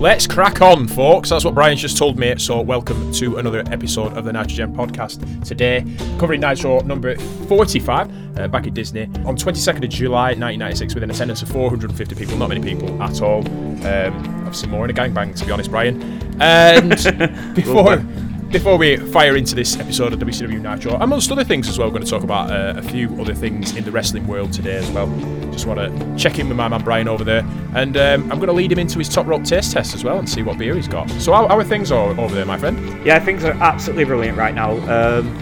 [0.00, 1.28] Let's crack on, folks.
[1.28, 2.34] That's what Brian's just told me.
[2.38, 5.46] So, welcome to another episode of the Nitrogen podcast.
[5.46, 5.84] Today,
[6.18, 11.10] covering Nitro number 45 uh, back at Disney on 22nd of July 1996 with an
[11.10, 12.38] attendance of 450 people.
[12.38, 13.40] Not many people at all.
[13.86, 16.00] Um, obviously, more in a gangbang, to be honest, Brian.
[16.40, 16.88] And
[17.54, 18.02] before.
[18.50, 21.92] Before we fire into this episode of WCW Nitro, amongst other things as well, we're
[21.92, 24.90] going to talk about uh, a few other things in the wrestling world today as
[24.90, 25.06] well.
[25.52, 28.48] Just want to check in with my man Brian over there, and um, I'm going
[28.48, 30.74] to lead him into his top rope taste test as well and see what beer
[30.74, 31.10] he's got.
[31.12, 33.04] So, how, how are things over there, my friend?
[33.04, 34.72] Yeah, things are absolutely brilliant right now.
[34.88, 35.36] Um,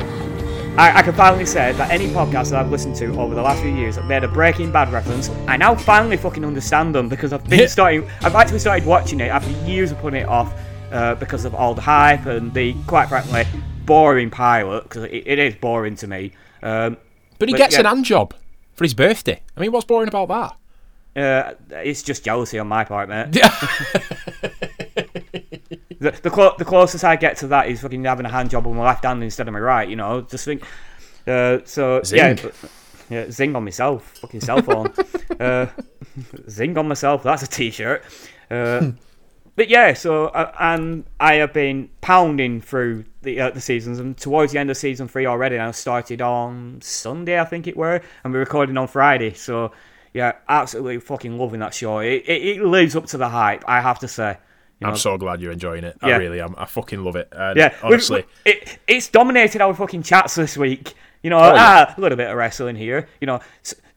[0.79, 3.61] I, I, can finally say that any podcast that I've listened to over the last
[3.63, 7.33] few years that made a Breaking Bad reference, I now finally fucking understand them because
[7.33, 8.09] I've been starting.
[8.23, 10.55] I've actually started watching it after years of putting it off
[10.93, 13.45] uh, because of all the hype and the quite frankly
[13.87, 16.33] boring pilot because it, it is boring to me.
[16.63, 16.97] Um,
[17.41, 17.81] but he but, gets yeah.
[17.81, 18.35] an hand job
[18.79, 19.43] for his birthday.
[19.57, 20.57] I mean, what's boring about that?
[21.21, 23.33] Uh, it's just jealousy on my part, mate.
[25.99, 28.69] the the, clo- the, closest I get to that is fucking having a hand job
[28.69, 29.89] on my left hand instead of my right.
[29.89, 30.63] You know, just think.
[31.27, 32.19] Uh, so zing.
[32.19, 32.55] yeah, but,
[33.11, 34.93] yeah, zing on myself, fucking cell phone.
[35.41, 35.67] uh,
[36.49, 37.25] zing on myself.
[37.25, 38.05] That's a t-shirt.
[39.59, 44.17] But yeah, so uh, and I have been pounding through the uh, the seasons, and
[44.17, 45.59] towards the end of season three already.
[45.59, 49.33] I started on Sunday, I think it were, and we're recording on Friday.
[49.33, 49.73] So
[50.15, 51.99] yeah, absolutely fucking loving that show.
[51.99, 54.39] It, it, it lives up to the hype, I have to say.
[54.79, 54.93] You know?
[54.93, 55.97] I'm so glad you're enjoying it.
[56.05, 56.11] Yeah.
[56.11, 56.55] I really am.
[56.57, 57.27] I fucking love it.
[57.33, 60.95] And yeah, honestly, it, it's dominated our fucking chats this week.
[61.21, 61.87] You know, oh, yeah.
[61.89, 63.09] ah, a little bit of wrestling here.
[63.21, 63.41] You know,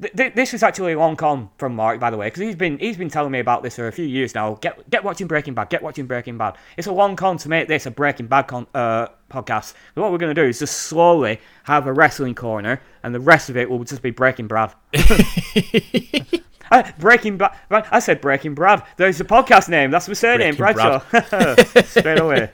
[0.01, 2.55] th- th- this is actually a long con from Mark, by the way, because he's
[2.55, 4.55] been he's been telling me about this for a few years now.
[4.55, 5.69] Get get watching Breaking Bad.
[5.69, 6.55] Get watching Breaking Bad.
[6.77, 9.73] It's a long con to make this a Breaking Bad con- uh, podcast.
[9.95, 13.49] But what we're gonna do is just slowly have a wrestling corner, and the rest
[13.49, 14.73] of it will just be Breaking Bad.
[16.99, 17.57] Breaking Bad.
[17.69, 18.83] I said Breaking Brad.
[18.97, 19.91] There's a podcast name.
[19.91, 21.83] That's my surname, Breaking Bradshaw.
[21.83, 22.49] Straight away.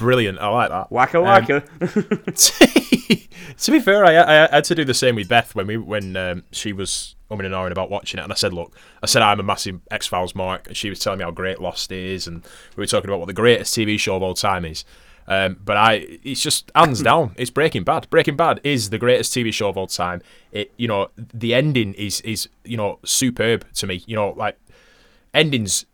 [0.00, 0.38] Brilliant.
[0.38, 0.90] I like that.
[0.90, 1.60] Wacka wacka.
[1.80, 3.26] Um,
[3.58, 6.16] to be fair, I, I, had to do the same with Beth when we when
[6.16, 9.20] um, she was umming and ahhing about watching it, and I said, "Look, I said
[9.20, 12.26] I'm a massive X Files mark," and she was telling me how great Lost is,
[12.26, 12.42] and
[12.76, 14.84] we were talking about what the greatest TV show of all time is.
[15.28, 18.08] Um, but I, it's just hands down, it's Breaking Bad.
[18.08, 20.22] Breaking Bad is the greatest TV show of all time.
[20.50, 24.02] It, you know, the ending is is you know superb to me.
[24.06, 24.58] You know, like
[25.34, 25.84] endings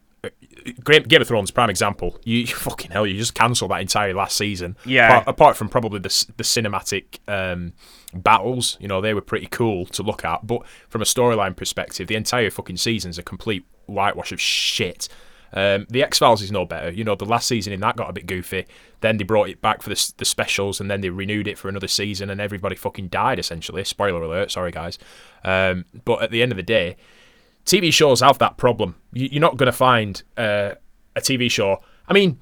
[0.84, 2.18] Game of Thrones, prime example.
[2.24, 4.76] You fucking hell, you just cancel that entire last season.
[4.84, 5.08] Yeah.
[5.08, 7.72] Apart, apart from probably the the cinematic um,
[8.14, 10.46] battles, you know, they were pretty cool to look at.
[10.46, 15.08] But from a storyline perspective, the entire fucking season's a complete whitewash of shit.
[15.52, 16.90] Um, the X Files is no better.
[16.90, 18.66] You know, the last season in that got a bit goofy.
[19.00, 21.68] Then they brought it back for the, the specials, and then they renewed it for
[21.68, 23.84] another season, and everybody fucking died essentially.
[23.84, 24.98] Spoiler alert, sorry guys.
[25.44, 26.96] Um, but at the end of the day,
[27.66, 28.94] TV shows have that problem.
[29.12, 30.72] You're not going to find uh,
[31.14, 31.82] a TV show.
[32.08, 32.40] I mean,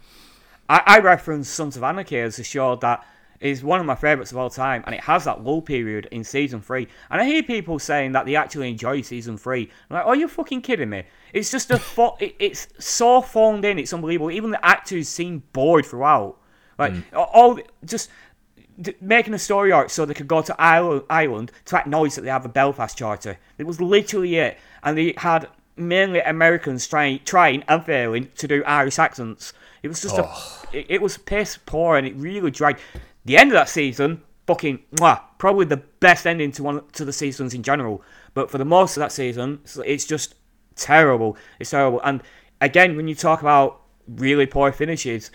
[0.69, 3.05] I, I reference Sons of Anarchy as a show that
[3.41, 6.25] is one of my favourites of all time, and it has that lull period in
[6.25, 6.89] season three.
[7.11, 9.71] And I hear people saying that they actually enjoy season three.
[9.91, 11.05] I'm like, are you fucking kidding me?
[11.33, 14.31] It's just a fo- it, it's so phoned in, it's unbelievable.
[14.31, 16.39] Even the actors seem bored throughout.
[16.79, 17.05] Like mm.
[17.15, 18.11] all just
[19.01, 22.45] making a story arc so they could go to Ireland to acknowledge that they have
[22.45, 23.39] a Belfast charter.
[23.59, 28.65] It was literally it, and they had mainly Americans trying, trying and failing to do
[28.65, 29.53] Irish accents.
[29.83, 30.23] It was just oh.
[30.73, 32.81] a, it, it, was piss poor, and it really dragged.
[33.25, 37.13] The end of that season, fucking, mwah, probably the best ending to one to the
[37.13, 38.03] seasons in general.
[38.35, 40.35] But for the most of that season, it's just
[40.77, 41.37] terrible.
[41.61, 42.23] It's terrible, and
[42.61, 45.31] again, when you talk about really poor finishes,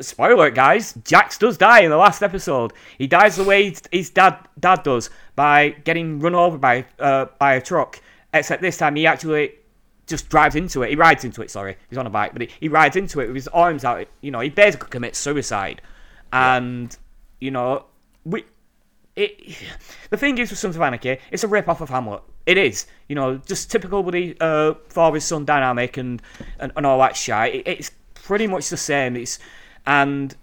[0.00, 2.72] spoiler alert, guys, Jax does die in the last episode.
[2.98, 7.54] He dies the way his dad dad does by getting run over by uh, by
[7.54, 8.00] a truck.
[8.34, 9.52] Except this time he actually
[10.06, 10.90] just drives into it.
[10.90, 11.50] He rides into it.
[11.50, 14.06] Sorry, he's on a bike, but he, he rides into it with his arms out.
[14.20, 15.82] You know, he basically commits suicide.
[16.32, 16.98] And yeah.
[17.46, 17.84] you know,
[18.24, 18.44] we.
[19.14, 19.58] It,
[20.10, 22.22] the thing is with Sons of Anarchy, it's a rip off of Hamlet.
[22.46, 26.22] It is, you know, just typical with the uh, father son dynamic and,
[26.58, 27.54] and, and all that shit.
[27.54, 29.16] It, it's pretty much the same.
[29.16, 29.38] It's
[29.86, 30.34] and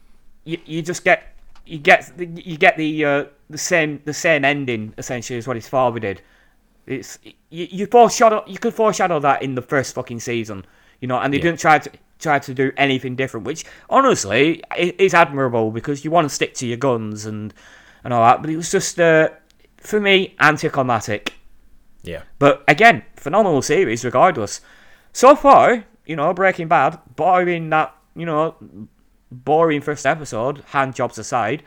[0.44, 4.44] you, you just get you get the, you get the uh, the same the same
[4.44, 6.22] ending essentially as what his father did.
[6.86, 10.66] It's you, you foreshadow you could foreshadow that in the first fucking season,
[11.00, 11.44] you know, and they yeah.
[11.44, 16.26] didn't try to try to do anything different, which honestly is admirable because you want
[16.26, 17.54] to stick to your guns and
[18.04, 18.42] and all that.
[18.42, 19.30] But it was just uh,
[19.78, 21.34] for me anticlimactic.
[22.04, 22.24] Yeah.
[22.40, 24.62] But again, phenomenal series regardless.
[25.14, 28.56] So far, you know, Breaking Bad, barring that, you know,
[29.32, 31.64] boring first episode, hand jobs aside,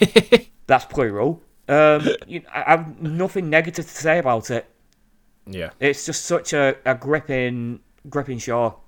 [0.66, 1.42] that's plural.
[1.68, 4.66] Um, you, I have nothing negative to say about it.
[5.46, 8.80] Yeah, it's just such a, a gripping, gripping show.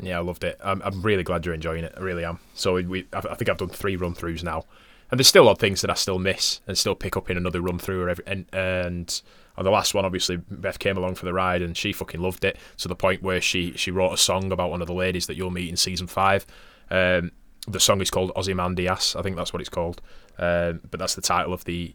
[0.00, 0.58] Yeah, I loved it.
[0.62, 1.94] I'm, I'm really glad you're enjoying it.
[1.96, 2.40] I really am.
[2.54, 4.64] So we, I think I've done three run throughs now,
[5.10, 7.60] and there's still odd things that I still miss and still pick up in another
[7.60, 8.02] run through.
[8.02, 9.22] Or every, and and
[9.56, 12.44] on the last one, obviously Beth came along for the ride and she fucking loved
[12.44, 15.26] it to the point where she she wrote a song about one of the ladies
[15.26, 16.46] that you'll meet in season five.
[16.94, 17.32] Um,
[17.66, 19.16] the song is called Ozymandias.
[19.16, 20.00] I think that's what it's called.
[20.38, 21.94] Um, but that's the title of the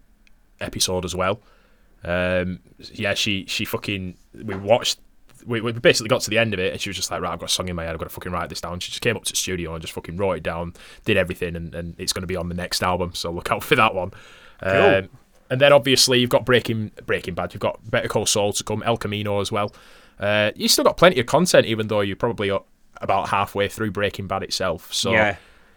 [0.59, 1.41] episode as well.
[2.03, 2.59] Um,
[2.93, 4.99] yeah, she she fucking we watched.
[5.45, 7.31] We, we basically got to the end of it, and she was just like, "Right,
[7.31, 7.93] I've got a song in my head.
[7.93, 9.81] I've got to fucking write this down." She just came up to the studio and
[9.81, 10.73] just fucking wrote it down,
[11.05, 13.13] did everything, and, and it's going to be on the next album.
[13.13, 14.11] So look out for that one.
[14.61, 15.09] Um,
[15.49, 17.53] and then obviously you've got Breaking Breaking Bad.
[17.53, 19.73] You've got Better Call Saul to come, El Camino as well.
[20.19, 22.51] Uh, you still got plenty of content, even though you're probably
[23.01, 24.93] about halfway through Breaking Bad itself.
[24.93, 25.35] So Yeah.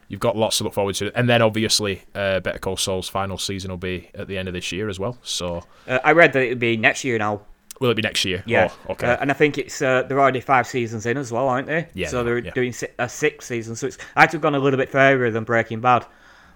[0.08, 1.16] you've got lots to look forward to.
[1.19, 4.54] And then obviously uh, Better Call Saul's final season will be at the end of
[4.54, 5.19] this year as well.
[5.22, 7.42] So Uh, I read that it would be next year now.
[7.80, 8.42] will it be next year?
[8.46, 8.69] Yeah.
[8.88, 9.08] Oh, okay.
[9.08, 11.88] Uh, and I think it's uh, they're already five seasons in as well, aren't they?
[11.94, 12.50] Yeah, So they're yeah.
[12.52, 16.06] doing a sixth season, so it's actually gone a little bit further than Breaking Bad.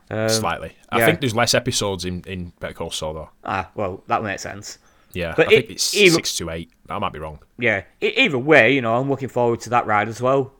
[0.09, 0.77] Um, Slightly.
[0.91, 1.07] I yeah.
[1.07, 3.31] think there's less episodes in, in Better Call Saul though.
[3.45, 4.79] Ah, well, that makes sense.
[5.13, 6.71] Yeah, But I think it's even- six to eight.
[6.89, 7.41] I might be wrong.
[7.59, 7.83] Yeah.
[8.01, 10.53] Either way, you know, I'm looking forward to that ride as well.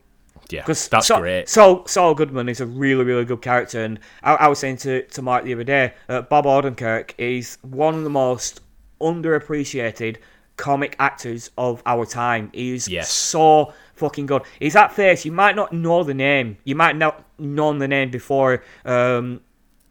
[0.49, 1.49] Yeah, Because that's Saul, great.
[1.49, 5.01] Saul, Saul Goodman is a really, really good character, and I, I was saying to,
[5.03, 8.61] to Mark the other day, uh, Bob Odenkirk is one of the most
[9.01, 10.17] underappreciated
[10.55, 12.49] comic actors of our time.
[12.53, 13.11] He's Yes.
[13.11, 14.41] so fucking good.
[14.59, 15.25] He's that face.
[15.25, 16.57] You might not know the name.
[16.63, 19.41] You might not known the name before um,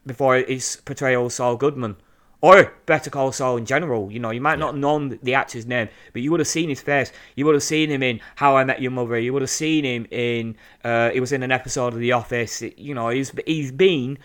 [0.06, 1.97] before his portrayal of Saul Goodman.
[2.43, 5.67] Or Better Call Saul in general, you know, you might not have known the actor's
[5.67, 7.11] name, but you would have seen his face.
[7.35, 9.19] You would have seen him in How I Met Your Mother.
[9.19, 10.56] You would have seen him in.
[10.85, 12.62] Uh, he was in an episode of The Office.
[12.62, 14.19] You know, he's he's been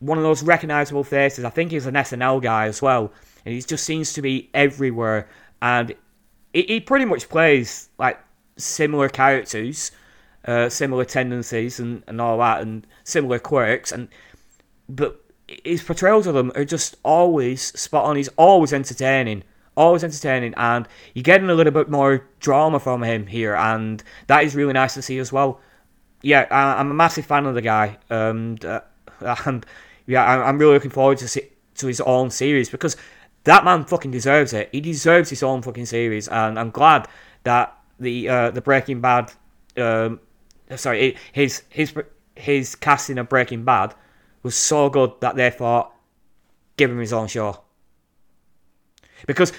[0.00, 1.44] one of those recognizable faces.
[1.44, 3.12] I think he's an SNL guy as well,
[3.44, 5.28] and he just seems to be everywhere.
[5.60, 5.94] And
[6.52, 8.18] he, he pretty much plays like
[8.56, 9.92] similar characters,
[10.46, 13.92] uh, similar tendencies, and, and all that, and similar quirks.
[13.92, 14.08] And
[14.88, 18.16] but his portrayals of them are just always spot on.
[18.16, 19.44] He's always entertaining,
[19.76, 24.44] always entertaining, and you're getting a little bit more drama from him here, and that
[24.44, 25.60] is really nice to see as well.
[26.22, 28.80] Yeah, I, I'm a massive fan of the guy, and uh,
[29.44, 29.66] and
[30.06, 32.96] yeah, I'm really looking forward to see, to his own series because
[33.44, 34.70] that man fucking deserves it.
[34.72, 37.08] He deserves his own fucking series, and I'm glad
[37.42, 39.32] that the uh, the Breaking Bad,
[39.76, 40.20] um,
[40.76, 41.94] sorry, his his
[42.34, 43.94] his casting of Breaking Bad
[44.44, 45.92] was so good that they thought,
[46.76, 47.62] give him his own show.
[49.26, 49.52] Because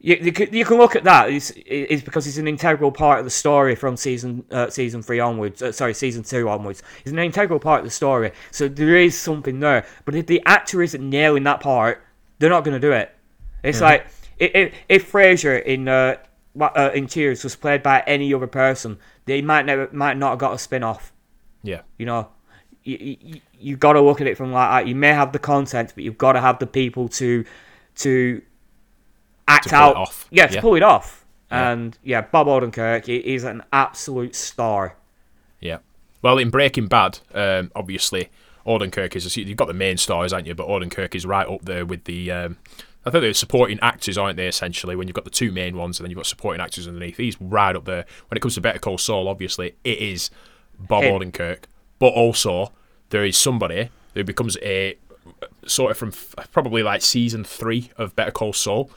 [0.00, 3.20] you, you, can, you can look at that is is because he's an integral part
[3.20, 5.62] of the story from season uh, season three onwards.
[5.62, 6.82] Uh, sorry, season two onwards.
[7.04, 9.86] He's an integral part of the story, so there is something there.
[10.04, 12.02] But if the actor isn't nailing that part,
[12.38, 13.14] they're not going to do it.
[13.62, 14.06] It's like
[14.38, 16.16] if if, Frasier in uh,
[16.60, 20.38] uh, in Cheers was played by any other person, they might never might not have
[20.40, 21.12] got a spin off.
[21.62, 22.28] Yeah, You know,
[22.82, 24.88] you, you, you got to look at it from like that.
[24.88, 27.44] You may have the content, but you've got to have the people to
[27.96, 28.42] to
[29.48, 29.96] act To pull it out.
[29.96, 30.26] off.
[30.30, 30.60] Yeah, to Yeah.
[30.60, 31.24] pull it off.
[31.50, 31.70] Yeah.
[31.70, 34.96] And yeah, Bob Odenkirk he's an absolute star.
[35.60, 35.78] yeah.
[36.22, 38.28] Well, in Breaking Bad, um, obviously
[38.64, 40.54] Odenkirk is you've got the main stars, aren't you?
[40.54, 42.30] But Odenkirk is right up there with the.
[42.30, 42.58] Um,
[43.04, 44.46] I think they're supporting actors, aren't they?
[44.46, 47.16] Essentially, when you've got the two main ones, and then you've got supporting actors underneath.
[47.16, 48.06] He's right up there.
[48.28, 50.30] When it comes to Better Call Saul, obviously it is
[50.78, 51.20] Bob Him.
[51.20, 51.64] Odenkirk,
[51.98, 52.70] but also
[53.12, 54.96] there is somebody who becomes a
[55.66, 58.90] sort of from f- probably like season three of Better Call Saul.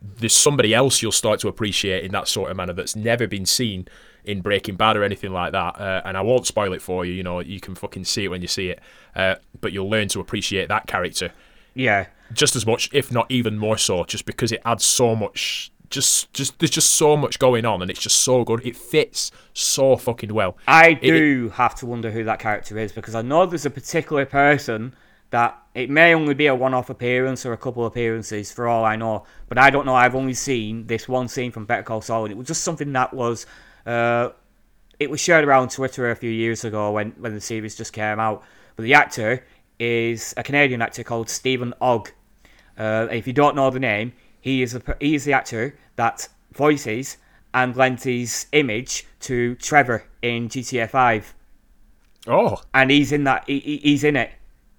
[0.00, 3.46] There's somebody else you'll start to appreciate in that sort of manner that's never been
[3.46, 3.86] seen
[4.24, 5.78] in Breaking Bad or anything like that.
[5.80, 7.12] Uh, and I won't spoil it for you.
[7.12, 8.80] You know, you can fucking see it when you see it.
[9.14, 11.32] Uh, but you'll learn to appreciate that character
[11.74, 15.70] Yeah, just as much, if not even more so, just because it adds so much.
[15.90, 18.64] Just, just there's just so much going on, and it's just so good.
[18.66, 20.56] It fits so fucking well.
[20.66, 23.70] I It- do have to wonder who that character is because I know there's a
[23.70, 24.94] particular person
[25.30, 28.96] that it may only be a one-off appearance or a couple appearances for all I
[28.96, 29.94] know, but I don't know.
[29.94, 32.92] I've only seen this one scene from Better Call Saul, and it was just something
[32.92, 33.46] that was.
[33.86, 34.30] Uh,
[34.98, 38.18] it was shared around Twitter a few years ago when, when the series just came
[38.18, 38.42] out.
[38.74, 39.44] But the actor
[39.78, 42.10] is a Canadian actor called Stephen Ogg.
[42.76, 46.28] Uh, if you don't know the name, he is a, he is the actor that
[46.52, 47.16] voices
[47.54, 51.34] and lends his image to Trevor in GTA 5,
[52.26, 53.44] Oh, and he's in that.
[53.46, 54.30] He, he- he's in it.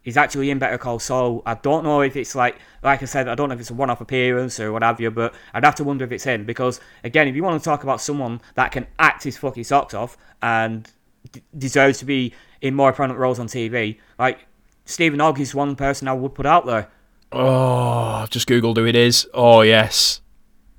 [0.01, 1.41] He's actually in Better Call Saul.
[1.45, 3.73] I don't know if it's like, like I said, I don't know if it's a
[3.73, 6.79] one-off appearance or what have you, but I'd have to wonder if it's him because,
[7.03, 10.17] again, if you want to talk about someone that can act his fucking socks off
[10.41, 10.89] and
[11.31, 14.45] d- deserves to be in more prominent roles on TV, like
[14.85, 16.87] Stephen Ogg is one person I would put out there.
[17.31, 18.21] Oh!
[18.23, 19.27] I've just googled who it is.
[19.33, 20.21] Oh yes.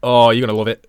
[0.02, 0.86] Oh, you're gonna love it.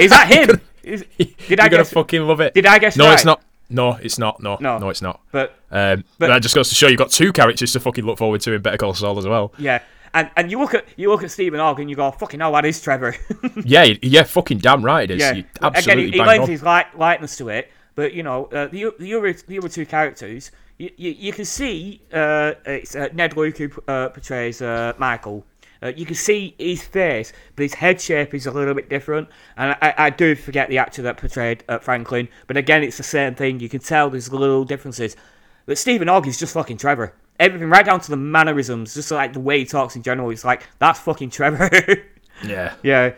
[0.00, 0.60] Is that him?
[0.82, 1.92] Is- You're did I gonna guess?
[1.92, 2.54] fucking love it.
[2.54, 3.14] Did I guess No, right?
[3.14, 3.42] it's not.
[3.68, 4.42] No, it's not.
[4.42, 4.78] No, No.
[4.78, 5.20] no, it's not.
[5.30, 8.18] But Um, But- that just goes to show you've got two characters to fucking look
[8.18, 9.52] forward to in Better Call Saul as well.
[9.58, 9.80] yeah,
[10.14, 12.64] and and you look at you look at Stephen and you go, fucking hell, that
[12.64, 13.14] is Trevor.
[13.64, 15.20] yeah, yeah, fucking damn right it is.
[15.20, 16.48] yeah, You again, he, he lends on.
[16.50, 17.70] his light, lightness to it.
[17.94, 20.50] But you know, uh, the the other the other two characters,
[20.80, 25.44] you you, you can see uh, it's uh, Ned Luke who uh, portrays uh, Michael.
[25.82, 29.28] Uh, you can see his face, but his head shape is a little bit different.
[29.56, 32.28] And I, I do forget the actor that portrayed uh, Franklin.
[32.46, 33.60] But again, it's the same thing.
[33.60, 35.16] You can tell there's little differences.
[35.64, 37.14] But Stephen Ogg is just fucking Trevor.
[37.38, 40.28] Everything right down to the mannerisms, just like the way he talks in general.
[40.30, 41.70] It's like that's fucking Trevor.
[42.42, 43.12] Yeah, yeah,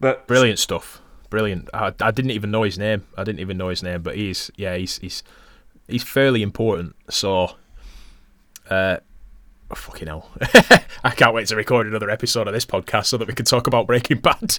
[0.00, 1.00] but brilliant stuff.
[1.30, 1.70] Brilliant.
[1.72, 3.06] I, I didn't even know his name.
[3.16, 5.22] I didn't even know his name, but he's yeah, he's he's
[5.88, 6.94] he's fairly important.
[7.10, 7.56] So,
[8.70, 8.98] uh,
[9.70, 10.30] oh, fucking hell,
[11.04, 13.66] I can't wait to record another episode of this podcast so that we can talk
[13.66, 14.56] about Breaking Bad.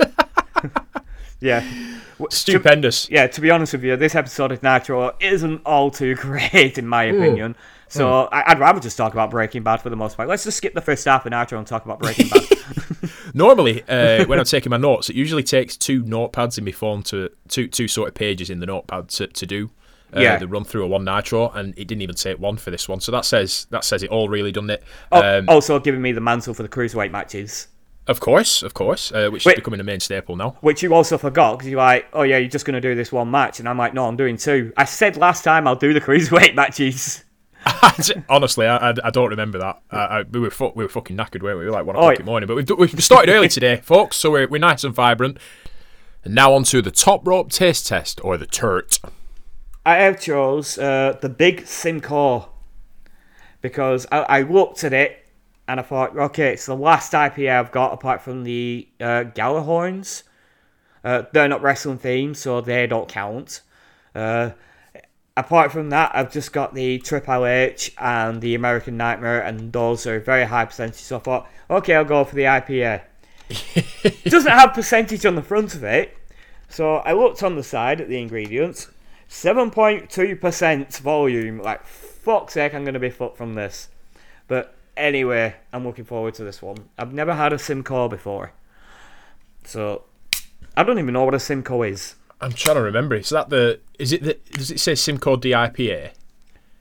[1.39, 1.60] yeah.
[2.17, 3.10] W- to- Stupendous.
[3.12, 6.88] yeah, to be honest with you, this episode of Nitro isn't all too great in
[6.88, 7.55] my opinion.
[7.89, 10.27] So I, I'd rather just talk about Breaking Bad for the most part.
[10.27, 12.43] Let's just skip the first half of Nitro and talk about Breaking Bad.
[13.36, 17.03] Normally, uh, when I'm taking my notes, it usually takes two notepads in my phone
[17.03, 19.69] to two two sort of pages in the notepad to, to do.
[20.15, 20.37] Uh, Yeah.
[20.37, 23.01] the run through a one nitro, and it didn't even take one for this one.
[23.01, 24.83] So that says that says it all really, doesn't it?
[25.11, 27.67] Oh, Um, also giving me the mantle for the cruiserweight matches,
[28.07, 29.53] Of course, of course, uh, which Wait.
[29.53, 30.55] is becoming a main staple now.
[30.61, 33.11] which you also forgot because you're like, oh yeah, you're just going to do this
[33.11, 34.71] one match, and I'm like, no, I'm doing two.
[34.77, 37.25] I said last time I'll do the cruiserweight matches.
[38.29, 39.81] Honestly, I, I, don't remember that.
[39.91, 41.65] I, I, we were fu- we were fucking knackered, weren't we?
[41.65, 42.19] We were like one o'clock yeah.
[42.19, 42.47] in the morning.
[42.47, 45.37] But we've, do- we've started early today, folks, so we're, we're nice and vibrant.
[46.23, 48.99] And now on to the top rope taste test, or the turt.
[49.88, 52.50] I have chose uh, the Big Simcoe
[53.62, 55.25] because I, I looked at it
[55.65, 60.24] and I thought, okay, it's the last IPA I've got apart from the uh, Galahorns.
[61.06, 63.62] Uh, they're not wrestling themed, so they don't count.
[64.13, 64.50] Uh,
[65.38, 70.06] apart from that, I've just got the Triple H and the American Nightmare, and those
[70.06, 70.96] are very high percentage.
[71.00, 73.03] So I thought, okay, I'll go for the IPA.
[74.03, 76.17] it doesn't have percentage on the front of it,
[76.67, 78.89] so I looked on the side at the ingredients.
[79.29, 81.62] 7.2% volume.
[81.62, 83.89] Like, fuck's sake, I'm going to be fucked from this.
[84.48, 86.77] But anyway, I'm looking forward to this one.
[86.98, 88.51] I've never had a Simcoe before.
[89.65, 90.03] So,
[90.75, 92.15] I don't even know what a Simcoe is.
[92.39, 93.15] I'm trying to remember.
[93.15, 93.79] Is that the?
[93.98, 94.38] Is it the?
[94.51, 96.12] Does it say Simcoe DIPA?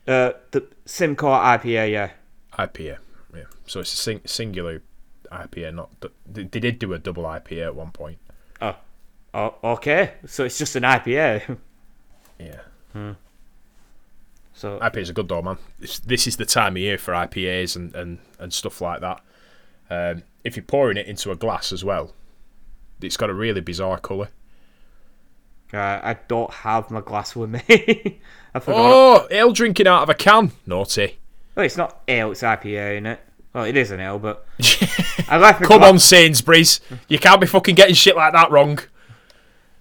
[0.06, 2.10] Uh, the Simcoe IPA, yeah.
[2.52, 2.98] IPA.
[3.34, 3.42] Yeah.
[3.66, 4.82] So it's a sing- singular
[5.32, 5.74] IPA.
[5.74, 8.18] Not the, they, they did do a double IPA at one point.
[8.60, 8.76] Oh,
[9.34, 10.12] oh, okay.
[10.26, 11.58] So it's just an IPA.
[12.38, 13.14] Yeah.
[14.54, 15.58] so IPAs are good though, man.
[15.78, 19.20] This, this is the time of year for IPAs and, and, and stuff like that.
[19.90, 22.12] Um, if you're pouring it into a glass as well,
[23.00, 24.28] it's got a really bizarre colour.
[25.72, 27.60] uh, I don't have my glass with me.
[28.54, 28.76] I forgot.
[28.78, 30.52] Oh, ale drinking out of a can.
[30.66, 31.18] Naughty.
[31.54, 33.20] Well, it's not ale, it's IPA, isn't it?
[33.52, 34.46] Well, it is an ale, but
[35.28, 36.80] I left Come gla- on, Sainsbury's.
[37.08, 38.78] You can't be fucking getting shit like that wrong.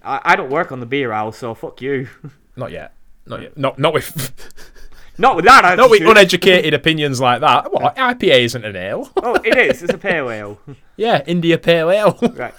[0.02, 2.08] I, I don't work on the beer aisle, so fuck you.
[2.56, 2.94] Not yet.
[3.26, 3.56] Not yet.
[3.56, 4.32] Not not with
[5.18, 5.78] not with that attitude.
[5.84, 7.70] not with uneducated opinions like that.
[7.72, 9.10] What IPA isn't an ale.
[9.22, 9.82] oh, it is.
[9.82, 10.58] It's a pale ale.
[10.96, 12.18] yeah, India Pale Ale.
[12.34, 12.54] right.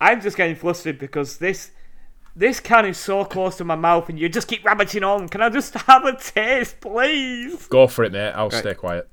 [0.00, 1.70] I'm just getting flustered because this
[2.34, 5.28] this can is so close to my mouth, and you just keep rabbiting on.
[5.28, 7.66] Can I just have a taste, please?
[7.68, 8.30] Go for it, mate.
[8.32, 8.58] I'll Right.
[8.58, 9.08] stay quiet.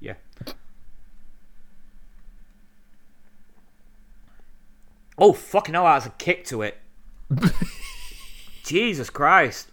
[0.00, 0.14] Yeah.
[5.16, 5.84] Oh fucking hell!
[5.84, 6.76] That has a kick to it.
[8.64, 9.70] Jesus Christ!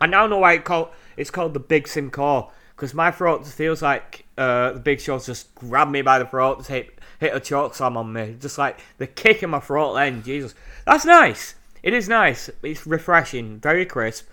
[0.00, 3.80] I now know why it called it's called the Big Simcoe because my throat feels
[3.80, 7.40] like uh, the Big Show's just grabbed me by the throat, just hit hit a
[7.40, 9.94] choke slam on me, just like the kick in my throat.
[9.94, 10.54] Then Jesus,
[10.84, 11.54] that's nice.
[11.82, 12.50] It is nice.
[12.62, 14.28] It's refreshing, very crisp,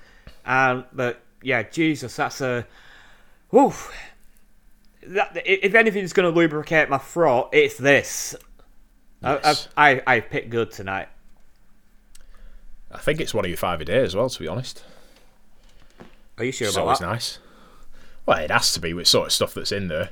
[0.45, 2.65] and but yeah, Jesus, that's a.
[3.55, 3.93] Oof.
[5.05, 8.35] That, if anything's going to lubricate my throat, it's this.
[9.21, 9.67] Yes.
[9.75, 11.09] I, I, I picked good tonight.
[12.93, 14.83] I think it's one of your five a day as well, to be honest.
[16.37, 17.05] Are you sure It's about always that?
[17.07, 17.39] nice.
[18.25, 20.09] Well, it has to be with sort of stuff that's in there,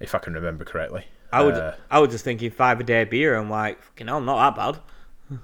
[0.00, 1.06] if I can remember correctly.
[1.32, 3.34] I would Uh, I was just thinking five a day beer.
[3.36, 4.60] I'm like, fucking hell, not that
[5.30, 5.38] bad.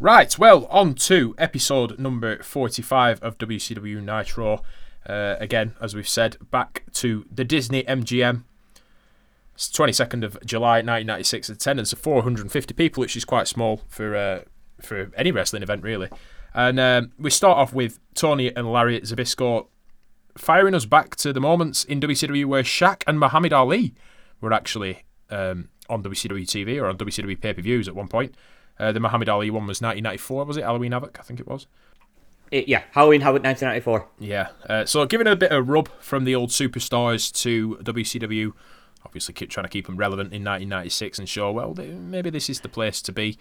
[0.00, 4.62] Right, well, on to episode number 45 of WCW Nitro.
[5.08, 8.42] Uh, again, as we've said, back to the Disney MGM.
[9.54, 11.50] It's 22nd of July 1996.
[11.50, 14.40] Attendance of 450 people, which is quite small for uh,
[14.84, 16.08] for any wrestling event, really.
[16.54, 19.66] And um, we start off with Tony and Larry Zbyszko
[20.36, 23.94] firing us back to the moments in WCW where Shaq and Muhammad Ali
[24.40, 28.34] were actually um, on WCW TV or on WCW pay per views at one point.
[28.78, 30.64] Uh, the Muhammad Ali one was 1994, was it?
[30.64, 31.66] Halloween Havoc, I think it was.
[32.50, 34.08] It, yeah, Halloween Havoc 1994.
[34.18, 34.48] Yeah.
[34.68, 38.52] Uh, so giving a bit of rub from the old superstars to WCW.
[39.04, 42.60] Obviously, keep trying to keep them relevant in 1996 and show well maybe this is
[42.60, 43.36] the place to be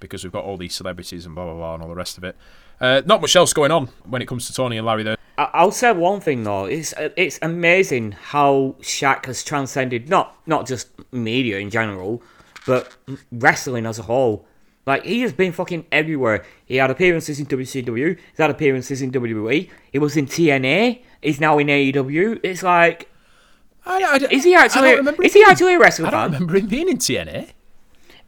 [0.00, 2.24] because we've got all these celebrities and blah blah blah and all the rest of
[2.24, 2.36] it.
[2.80, 5.02] Uh, not much else going on when it comes to Tony and Larry.
[5.02, 5.16] There.
[5.38, 6.64] I'll say one thing though.
[6.66, 12.22] It's it's amazing how Shaq has transcended not not just media in general,
[12.66, 12.96] but
[13.32, 14.46] wrestling as a whole.
[14.86, 16.44] Like he has been fucking everywhere.
[16.64, 18.16] He had appearances in WCW.
[18.16, 19.68] He's had appearances in WWE.
[19.90, 21.02] He was in TNA.
[21.22, 22.40] He's now in AEW.
[22.44, 23.10] It's like,
[23.84, 24.90] I, I, is he actually?
[25.26, 26.32] Is he actually a wrestling I don't fan?
[26.32, 27.50] remember him being in TNA.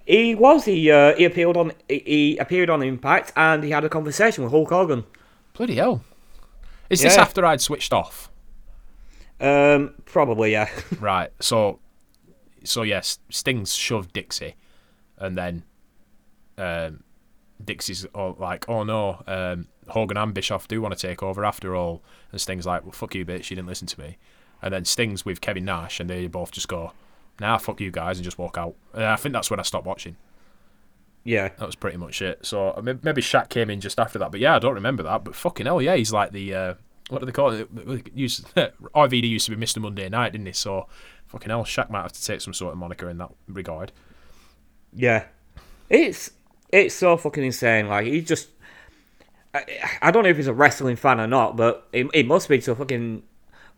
[0.09, 0.65] He was.
[0.65, 4.53] He uh, he appeared on he, appeared on Impact and he had a conversation with
[4.53, 5.05] Hulk Hogan.
[5.53, 6.03] Bloody hell!
[6.88, 8.31] Is this after I'd switched off?
[9.38, 10.71] Um, probably yeah.
[11.00, 11.31] Right.
[11.41, 11.81] So,
[12.65, 14.57] so yes, Sting's shoved Dixie,
[15.19, 15.65] and then
[16.57, 17.05] um,
[17.62, 21.77] Dixie's all like, "Oh no, um, Hogan and Bischoff do want to take over after
[21.77, 24.17] all," and Sting's like, "Well, fuck you, bitch, you didn't listen to me."
[24.62, 26.93] And then Sting's with Kevin Nash, and they both just go,
[27.40, 28.75] "Nah, fuck you guys," and just walk out.
[28.95, 30.16] And I think that's when I stopped watching.
[31.25, 31.49] yeah.
[31.59, 32.45] That was pretty much it.
[32.47, 35.25] So maybe Shaq came in just after that, but yeah, I don't remember that.
[35.25, 36.75] But fucking hell, yeah, he's like the uh,
[37.11, 37.68] what do they call it?
[38.14, 39.80] Used RVD used to be Mr.
[39.80, 40.52] Monday Night, didn't he?
[40.52, 40.87] So
[41.26, 43.92] fucking hell, Shaq might have to take some sort of moniker in that regard.
[44.92, 45.25] Yeah,
[45.90, 46.30] it's
[46.71, 47.88] it's so fucking insane.
[47.88, 48.49] Like he just,
[49.54, 49.64] I,
[50.02, 52.59] I don't know if he's a wrestling fan or not, but he, he must be
[52.61, 53.23] to fucking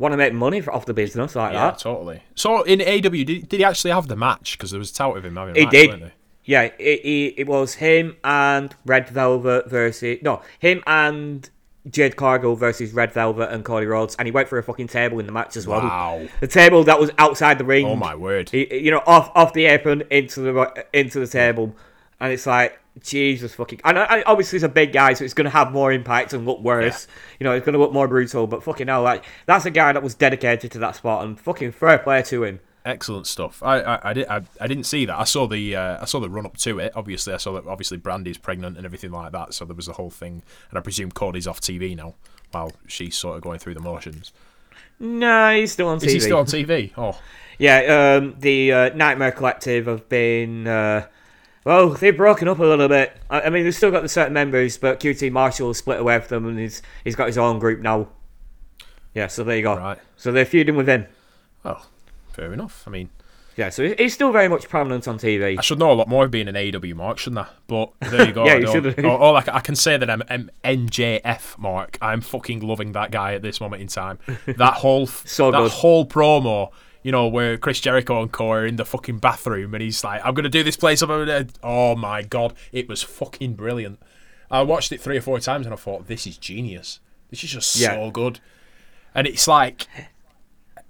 [0.00, 1.59] want to make money for, off the business like that.
[1.59, 1.78] Yeah, that.
[1.78, 2.23] totally.
[2.35, 4.57] So in AW, did, did he actually have the match?
[4.57, 6.12] Because there was tout of him having a He match, did.
[6.45, 11.49] Yeah, it, it, it was him and Red Velvet versus no him and
[11.88, 15.21] Jade Cargill versus Red Velvet and Cody Rhodes, and he went for a fucking table
[15.21, 15.82] in the match as well.
[15.82, 16.26] Wow.
[16.41, 17.86] The table that was outside the ring.
[17.86, 18.50] Oh my word.
[18.50, 21.76] He, you know, off off the apron into the into the table,
[22.19, 23.80] and it's like Jesus fucking.
[23.84, 26.44] And, and obviously, he's a big guy, so it's going to have more impact and
[26.46, 27.06] look worse.
[27.38, 28.46] You know, it's going to look more brutal.
[28.46, 31.72] But fucking hell, like that's a guy that was dedicated to that spot, and fucking
[31.72, 32.60] fair play to him.
[32.84, 33.62] Excellent stuff.
[33.62, 35.18] I I, I, did, I, I didn't see that.
[35.18, 36.92] I saw the uh, I saw the run up to it.
[36.96, 39.54] Obviously, I saw that obviously Brandi's pregnant and everything like that.
[39.54, 42.14] So there was a whole thing, and I presume Cody's off TV now
[42.50, 44.32] while she's sort of going through the motions.
[44.98, 46.06] No, he's still on TV.
[46.06, 46.92] Is he still on TV?
[46.96, 47.18] Oh,
[47.58, 50.66] Yeah, um, the uh, Nightmare Collective have been.
[50.66, 51.06] Uh,
[51.64, 53.16] well, they've broken up a little bit.
[53.28, 56.28] I, I mean, they've still got the certain members, but QT Marshall split away from
[56.44, 58.08] them, and he's he's got his own group now.
[59.14, 59.76] Yeah, so there you go.
[59.76, 59.99] Right.
[60.16, 61.06] So they're feuding with him.
[61.64, 61.86] well,
[62.32, 62.84] fair enough.
[62.86, 63.10] I mean,
[63.56, 65.58] Yeah, so he- he's still very much prominent on TV.
[65.58, 67.50] I should know a lot more of being an AEW mark, shouldn't I?
[67.66, 68.44] But there you go.
[68.46, 69.04] Yeah, I you should.
[69.04, 71.99] All, all I, I can say that I'm, I'm MJF mark.
[72.00, 74.18] I'm fucking loving that guy at this moment in time.
[74.46, 75.70] That whole So that good.
[75.73, 76.70] whole promo,
[77.02, 80.21] you know, where Chris Jericho and Co are in the fucking bathroom and he's like,
[80.25, 81.47] "I'm gonna do this place up over.
[81.63, 83.99] Oh my god, it was fucking brilliant.
[84.50, 87.00] I watched it three or four times and I thought, "This is genius.
[87.30, 87.95] This is just Yeah.
[87.95, 88.41] so good."
[89.15, 89.86] And it's like,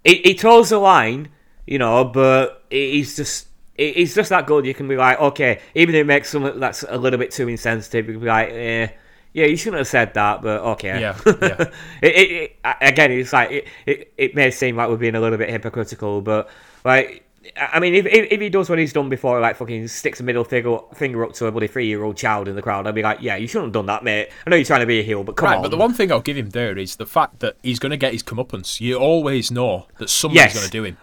[0.04, 1.28] He, he toes the line,
[1.66, 4.66] you know, but he's just he's just that good.
[4.66, 7.48] You can be like, okay, even if it makes something that's a little bit too
[7.48, 8.88] insensitive, you can be like, eh,
[9.32, 11.00] yeah, you shouldn't have said that, but okay.
[11.00, 11.64] Yeah, yeah.
[12.02, 15.20] it, it, it, again, it's like it, it, it may seem like we're being a
[15.20, 16.48] little bit hypocritical, but
[16.84, 17.24] like.
[17.56, 20.22] I mean, if, if, if he does what he's done before, like fucking sticks a
[20.22, 22.94] middle finger, finger up to a bloody three year old child in the crowd, I'd
[22.94, 24.28] be like, yeah, you shouldn't have done that, mate.
[24.46, 25.62] I know you're trying to be a heel, but come Right, on.
[25.62, 27.96] but the one thing I'll give him there is the fact that he's going to
[27.96, 28.78] get his comeuppance.
[28.80, 30.54] You always know that someone's Yes.
[30.54, 30.98] going to do him.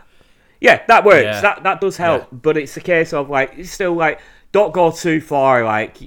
[0.61, 1.23] Yeah, that works.
[1.23, 1.41] Yeah.
[1.41, 2.21] That that does help.
[2.21, 2.27] Yeah.
[2.39, 5.63] But it's a case of like still like don't go too far.
[5.63, 5.97] Like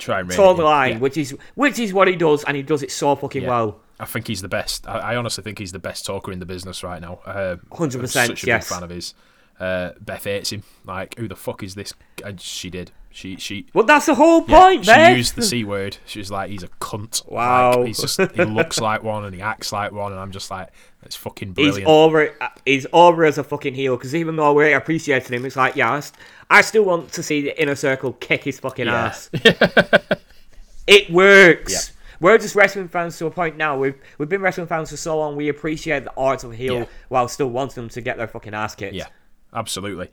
[0.00, 0.98] Try and toe the line, Yeah.
[0.98, 3.48] which is which is what he does, and he does it so fucking Yeah.
[3.48, 3.80] well.
[4.00, 4.88] I think he's the best.
[4.88, 7.20] I, I honestly think he's the best talker in the business right now.
[7.26, 8.66] Uh, 100%, Such a yes.
[8.68, 9.14] big fan of his.
[9.60, 10.62] Uh, Beth hates him.
[10.86, 11.92] Like, who the fuck is this?
[12.24, 12.92] And she did.
[13.10, 13.66] She she.
[13.74, 15.98] Well, that's the whole yeah, point, she used the c word.
[16.06, 17.78] She was like, "He's a cunt." Wow.
[17.78, 20.50] Like, he's just he looks like one and he acts like one, and I'm just
[20.50, 20.68] like,
[21.02, 22.34] "It's fucking He's brilliant." over.
[22.64, 25.92] He's over as a fucking heel because even though we're appreciating him, it's like yeah,
[25.92, 26.12] I, s-
[26.48, 29.06] I still want to see the inner circle kick his fucking Yeah.
[29.06, 29.30] ass.
[30.86, 31.72] it works.
[31.72, 31.96] Yeah.
[32.20, 33.78] We're just wrestling fans to a point now.
[33.78, 35.36] We've we've been wrestling fans for so long.
[35.36, 36.84] We appreciate the art of heel Yeah.
[37.08, 38.94] while still wanting them to get their fucking ass kicked.
[38.94, 39.06] Yeah,
[39.54, 40.10] absolutely.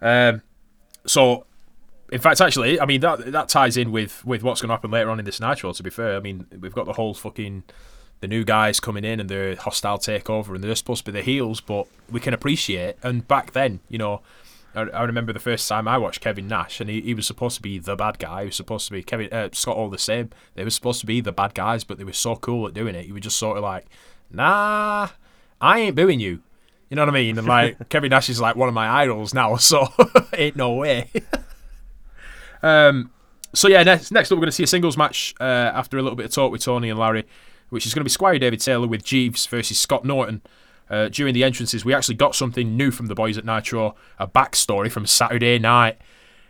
[0.00, 0.40] Um,
[1.04, 1.44] so,
[2.10, 4.90] in fact, actually, I mean that that ties in with with what's going to happen
[4.90, 5.72] later on in this Nitro.
[5.74, 7.64] To be fair, I mean we've got the whole fucking
[8.26, 11.24] the new guys coming in and the hostile takeover, and they're supposed to be the
[11.24, 12.96] heels, but we can appreciate.
[13.02, 14.20] And back then, you know.
[14.74, 17.56] I I remember the first time I watched Kevin Nash, and he, he was supposed
[17.56, 18.40] to be the bad guy.
[18.42, 20.28] He was supposed to be Kevin uh, Scott all the same.
[20.54, 22.94] They were supposed to be the bad guys, but they were so cool at doing
[22.94, 23.06] it.
[23.06, 23.86] You were just sort of like,
[24.30, 25.08] nah,
[25.62, 26.42] I ain't booing you.
[26.90, 27.38] You know what I mean?
[27.38, 29.88] And like Kevin Nash is like one of my idols now, so
[30.34, 31.10] ain't no way.
[32.62, 33.10] um,
[33.54, 36.02] so yeah, next next up we're going to see a singles match uh, after a
[36.02, 37.24] little bit of talk with Tony and Larry,
[37.70, 40.42] which is going to be Squire David Taylor with Jeeves versus Scott Norton.
[40.88, 44.26] Uh, during the entrances, we actually got something new from the boys at Nitro, a
[44.28, 45.98] backstory from Saturday night.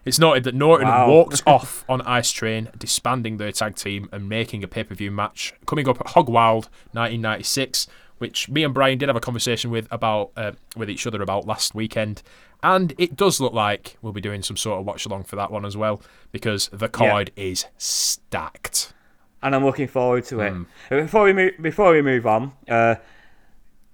[0.04, 1.08] It's noted that Norton Wow.
[1.08, 5.10] walked off on Ice Train, disbanding their tag team and making a pay per view
[5.10, 9.70] match coming up at Hog Wild 1996, which me and Brian did have a conversation
[9.70, 12.22] with about uh, with each other about last weekend.
[12.62, 15.50] And it does look like we'll be doing some sort of watch along for that
[15.50, 16.00] one as well,
[16.30, 18.92] because the card is stacked.
[19.42, 20.52] And I'm looking forward to it.
[20.90, 22.96] Uh, Before we move, before we move on, uh,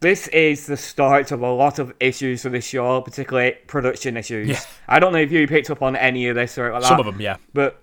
[0.00, 4.48] this is the start of a lot of issues for this show, particularly production issues.
[4.48, 4.61] Yeah.
[4.88, 7.07] I don't know if you picked up on any of this or like Some that,
[7.07, 7.37] of them, yeah.
[7.55, 7.83] but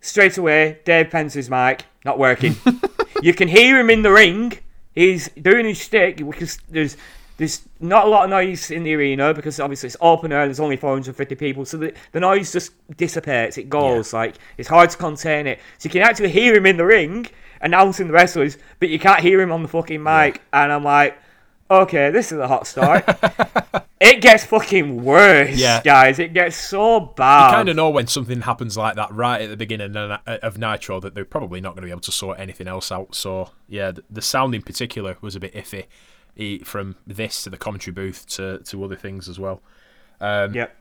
[0.00, 2.56] straight away, Dave Penzer's mic not working.
[3.22, 4.52] you can hear him in the ring.
[4.94, 6.96] He's doing his stick because there's
[7.36, 10.46] there's not a lot of noise in the arena because obviously it's open air.
[10.46, 13.58] There's only 450 people, so the, the noise just dissipates.
[13.58, 15.58] It goes like it's hard to contain it.
[15.78, 17.26] So you can actually hear him in the ring
[17.60, 20.42] announcing the wrestlers, but you can't hear him on the fucking mic.
[20.52, 21.18] And I'm like,
[21.70, 23.04] okay, this is a hot start.
[24.00, 25.82] it gets fucking worse, Yeah.
[25.82, 26.18] guys.
[26.18, 27.48] It gets so bad.
[27.50, 30.18] You kind of know when something happens like that right at the beginning of uh,
[30.42, 33.14] of Nitro that they're probably not going to be able to sort anything else out.
[33.14, 35.86] So yeah, the, the sound in particular was a bit iffy
[36.64, 39.62] from this to the commentary booth to to other things as well.
[40.20, 40.76] Yep.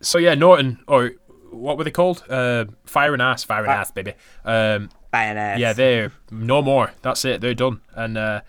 [0.00, 1.12] So yeah, Norton or
[1.50, 2.22] what were they called?
[2.28, 4.14] Uh, Fire and Ass, Fire and Ass, baby.
[4.44, 5.58] Um, Bayonets.
[5.60, 6.92] yeah, they're no more.
[7.02, 7.40] That's it.
[7.40, 7.80] They're done.
[7.94, 8.42] And uh,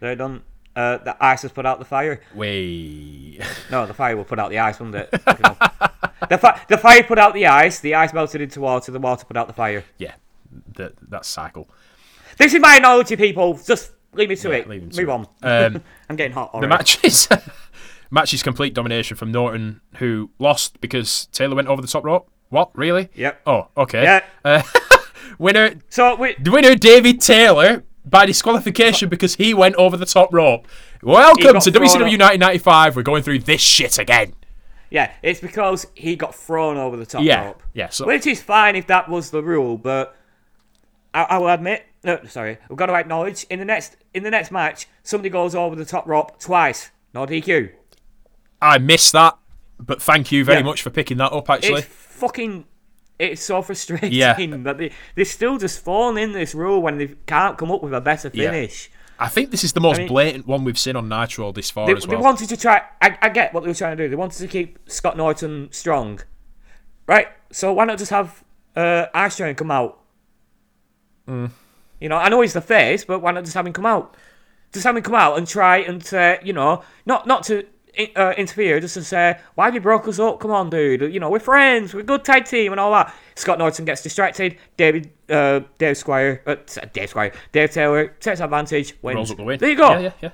[0.00, 0.42] They're done.
[0.74, 2.20] Uh, the ice has put out the fire.
[2.34, 3.38] we
[3.70, 5.10] No, the fire will put out the ice, won't it?
[5.10, 9.24] The, fi- the fire put out the ice, the ice melted into water, the water
[9.26, 9.84] put out the fire.
[9.98, 10.14] yeah,
[10.76, 11.68] that that cycle.
[12.38, 13.54] This is my analogy, people.
[13.58, 14.68] Just leave me to Yeah, it.
[14.68, 15.12] leave him to Move it.
[15.12, 15.26] on.
[15.74, 16.68] Um, I'm getting hot the already.
[16.70, 17.28] match is
[18.10, 22.30] match is complete domination from Norton, who lost because Taylor went over the top rope.
[22.50, 23.08] What really?
[23.14, 23.40] Yep.
[23.46, 24.02] Oh, okay.
[24.02, 24.24] Yeah.
[24.44, 24.62] Uh,
[25.38, 30.32] winner, So, we, the winner, David Taylor by disqualification because he went over the top
[30.32, 30.68] rope.
[31.02, 32.96] Welcome to WCW 1995.
[32.96, 34.34] We're going through this shit again.
[34.90, 37.62] yeah, it's because he got thrown over the top Yeah, rope.
[37.72, 40.14] yeah, so- Which is fine if that was the rule, but
[41.14, 44.30] I, I will admit, no, sorry, we've got to acknowledge in the next in the
[44.30, 46.90] next match, somebody goes over the top rope twice.
[47.14, 47.70] No DQ.
[48.60, 49.36] I missed that,
[49.78, 50.64] but thank you very Yeah.
[50.64, 51.48] much for picking that up.
[51.50, 52.64] Actually, It's fucking.
[53.18, 54.34] It's so frustrating Yeah.
[54.64, 57.94] that they they still just falling in this rule when they can't come up with
[57.94, 58.50] a better Yeah.
[58.50, 58.90] finish.
[59.16, 61.86] I think this is the most mean- blatant one we've seen on Nitro this far
[61.86, 62.82] They, as they wanted to try.
[63.00, 64.08] I, I get what they were trying to do.
[64.08, 66.18] They wanted to keep Scott Norton strong,
[67.06, 67.28] right?
[67.52, 68.42] So why not just have
[68.74, 70.00] uh, Ice Train come out?
[71.28, 71.50] Mm.
[72.04, 74.14] You know, I know he's the face, but why not just have him come out?
[74.74, 77.64] Just have him come out and try and say, you know, not not to
[78.14, 80.38] uh, interfere, just to say, why have you broke us up?
[80.38, 81.00] Come on, dude.
[81.14, 83.14] You know, we're friends, we're a good tag team, and all that.
[83.36, 84.58] Scott Norton gets distracted.
[84.76, 86.56] David, uh, Dave Squire, uh,
[86.92, 88.94] Dave Squire, Dave Taylor takes advantage.
[89.00, 89.16] Wins.
[89.16, 89.58] Rolls up the win.
[89.58, 89.92] There you go.
[89.92, 90.30] Yeah, yeah, yeah.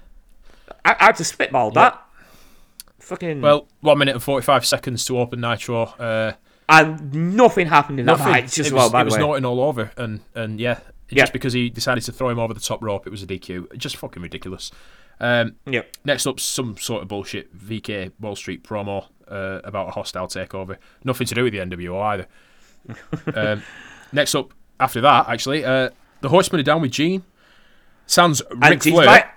[0.85, 2.03] I, I just spitballed that.
[2.99, 3.43] Fucking.
[3.43, 5.85] Well, one minute and forty-five seconds to open Nitro.
[5.85, 6.33] Uh,
[6.69, 8.33] and nothing happened in that nothing.
[8.33, 9.23] match as it well, was, by it was way.
[9.23, 11.23] All over, and and yeah, Yeah.
[11.25, 13.77] just because he decided to throw him over the top rope, it was a DQ.
[13.77, 14.71] Just fucking ridiculous.
[15.21, 15.97] Um, Yep.
[16.05, 20.77] next up, some sort of bullshit VK Wall Street promo uh, about a hostile takeover.
[21.05, 22.27] Nothing to do with the NWO either.
[23.37, 23.63] um,
[24.13, 25.91] next up, after that, actually, uh,
[26.23, 27.23] the Horsemen are down with Gene.
[28.07, 29.07] Sounds And Ric Flair.
[29.07, 29.37] Mack.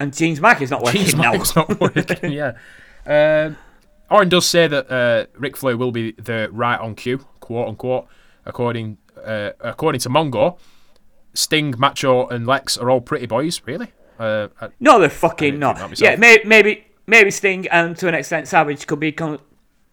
[0.00, 1.32] And James mic is not working Gene's now.
[1.32, 2.32] mic's not working.
[2.32, 2.52] yeah.
[3.06, 3.56] Um,
[4.10, 8.06] Arn does say that uh, Ric Flair will be the right on cue, quote unquote,
[8.44, 10.58] according uh, according to Mongo.
[11.34, 13.60] Sting, Macho, and Lex are all pretty boys.
[13.66, 13.92] Really?
[14.18, 15.78] Uh, uh, No, they're fucking didn't not.
[15.78, 19.40] think that Yeah, may, maybe maybe Sting and to an extent Savage could be con-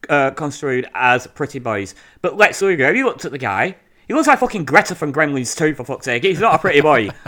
[0.10, 1.96] uh, construed as pretty boys.
[2.22, 3.76] But Lex Luger, have you looked at the guy?
[4.08, 6.24] He looks like fucking Greta from Gremlins 2, for fuck's sake.
[6.24, 7.10] He's not a pretty boy.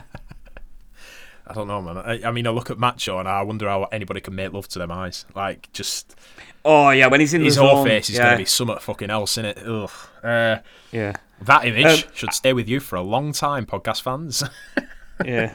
[1.46, 1.98] I don't know, man.
[1.98, 4.68] I, I mean, I look at Macho and I wonder how anybody can make love
[4.70, 5.26] to them eyes.
[5.36, 6.16] Like, just
[6.64, 8.78] oh, yeah, when he's in his the whole face is yeah, going to be something
[8.80, 9.58] fucking else in it.
[9.66, 9.90] Ugh.
[10.24, 10.58] Uh,
[10.92, 11.14] Yeah,
[11.46, 14.44] that image Um, should stay with you for a long time, podcast fans.
[15.26, 15.54] yeah.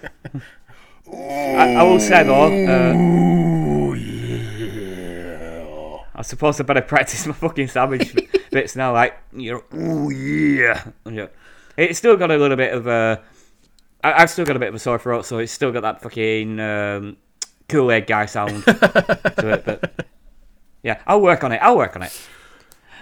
[1.13, 2.47] I, I will say, though...
[2.67, 3.19] Uh,
[6.15, 8.13] I suppose I better practice my fucking Savage
[8.51, 10.85] bits now, like, you know, yeah.
[11.09, 11.29] yeah.
[11.77, 13.23] It's still got a little bit of a...
[14.03, 16.03] I, I've still got a bit of a sore throat, so it's still got that
[16.03, 17.17] fucking um,
[17.69, 20.07] Kool-Aid guy sound to it, but...
[20.83, 21.61] Yeah, I'll work on it.
[21.63, 22.29] I'll work on it.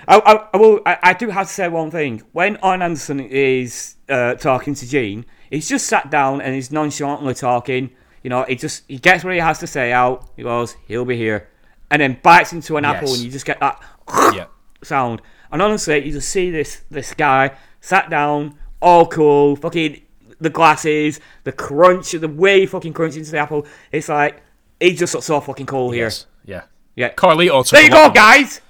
[0.09, 0.81] I, I, I will.
[0.87, 2.23] I, I do have to say one thing.
[2.33, 7.35] When Arn Anderson is uh, talking to Gene, he's just sat down and he's nonchalantly
[7.35, 7.91] talking.
[8.23, 10.29] You know, he just he gets what he has to say out.
[10.37, 11.49] He goes, he'll be here,
[11.91, 13.83] and then bites into an apple, and you just get that
[14.35, 14.47] Yeah.
[14.83, 15.23] sound.
[15.51, 20.03] And honestly, you just see this this guy sat down, all cool, fucking
[20.41, 23.67] the glasses, the crunch, the way he fucking crunches into the apple.
[23.93, 24.43] It's like
[24.81, 26.11] he just looks so fucking cool here.
[26.45, 26.63] Yeah.
[26.95, 27.13] Yeah.
[27.15, 28.61] Carlito took There you go, guys.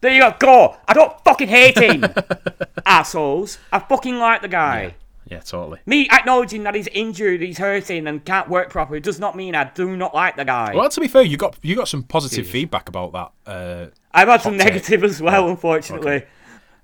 [0.00, 0.34] There you go.
[0.38, 0.76] Go.
[0.86, 2.04] I don't fucking hate him,
[2.86, 3.58] assholes.
[3.72, 4.94] I fucking like the guy.
[5.28, 5.80] Yeah, totally.
[5.86, 9.64] Me acknowledging that he's injured, he's hurting, and can't work properly does not mean I
[9.74, 10.72] do not like the guy.
[10.74, 13.32] Well, to be fair, you got you got some positive feedback about that.
[13.50, 16.22] Uh, I've had some negative as well, unfortunately.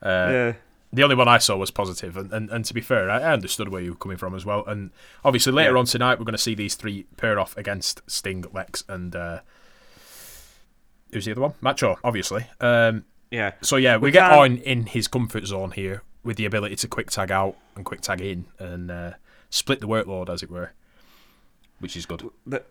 [0.02, 0.52] uh, Yeah.
[0.92, 3.32] the only one I saw was positive, and, and, and to be fair, I, I
[3.32, 4.64] understood where you were coming from as well.
[4.66, 4.90] And
[5.24, 5.78] obviously, later Yeah.
[5.78, 9.40] on tonight, we're going to see these three pair off against Sting, Lex, and uh,
[11.12, 11.54] who's the other one?
[11.60, 12.46] Macho, obviously.
[12.60, 13.52] Um, Yeah.
[13.62, 16.88] so yeah, we, We get on in his comfort zone here with the ability to
[16.88, 19.12] quick tag out and quick tag in and uh,
[19.50, 20.72] split the workload, as it were,
[21.80, 22.22] which is good.
[22.46, 22.68] But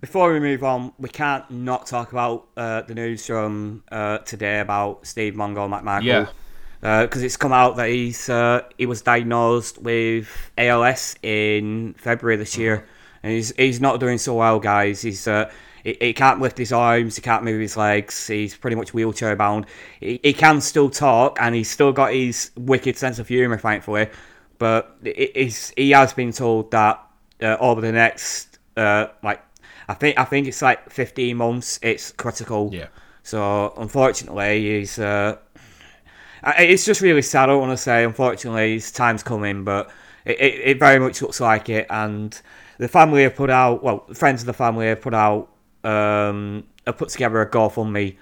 [0.00, 4.60] before we move on, we can't not talk about uh, the news from uh, today
[4.60, 6.02] about Steve Mongo McMichael.
[6.04, 6.26] Yeah.
[7.02, 10.28] Because it's come out that he's uh, he was diagnosed with
[10.58, 12.86] ALS in February this year,
[13.22, 15.00] and he's he's not doing so well, guys.
[15.00, 15.50] He's uh,
[15.84, 18.26] he, he can't lift his arms, he can't move his legs.
[18.26, 19.66] He's pretty much wheelchair bound.
[20.00, 24.08] He, he can still talk, and he's still got his wicked sense of humour, thankfully.
[24.58, 27.00] But it, he has been told that
[27.40, 29.42] uh, over the next uh, like
[29.88, 31.78] I think I think it's like 15 months.
[31.82, 32.70] It's critical.
[32.72, 32.88] Yeah.
[33.22, 34.98] So unfortunately, he's.
[34.98, 35.38] Uh,
[36.58, 37.44] it's just really sad.
[37.44, 38.04] I don't want to say.
[38.04, 39.90] Unfortunately, his time's coming, but
[40.24, 41.86] it, it, it very much looks like it.
[41.88, 42.38] And
[42.78, 43.82] the family have put out.
[43.82, 45.50] Well, friends of the family have put out.
[45.84, 48.16] Um, have put together a GoFundMe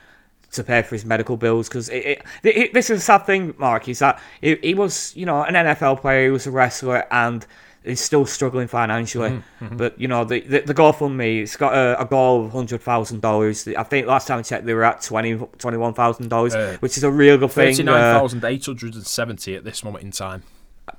[0.52, 3.88] to pay for his medical bills because this is a sad thing, Mark.
[3.88, 7.46] Is that he, he was, you know, an NFL player, he was a wrestler, and
[7.84, 9.42] he's still struggling financially.
[9.60, 13.22] But you know, the the, the GoFundMe, it's got a, a goal of hundred thousand
[13.22, 13.66] dollars.
[13.66, 16.76] I think last time I checked, they were at twenty twenty one thousand dollars, Uh,
[16.80, 17.86] which is a real good thing.
[17.96, 20.42] Uh, thousand eight hundred and seventy at this moment in time.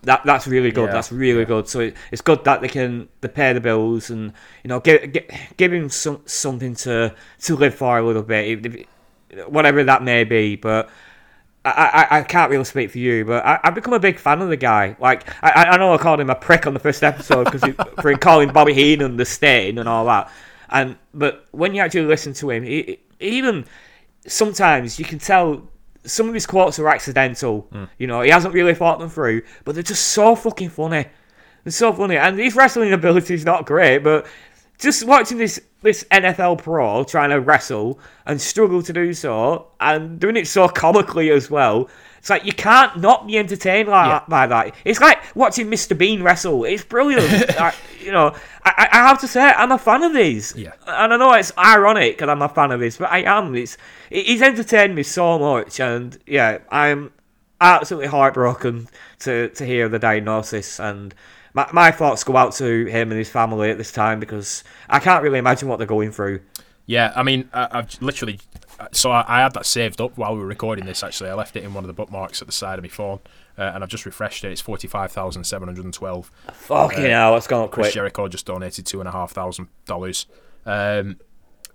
[0.03, 0.87] That that's really good.
[0.87, 1.67] Yeah, That's really good.
[1.67, 5.11] So it, it's good that they can they pay the bills and you know give
[5.11, 5.25] give,
[5.57, 8.87] give him some something to to live for a little bit,
[9.47, 10.55] whatever that may be.
[10.55, 10.89] But
[11.65, 14.41] I, I, I can't really speak for you, but I, I've become a big fan
[14.41, 14.95] of the guy.
[14.99, 17.63] Like I, I know I called him a prick on the first episode because
[18.01, 20.29] for calling Bobby Heenan the stain and all that.
[20.69, 23.65] And but when you actually listen to him, he- even
[24.27, 25.67] sometimes you can tell
[26.05, 27.67] some of his quotes are accidental.
[27.71, 27.85] Hmm.
[27.97, 31.05] You know, he hasn't really thought them through, but they're just so fucking funny.
[31.63, 34.25] They're so funny, and his wrestling ability is not great, but
[34.79, 40.19] just watching this this NFL pro trying to wrestle and struggle to do so, and
[40.19, 41.89] doing it so comically as well.
[42.19, 44.19] It's like you can't not be entertained like Yeah.
[44.19, 44.75] that, by that.
[44.85, 45.97] It's like watching Mr.
[45.97, 46.63] Bean wrestle.
[46.63, 47.29] It's brilliant.
[47.59, 50.55] I, you know, I, I have to say I'm a fan of these.
[50.55, 50.73] Yeah.
[50.85, 53.55] And I know it's ironic because I'm a fan of this, but I am.
[53.55, 53.77] It's
[54.09, 57.11] he's entertained me so much, and yeah, I'm
[57.61, 58.87] absolutely heartbroken
[59.19, 60.79] to to hear the diagnosis.
[60.79, 61.13] And
[61.53, 64.99] my my thoughts go out to him and his family at this time because I
[64.99, 66.41] can't really imagine what they're going through.
[66.85, 68.39] Yeah, I mean, I, I've literally.
[68.79, 71.03] Uh, so I, I had that saved up while we were recording this.
[71.03, 73.19] Actually, I left it in one of the bookmarks at the side of my phone,
[73.57, 74.51] uh, and I've just refreshed it.
[74.51, 76.31] It's forty-five thousand seven hundred and twelve.
[76.53, 77.93] Fucking hell, it's gone up Chris.
[77.93, 80.25] Jericho just donated two and a half thousand dollars,
[80.65, 81.17] um,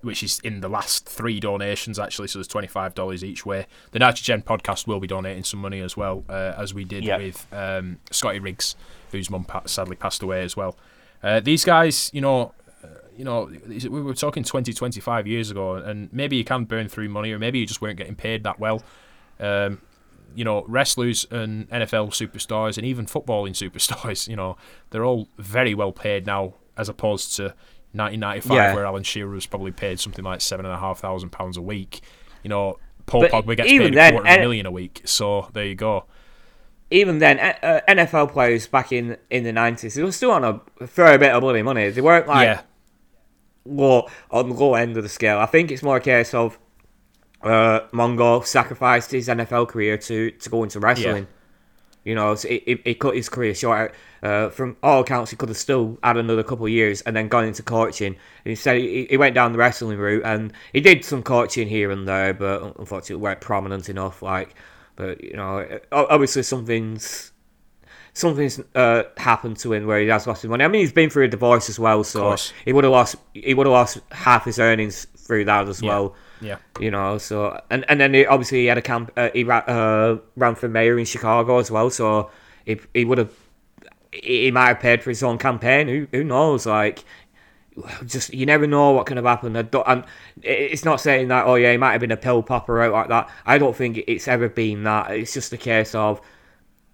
[0.01, 2.27] which is in the last three donations actually.
[2.27, 3.65] So there's twenty-five dollars each way.
[3.91, 7.17] The Nitrogen podcast will be donating some money as well, uh, as we did Yeah.
[7.17, 8.75] with um, Scotty Riggs,
[9.11, 10.77] whose mum sadly passed away as well.
[11.21, 12.87] Uh, these guys, you know, uh,
[13.17, 17.09] you know, we were talking 20, 25 years ago, and maybe you can burn through
[17.09, 18.81] money, or maybe you just weren't getting paid that well.
[19.37, 19.81] Um,
[20.35, 24.57] you know, wrestlers and NFL superstars, and even footballing superstars, you know,
[24.89, 27.43] they're all very well paid now, as opposed to
[27.93, 28.75] 1995, Yeah.
[28.75, 31.61] where Alan Shearer was probably paid something like seven and a half thousand pounds a
[31.61, 32.01] week.
[32.43, 35.01] You know, Paul But Pogba gets paid then, a quarter of a million a week.
[35.05, 36.05] So there you go.
[36.91, 40.87] Even then, uh, NFL players back in, in the nineties, they were still on a
[40.87, 41.89] fair bit of bloody money.
[41.89, 42.61] They weren't like yeah,
[43.65, 45.37] low on the low end of the scale.
[45.39, 46.57] I think it's more a case of
[47.43, 51.27] uh, Mongo sacrificed his NFL career to, to go into wrestling.
[52.05, 53.93] You know, so he, he, he cut his career short.
[54.23, 57.27] Uh, from all accounts, he could have still had another couple of years and then
[57.27, 58.15] gone into coaching.
[58.45, 62.07] Instead, he, he went down the wrestling route and he did some coaching here and
[62.07, 64.21] there, but unfortunately, weren't prominent enough.
[64.21, 64.55] Like,
[64.95, 67.31] but you know, obviously something's
[68.13, 70.63] something's uh, happened to him where he has lost his money.
[70.65, 72.21] I mean, he's been through a divorce as well, so
[72.65, 76.15] he would have lost he would have lost half his earnings through that as well.
[76.41, 76.57] Yeah.
[76.79, 79.11] You know, so and and then he, obviously he had a camp.
[79.17, 82.31] Uh, he ra- uh, ran for mayor in Chicago as well, so
[82.65, 83.33] he he would have
[84.11, 85.87] he might have paid for his own campaign.
[85.87, 86.65] Who who knows?
[86.65, 87.03] Like
[88.05, 89.57] just you never know what can have happened.
[89.57, 90.05] And
[90.41, 93.09] it's not saying that oh yeah, he might have been a pill popper out like
[93.09, 93.29] that.
[93.45, 95.11] I don't think it's ever been that.
[95.11, 96.21] It's just a case of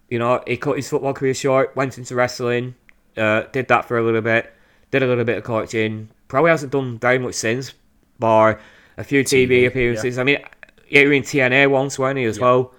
[0.10, 2.75] you know he cut his football career short, went into wrestling,
[3.17, 4.53] uh, did that for a little bit,
[4.91, 6.10] did a little bit of coaching.
[6.27, 7.73] Probably hasn't done very much since,
[8.19, 8.60] bar
[8.97, 10.15] a few TV, TV appearances.
[10.15, 10.21] Yeah.
[10.21, 10.38] I mean,
[10.86, 12.43] he was in TNA once, weren't he as yeah.
[12.43, 12.73] well?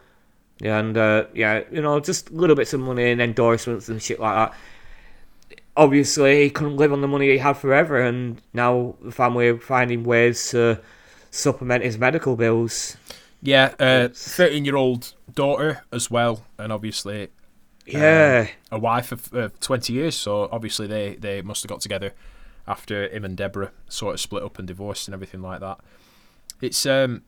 [0.62, 4.34] And uh, yeah, you know, just little bits of money and endorsements and shit like
[4.34, 4.58] that
[5.76, 9.58] obviously he couldn't live on the money he had forever, and now the family are
[9.58, 10.80] finding ways to
[11.30, 12.96] supplement his medical bills.
[13.42, 17.28] Yeah, uh, thirteen-year-old daughter as well, and obviously, uh,
[17.86, 20.16] yeah, a wife of uh, twenty years.
[20.16, 22.12] So obviously they they must have got together
[22.66, 25.78] after him and Debra sort of split up and divorced and everything like that.
[26.60, 27.22] It's um,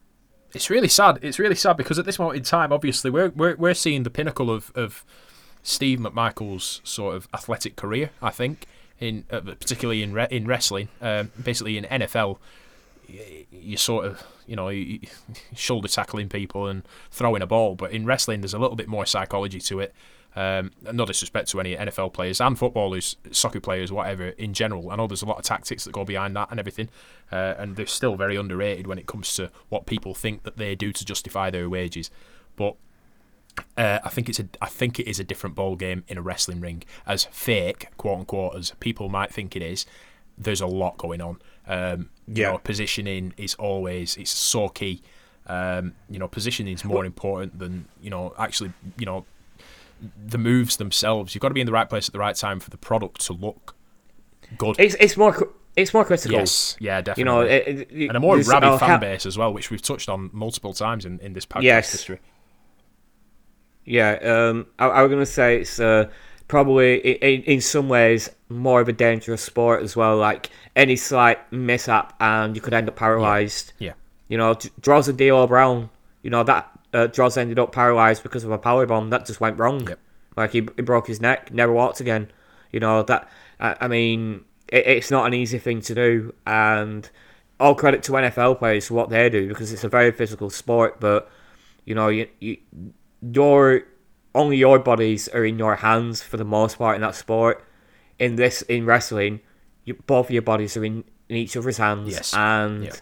[0.53, 1.19] it's really sad.
[1.23, 4.11] It's really sad because at this moment in time, obviously, we're we're we're seeing the
[4.11, 5.05] pinnacle of of
[5.63, 8.11] Steve McMichael's sort of athletic career.
[8.23, 8.67] I think
[8.99, 12.39] in uh, particularly in re- in wrestling, um, basically in NFL,
[13.51, 14.71] you sort of you know
[15.55, 19.07] shoulder tackling people and throwing a ball, but in wrestling there's a little bit more
[19.07, 19.95] psychology to it.
[20.39, 24.89] Um, no disrespect to any NFL players and footballers, soccer players, whatever in general.
[24.89, 26.91] I know there's a lot of tactics that go behind that and everything,
[27.33, 30.77] uh, and they're still very underrated when it comes to what people think that they
[30.77, 32.13] do to justify their wages.
[32.55, 32.77] But
[33.77, 36.23] uh, I think it's a I think it is a different ball game in a
[36.23, 36.85] wrestling ring.
[37.05, 39.87] As fake, quote unquote, as people might think it is,
[40.37, 41.43] there's a lot going on.
[41.67, 42.47] Um, yeah.
[42.47, 45.03] You know, positioning is always it's so key.
[45.49, 49.25] Um, you know, positioning is more important than you know actually you know
[50.27, 51.35] the moves themselves.
[51.35, 53.21] You've got to be in the right place at the right time for the product
[53.27, 53.75] to look
[54.57, 54.77] good.
[54.79, 56.39] It's it's more it's more critical.
[56.39, 57.21] Yes, yeah, definitely.
[57.21, 60.09] You know, it, it, and a more rabid fan base as well, which we've touched
[60.09, 61.93] on multiple times in, in this podcast yes.
[61.93, 62.21] history.
[63.85, 66.11] Yeah, um, I, I was going to say it's uh,
[66.47, 70.17] probably in, in some ways more of a dangerous sport as well.
[70.17, 73.73] Like any slight mishap and you could end up paralyzed.
[73.79, 73.89] Yeah.
[73.89, 73.93] yeah.
[74.29, 75.91] You know, Droz and D'Lo Brown.
[76.23, 79.41] You know that uh, Droz ended up paralyzed because of a power bomb that just
[79.41, 79.89] went wrong.
[79.89, 79.99] Yep.
[80.37, 82.31] Like he, he broke his neck, never walked again.
[82.73, 83.29] You know that.
[83.59, 87.09] I, I mean, it, it's not an easy thing to do, and
[87.61, 91.01] all credit to NFL players for what they do because it's a very physical sport.
[91.01, 91.31] But
[91.85, 92.59] you know, you, you
[93.21, 93.83] your
[94.35, 97.65] only your bodies are in your hands for the most part in that sport.
[98.19, 99.41] In this, in wrestling,
[99.85, 102.35] you, both your bodies are in, in each other's hands, yes.
[102.35, 102.93] and yeah.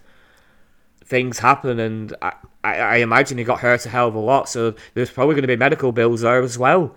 [1.04, 1.80] things happen.
[1.80, 2.34] And I,
[2.66, 5.42] I, I imagine he got hurt a hell of a lot, so there's probably going
[5.42, 6.96] to be medical bills there as well.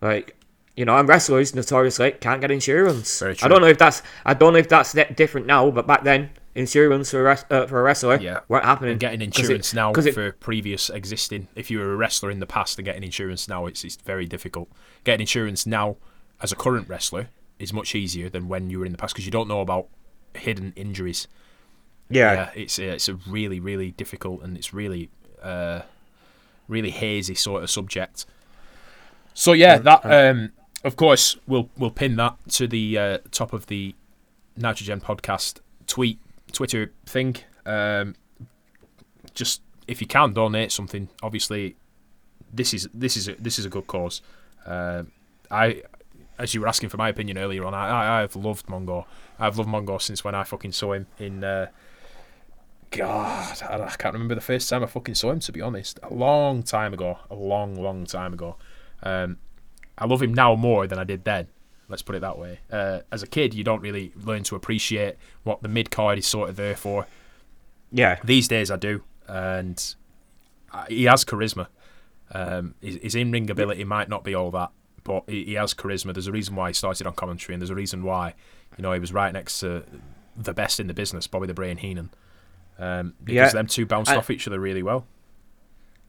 [0.00, 0.36] Like,
[0.76, 3.22] you know, and wrestlers notoriously can't get insurance.
[3.22, 6.30] I don't know if that's I don't know if that's different now, but back then
[6.54, 8.40] insurance for a, res- uh, for a wrestler yeah.
[8.48, 8.92] weren't happening.
[8.92, 11.48] And getting insurance it, now for previous existing.
[11.54, 14.26] If you were a wrestler in the past and getting insurance now, it's, it's very
[14.26, 14.68] difficult.
[15.04, 15.96] Getting insurance now
[16.40, 19.26] as a current wrestler is much easier than when you were in the past because
[19.26, 19.88] you don't know about
[20.34, 21.28] hidden injuries.
[22.08, 25.10] Yeah, yeah it's it's a really really difficult and it's really
[25.42, 25.82] uh,
[26.68, 28.26] really hazy sort of subject.
[29.32, 30.52] So yeah, that um,
[30.84, 33.94] of course we'll we'll pin that to the uh, top of the
[34.56, 36.18] Nitrogen podcast tweet
[36.52, 37.36] Twitter thing.
[37.66, 38.14] Um,
[39.34, 41.76] just if you can donate something, obviously
[42.52, 44.22] this is this is a, this is a good cause.
[44.64, 45.04] Uh,
[45.50, 45.82] I,
[46.38, 49.04] as you were asking for my opinion earlier on, I, I have loved Mongo.
[49.38, 51.44] I've loved Mongo since when I fucking saw him in.
[51.44, 51.66] Uh,
[52.96, 55.40] God, I, I can't remember the first time I fucking saw him.
[55.40, 58.56] To be honest, a long time ago, a long, long time ago.
[59.02, 59.38] Um,
[59.98, 61.48] I love him now more than I did then.
[61.88, 62.60] Let's put it that way.
[62.70, 66.26] Uh, as a kid, you don't really learn to appreciate what the mid card is
[66.26, 67.06] sort of there for.
[67.92, 68.18] Yeah.
[68.24, 69.94] These days, I do, and
[70.88, 71.68] he has charisma.
[72.32, 74.70] Um, his, his in ring ability might not be all that,
[75.04, 76.14] but he, he, has charisma.
[76.14, 78.34] There's a reason why he started on commentary, and there's a reason why,
[78.76, 79.84] you know, he was right next to
[80.36, 82.10] the best in the business, Bobby the Brain Heenan.
[82.78, 83.48] Um, because yeah.
[83.50, 85.06] them two bounced I, off each other really well.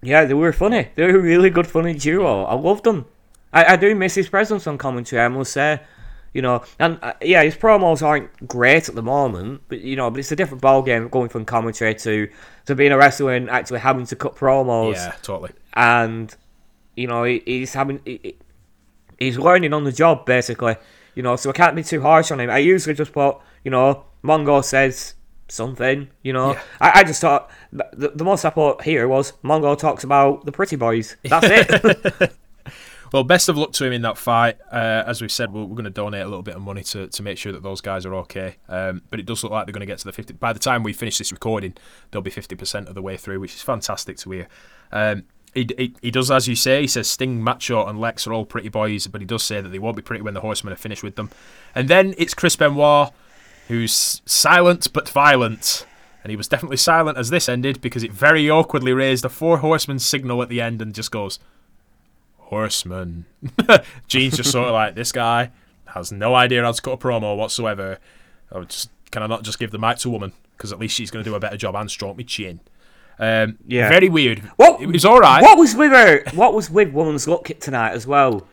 [0.02, 0.90] Yeah, they were funny.
[0.96, 2.44] They were a really good, funny duo.
[2.44, 3.06] I loved them.
[3.54, 5.82] I, I do miss his presence on commentary, I must say.
[6.34, 10.12] You know, and uh, yeah, his promos aren't great at the moment, but you know,
[10.12, 12.30] but it's a different ball game going from commentary to
[12.66, 14.96] to being a wrestler and actually having to cut promos.
[14.96, 15.52] Yeah, totally.
[15.76, 16.36] And
[16.98, 18.36] you know, he, he's having he,
[19.18, 20.76] he's learning on the job basically.
[21.16, 22.50] You know, so I can't be too harsh on him.
[22.50, 25.14] I usually just put, you know, Mongo says
[25.48, 26.10] something.
[26.24, 26.62] You know, yeah.
[26.82, 30.52] I, I just thought the, the most I put here was Mongo talks about the
[30.52, 31.16] pretty boys.
[31.24, 32.34] That's it.
[33.14, 34.58] Well, best of luck to him in that fight.
[34.70, 37.08] Uh, as we've said, we're, we're, going to donate a little bit of money to,
[37.08, 38.58] to make sure that those guys are okay.
[38.68, 40.34] Um, but it does look like they're going to get to the 50.
[40.34, 41.76] By the time we finish this recording,
[42.12, 44.48] they'll be 50% of the way through, which is fantastic to hear.
[44.92, 45.24] Um,
[45.54, 48.44] he, he, he, does, as you say, he says Sting, Macho, and Lex are all
[48.44, 50.78] pretty boys, but he does say that they won't be pretty when the Horsemen are
[50.78, 51.30] finished with them.
[51.74, 53.14] And then it's Chris Benoit
[53.68, 55.86] who's silent but violent.
[56.24, 59.60] And he was definitely silent as this ended because it very awkwardly raised a four
[59.60, 61.38] horsemen signal at the end and just goes,
[62.38, 63.26] Horseman.
[64.08, 65.52] Gene's just sort of like, this guy
[65.94, 68.00] has no idea how to cut a promo whatsoever.
[68.52, 70.80] I would just can I not just give the mic to a woman because at
[70.80, 72.60] least she's going to do a better job and stroke me chin.
[73.18, 73.88] Um, Yeah.
[73.88, 74.40] very weird.
[74.58, 75.42] What It was all right.
[75.42, 76.24] What was with her?
[76.34, 78.48] What was with woman's look tonight as well?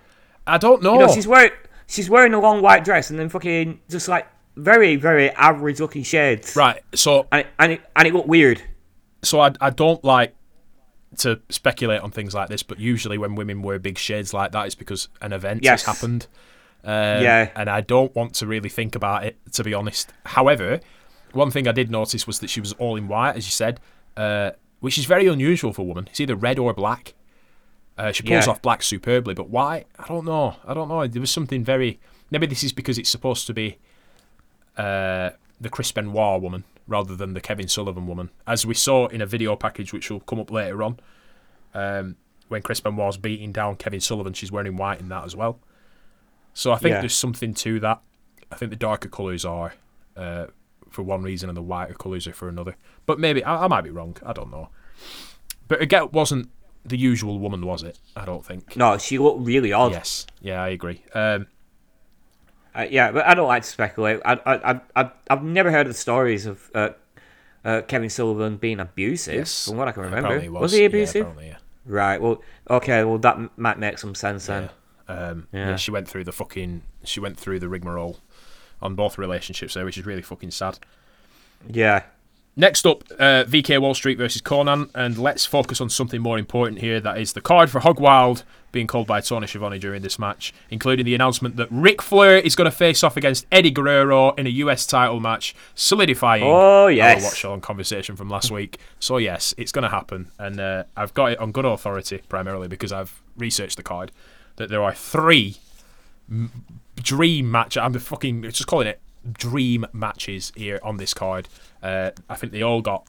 [0.47, 0.95] I don't know.
[0.95, 1.53] You know, she's wearing
[1.87, 4.27] she's wearing a long white dress and then fucking just like
[4.57, 6.55] very very average looking shades.
[6.57, 6.83] right.
[6.95, 8.63] So And it, and it and it looked weird.
[9.23, 10.35] so I, I don't like
[11.19, 14.65] to speculate on things like this, but usually when women wear big shades like that,
[14.67, 15.83] it's because an event Yes.
[15.85, 16.27] has happened.
[16.85, 17.51] Um, Yeah.
[17.55, 20.13] And I don't want to really think about it, to be honest.
[20.25, 20.81] However,
[21.33, 23.79] one thing I did notice was that she was all in white, as you said,
[24.17, 26.09] uh, which is very unusual for a woman.
[26.11, 27.15] It's either red or black.
[27.99, 28.53] Uh, she pulls Yeah.
[28.53, 30.57] off black superbly, but white, I don't know.
[30.67, 31.07] I don't know.
[31.07, 32.01] There was something very.
[32.31, 33.77] Maybe this is because it's supposed to be
[34.77, 39.21] uh, the Chris Benoit woman rather than the Kevin Sullivan woman, as we saw in
[39.21, 40.99] a video package which will come up later on.
[41.75, 42.17] Um,
[42.49, 45.59] when Chris Benoit's beating down Kevin Sullivan, she's wearing white in that as well.
[46.55, 47.01] So I think Yeah.
[47.01, 48.03] there's something to that.
[48.51, 49.75] I think the darker colours are
[50.17, 50.47] uh,
[50.91, 52.77] for one reason and the whiter colours are for another.
[53.07, 54.17] But maybe I, I might be wrong.
[54.27, 54.69] I don't know.
[55.69, 56.51] But again, it wasn't
[56.85, 57.99] the usual woman, was it?
[58.15, 58.77] I don't think.
[58.77, 59.93] No, she looked really odd.
[59.93, 60.27] Yes.
[60.43, 61.03] Yeah, I agree.
[61.15, 61.47] Um,
[62.75, 64.21] Uh, yeah, but I don't like to speculate.
[64.25, 66.91] I, I, I, I've never heard of the stories of uh,
[67.65, 69.67] uh, Kevin Sullivan being abusive, yes.
[69.67, 70.27] from what I can remember.
[70.29, 70.63] Apparently was.
[70.63, 70.73] was.
[70.73, 71.21] he Yeah, abusive?
[71.23, 71.57] apparently, yeah.
[71.85, 72.21] right.
[72.21, 73.05] Well, okay.
[73.05, 74.71] Well, that m- might make some sense then.
[75.09, 75.71] Um, yeah.
[75.71, 75.77] Yeah.
[75.77, 76.83] she went through the fucking.
[77.05, 78.19] She went through the rigmarole
[78.81, 80.79] on both relationships there, which is really fucking sad.
[81.69, 82.05] Yeah.
[82.55, 86.81] Next up, uh, VK Wall Street versus Konnan, and let's focus on something more important
[86.83, 87.01] here.
[87.01, 90.53] That is the card for Hog Wild being called by Tony Schiavone during this match,
[90.71, 94.47] including the announcement that Ric Flair is going to face off against Eddie Guerrero in
[94.47, 97.25] a US title match, solidifying Oh, our yes.
[97.25, 98.79] watch on conversation from last week.
[99.01, 102.69] So yes, it's going to happen, and uh, I've got it on good authority primarily
[102.69, 104.13] because I've researched the card
[104.57, 105.57] that there are three
[106.31, 106.51] m-
[106.97, 107.79] dream match.
[107.79, 109.01] I'm fucking just calling it
[109.31, 111.49] dream matches here on this card.
[111.83, 113.07] Uh, I think they all got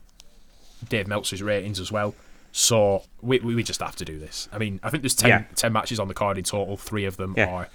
[0.88, 2.14] Dave Meltzer's ratings as well.
[2.52, 4.48] So we, we just have to do this.
[4.52, 5.44] I mean, I think there's 10, Yeah.
[5.56, 6.76] 10 matches on the card in total.
[6.76, 7.50] Three of them Yeah.
[7.52, 7.68] are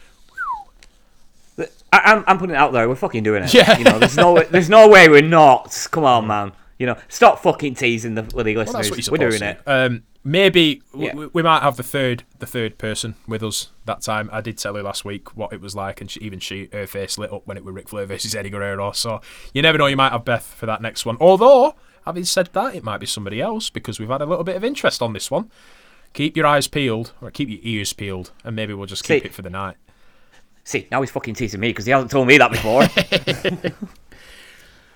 [1.91, 2.87] I, I'm, I'm putting it out there.
[2.87, 3.53] We're fucking doing it.
[3.53, 3.77] Yeah.
[3.77, 5.87] You know, there's no, there's no way we're not.
[5.91, 6.53] Come on, man.
[6.77, 9.09] You know, stop fucking teasing the bloody Well, listeners.
[9.11, 9.69] what we're doing supposed it.
[9.69, 11.09] Um, maybe Yeah.
[11.11, 14.29] w- we might have the third the third person with us that time.
[14.31, 16.87] I did tell her last week what it was like, and she, even she her
[16.87, 18.91] face lit up when it was Ric Flair versus Eddie Guerrero.
[18.91, 19.21] So
[19.53, 21.17] you never know, you might have Beth for that next one.
[21.19, 24.55] Although, having said that, it might be somebody else because we've had a little bit
[24.55, 25.49] of interest on this one.
[26.13, 29.27] Keep your eyes peeled, or keep your ears peeled, and maybe we'll just keep See-
[29.27, 29.77] it for the night.
[30.63, 32.83] See, now he's fucking teasing me because he hasn't told me that before.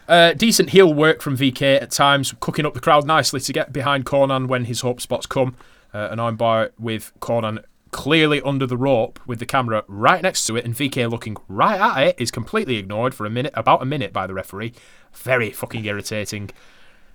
[0.08, 3.72] Uh, decent heel work from VK at times, cooking up the crowd nicely to get
[3.72, 5.56] behind Konnan when his hope spots come.
[5.94, 10.56] Uh, an armbar with Konnan clearly under the rope with the camera right next to
[10.58, 13.86] it and VK looking right at it is completely ignored for a minute, about a
[13.86, 14.74] minute by the referee.
[15.14, 16.50] Very fucking irritating.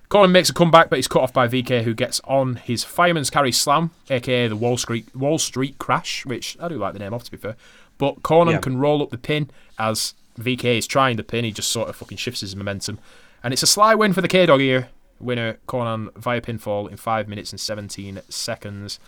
[0.09, 3.29] Konnan makes a comeback, but he's cut off by VK, who gets on his fireman's
[3.29, 7.13] carry slam, aka the Wall Street Wall Street Crash, which I do like the name
[7.13, 7.55] of, to be fair.
[7.99, 8.59] But Konnan Yeah.
[8.59, 11.43] can roll up the pin as VK is trying the pin.
[11.45, 12.99] He just sort of fucking shifts his momentum,
[13.43, 14.89] and it's a sly win for the K Dog here.
[15.19, 18.99] Winner Konnan via pinfall in five minutes and seventeen seconds.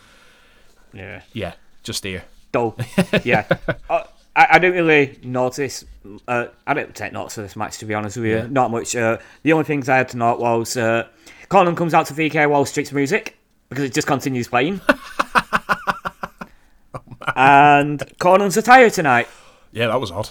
[0.93, 1.21] yeah.
[1.34, 1.53] Yeah,
[1.84, 2.23] just here.
[2.51, 2.75] Dull.
[3.23, 3.45] Yeah.
[3.89, 4.03] Uh,
[4.36, 5.86] I, I didn't really notice.
[6.27, 8.36] Uh, I didn't take notes of this match, to be honest with you.
[8.38, 8.47] Yeah.
[8.49, 8.95] Not much.
[8.95, 11.07] Uh, the only things I had to note was uh,
[11.49, 13.38] Konnan comes out to VK Wall Street's music
[13.69, 14.82] because it just continues playing.
[17.36, 19.27] and Konnan's attire tonight.
[19.71, 20.29] Yeah, that was odd.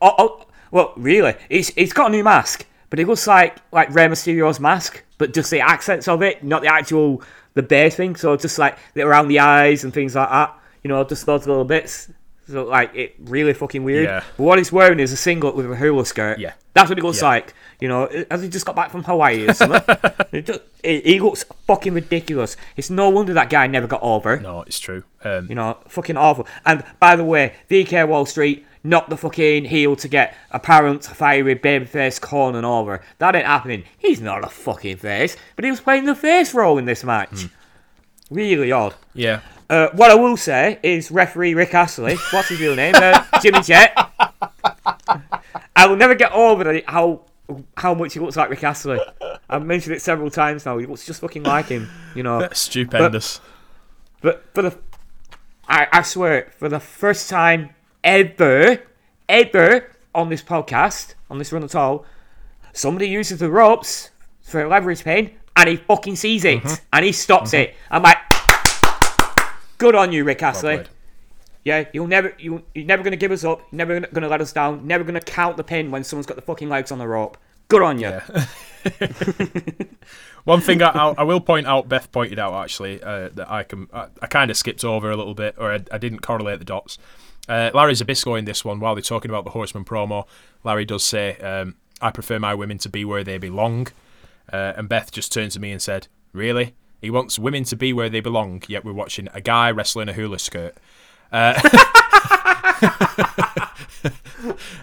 [0.00, 3.94] Oh, oh, well, really, he's he's got a new mask, but it looks like like
[3.94, 7.22] Rey Mysterio's mask, but just the accents of it, not the actual
[7.54, 8.14] the base thing.
[8.16, 11.64] So just like around the eyes and things like that, you know, just those little
[11.64, 12.10] bits.
[12.50, 14.04] So like it really fucking weird.
[14.04, 14.22] Yeah.
[14.36, 16.38] But what he's wearing is a singlet with a hula skirt.
[16.38, 16.52] Yeah.
[16.72, 17.28] That's what it looks Yeah.
[17.28, 17.54] like.
[17.80, 19.82] You know, as he just got back from Hawaii or something.
[20.32, 22.56] it just, it, he looks fucking ridiculous.
[22.76, 24.40] It's no wonder that guy never got over.
[24.40, 25.04] No, it's true.
[25.24, 26.46] Um, You know, fucking awful.
[26.64, 31.54] And by the way, VK Wall Street knocked the fucking heel to get apparent fiery
[31.56, 33.02] babyface Konnan over.
[33.18, 33.84] That ain't happening.
[33.98, 37.46] He's not a fucking face, but he was playing the face role in this match.
[38.30, 38.94] Really odd.
[39.14, 42.94] yeah, Uh, what I will say is referee Rick Astley, what's his real name?
[42.94, 43.94] Uh, Jimmy Jet.
[45.76, 47.22] I will never get over how
[47.78, 49.00] how much he looks like Rick Astley.
[49.48, 50.76] I've mentioned it several times now.
[50.76, 52.40] He looks just fucking like him, you know.
[52.40, 53.40] that's stupendous.
[54.20, 54.78] But for the,
[55.66, 57.70] I, I swear, for the first time
[58.04, 58.82] ever,
[59.28, 62.04] ever on this podcast, on this run at all,
[62.72, 64.10] somebody uses the ropes
[64.42, 66.74] for a leverage pin and he fucking sees it Mm-hmm.
[66.92, 67.74] and he stops it.
[67.90, 68.18] I'm like,
[69.78, 70.84] good on you, Rick Astley.
[71.64, 73.60] Yeah, you'll never, you, you're never gonna give us up.
[73.70, 74.86] You're never gonna, gonna let us down.
[74.86, 77.36] Never gonna count the pin when someone's got the fucking legs on the rope.
[77.68, 78.08] Good on you.
[78.08, 78.46] Yeah.
[80.44, 83.64] One thing I, I, I will point out, Beth pointed out actually uh, that I
[83.64, 86.58] can I, I kind of skipped over a little bit, or I, I didn't correlate
[86.60, 86.96] the dots.
[87.48, 90.26] Uh, Larry Zbyszko in this one, while they're talking about the Horseman promo,
[90.64, 93.88] Larry does say, um, "I prefer my women to be where they belong,"
[94.52, 96.74] uh, and Beth just turned to me and said, "Really?
[97.00, 100.12] He wants women to be where they belong, yet we're watching a guy wrestling a
[100.12, 100.76] hula skirt."
[101.32, 101.54] Uh,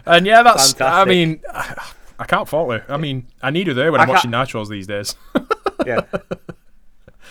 [0.05, 0.79] and yeah, that's.
[0.81, 2.85] I mean, I, I can't fault her.
[2.89, 5.15] I mean, I need her there when I'm I watching Nitros these days.
[5.85, 6.01] Yeah.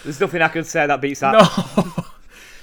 [0.05, 1.33] There's nothing I can say that beats that.
[1.33, 2.05] No.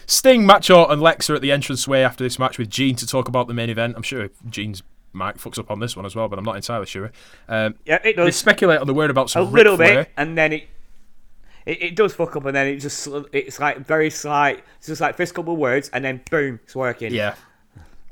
[0.06, 3.28] Sting, Macho, and Lex are at the entranceway after this match with Gene to talk
[3.28, 3.95] about the main event.
[3.95, 4.84] I'm sure Gene's
[5.14, 7.12] mic fucks up on this one as well, but I'm not entirely sure.
[7.47, 8.36] Um, Yeah, it they does.
[8.36, 10.68] speculate on the whereabouts a of Ric little bit, and then it,
[11.66, 14.64] it it does fuck up, and then it just it's like very slight.
[14.78, 17.14] It's just like first couple of words, and then boom, it's working.
[17.14, 17.36] Yeah,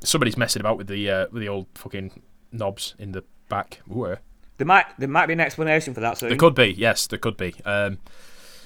[0.04, 2.22] somebody's messing about with the uh, with the old fucking
[2.52, 3.80] knobs in the back.
[3.94, 4.16] Ooh, uh.
[4.58, 6.28] There might there might be an explanation for that soon.
[6.28, 7.54] There could be, yes, there could be.
[7.64, 7.96] Um,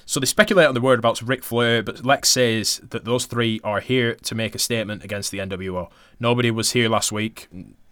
[0.05, 3.59] so they speculate on the whereabouts of Ric Flair, but Lex says that those three
[3.63, 5.89] are here to make a statement against the NWO.
[6.19, 7.47] Nobody was here last week,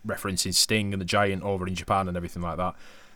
[0.05, 2.76] referencing Sting and the Giant over in Japan and everything like that.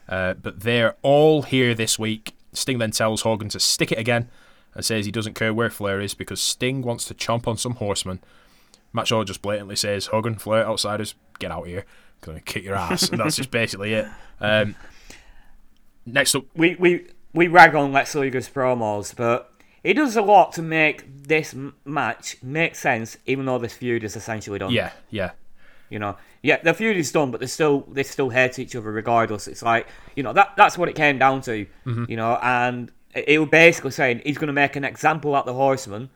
[0.09, 2.33] Uh, but they're all here this week.
[2.53, 4.29] Sting then tells Hogan to stick it again
[4.73, 7.73] and says he doesn't care where Flair is because Sting wants to chomp on some
[7.73, 8.19] horsemen.
[9.03, 11.85] Shaw just blatantly says, Hogan, Flair, outsiders, get out here.
[12.21, 13.09] Gonna kick your ass.
[13.09, 14.07] and that's just basically it.
[14.41, 14.75] Um,
[16.05, 19.51] next up, we we we rag on Lex Luger's promos, but
[19.84, 21.55] he does a lot to make this
[21.86, 24.71] match make sense, even though this feud is essentially done.
[24.71, 25.32] yeah, yeah.
[25.89, 28.91] You know, yeah, the feud is done, but they still they still hate each other
[28.91, 29.47] regardless.
[29.47, 31.65] It's like you know that that's what it came down to.
[31.86, 32.05] Mm-hmm.
[32.09, 35.53] You know, and it, was basically saying he's going to make an example out the
[35.53, 36.09] Horseman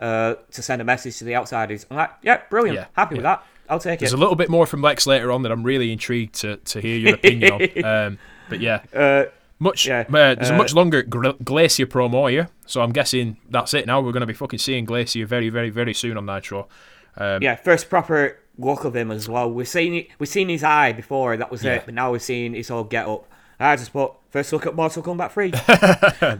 [0.00, 1.86] uh, to send a message to the outsiders.
[1.90, 3.44] I'm like, yeah, brilliant, Yeah, happy with that.
[3.68, 4.12] I'll take There's it.
[4.12, 6.80] There's a little bit more from Lex later on that I'm really intrigued to, to
[6.80, 7.68] hear your opinion on.
[7.84, 9.24] Um, but yeah, uh,
[9.58, 9.86] much.
[9.86, 13.74] Yeah, uh, there's a uh, much longer Gr- Glacier promo here, so I'm guessing that's
[13.74, 13.86] it.
[13.86, 16.68] Now we're going to be fucking seeing Glacier very, very, very soon on Nitro.
[17.16, 19.50] Um, yeah, first proper look of him as well.
[19.50, 21.74] We've seen it, we've seen his eye before, that was Yeah.
[21.76, 21.82] it.
[21.86, 23.26] But now we're seeing his whole get up.
[23.58, 25.50] I just put first look at Mortal Kombat 3.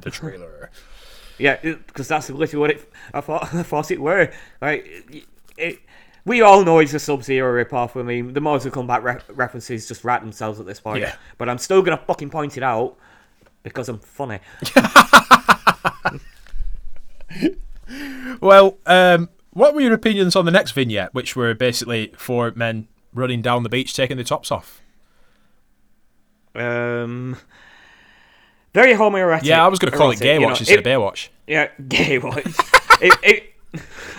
[0.01, 0.71] the trailer.
[1.39, 2.93] Yeah, because that's literally what it.
[3.13, 3.43] I thought.
[3.55, 4.33] I thought it were.
[4.61, 5.25] Like, it,
[5.57, 5.79] it,
[6.25, 7.99] we all know it's a Sub Zero ripoff.
[7.99, 11.01] I mean, the Mortal Kombat re- references just write themselves at this point.
[11.01, 11.15] Yeah.
[11.39, 12.97] But I'm still gonna fucking point it out
[13.67, 14.39] because I'm funny.
[18.41, 22.89] Well, um, what were your opinions on the next vignette, which were basically four men
[23.15, 24.83] running down the beach taking their tops off?
[26.55, 27.37] Um,
[28.75, 29.45] very homoerotic.
[29.45, 31.29] Yeah, I was going to call it erotic, gay watch instead it- of Baywatch.
[31.47, 32.45] Yeah, gay watch.
[33.01, 33.55] it, it,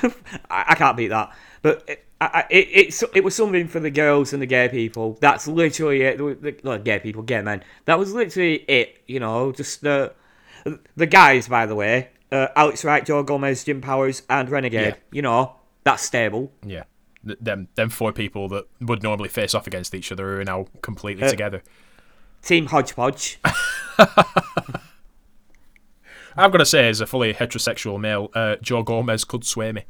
[0.49, 1.35] I, I can't beat that.
[1.61, 5.17] But it, I, I- it, it was something for the girls and the gay people.
[5.21, 6.17] That's literally it.
[6.17, 7.63] The, the, not gay people, gay men.
[7.85, 9.01] That was literally it.
[9.07, 10.13] You know, just the
[10.95, 11.47] the guys.
[11.47, 14.95] By the way, uh, Alex Wright, Joe Gomez, Jim Powers, and Renegade.
[14.95, 15.01] Yeah.
[15.11, 16.51] You know, that's stable.
[16.65, 16.83] Yeah.
[17.23, 21.23] Them, them four people that would normally face off against each other are now completely
[21.25, 21.61] Uh, together.
[22.41, 23.39] Team Hodgepodge.
[26.39, 29.85] I've got to say, as a fully heterosexual male, uh, Joe Gomez could sway me.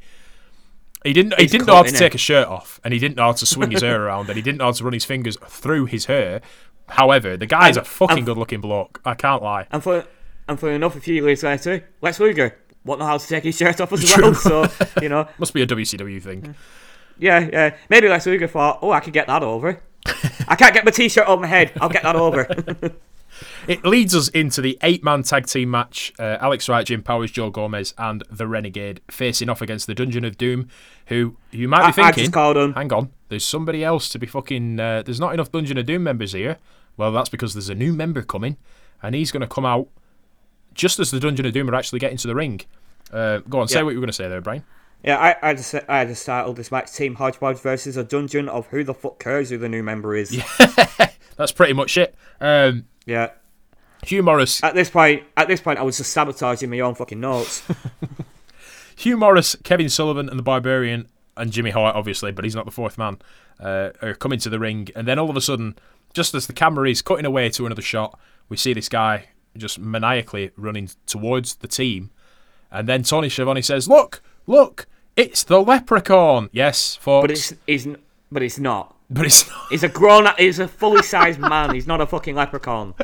[1.04, 1.38] He didn't.
[1.38, 3.46] He didn't know how to take a shirt off, and he didn't know how to
[3.46, 6.06] swing his hair around, and he didn't know how to run his fingers through his
[6.06, 6.40] hair.
[6.88, 9.00] However, the guy's a fucking good-looking bloke.
[9.04, 9.66] I can't lie.
[9.70, 10.06] And for
[10.48, 13.56] and for enough, a few years later, Lex Luger won't know how to take his
[13.56, 14.34] shirt off as well.
[14.34, 14.66] So
[15.02, 16.54] you know, Must be a WCW thing.
[17.18, 17.76] Yeah, yeah.
[17.88, 19.82] Maybe Lex Luger thought, oh, I could get that over.
[20.48, 21.72] I can't get my t-shirt on my head.
[21.80, 22.46] I'll get that over.
[23.66, 26.12] It leads us into the eight-man tag team match.
[26.18, 30.24] Uh, Alex Wright, Jim Powers, Joe Gomez, and the Renegade facing off against the Dungeon
[30.24, 30.68] of Doom,
[31.06, 32.32] who you might be I, I thinking.
[32.56, 32.72] him.
[32.74, 34.80] hang on, there's somebody else to be fucking.
[34.80, 36.58] Uh, there's not enough Dungeon of Doom members here.
[36.96, 38.56] Well, that's because there's a new member coming,
[39.02, 39.88] and he's going to come out
[40.74, 42.60] just as the Dungeon of Doom are actually getting to the ring.
[43.12, 43.82] Uh, go on, say Yeah.
[43.84, 44.64] what you were going to say there, Brian.
[45.04, 48.66] Yeah, I, I just I just titled this match Team Hodgepodge versus a dungeon of
[48.66, 50.34] who the fuck cares who the new member is.
[50.34, 50.44] Yeah.
[51.36, 52.16] That's pretty much it.
[52.40, 53.30] Um, yeah.
[54.04, 57.18] Hugh Morris, At this point, at this point, I was just sabotaging my own fucking
[57.18, 57.66] notes.
[58.96, 62.70] Hugh Morris, Kevin Sullivan, and the Barbarian, and Jimmy Hart, obviously, but he's not the
[62.70, 63.18] fourth man,
[63.58, 64.88] uh, are coming to the ring.
[64.94, 65.76] And then all of a sudden,
[66.14, 69.78] just as the camera is cutting away to another shot, we see this guy just
[69.78, 72.10] maniacally running towards the team.
[72.70, 74.86] And then Tony Schiavone says, "Look, look,
[75.16, 77.22] it's the Leprechaun." Yes, folks.
[77.22, 77.86] but it's, it's
[78.30, 78.94] but it's not.
[79.10, 79.58] But it's not.
[79.70, 80.26] He's a grown.
[80.38, 81.74] He's a fully sized man.
[81.74, 82.94] He's not a fucking leprechaun.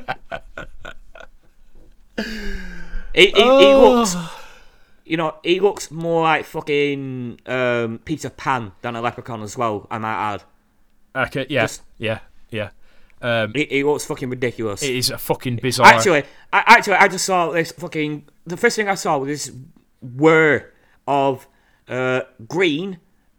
[2.16, 3.94] He, he, he Oh.
[3.98, 4.16] looks,
[5.04, 9.86] you know, he looks more like fucking um, Peter Pan than a leprechaun as well.
[9.90, 10.42] I might add.
[11.16, 12.18] Okay, yeah, Just- yeah,
[12.50, 12.70] yeah.
[13.22, 14.82] Um, He, he looks fucking ridiculous.
[14.82, 15.86] it is a fucking bizarre.
[15.86, 18.28] Actually, I, actually, I just saw this fucking.
[18.46, 19.56] The first thing I saw was this
[20.02, 20.72] whir
[21.06, 21.46] of
[21.88, 22.98] uh, green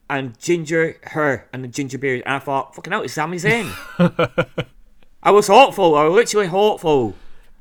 [0.09, 3.71] and ginger her and the ginger beard, and I thought, fucking hell, it's Sami Zayn.
[5.23, 5.95] I was hopeful.
[5.95, 7.15] I was literally hopeful.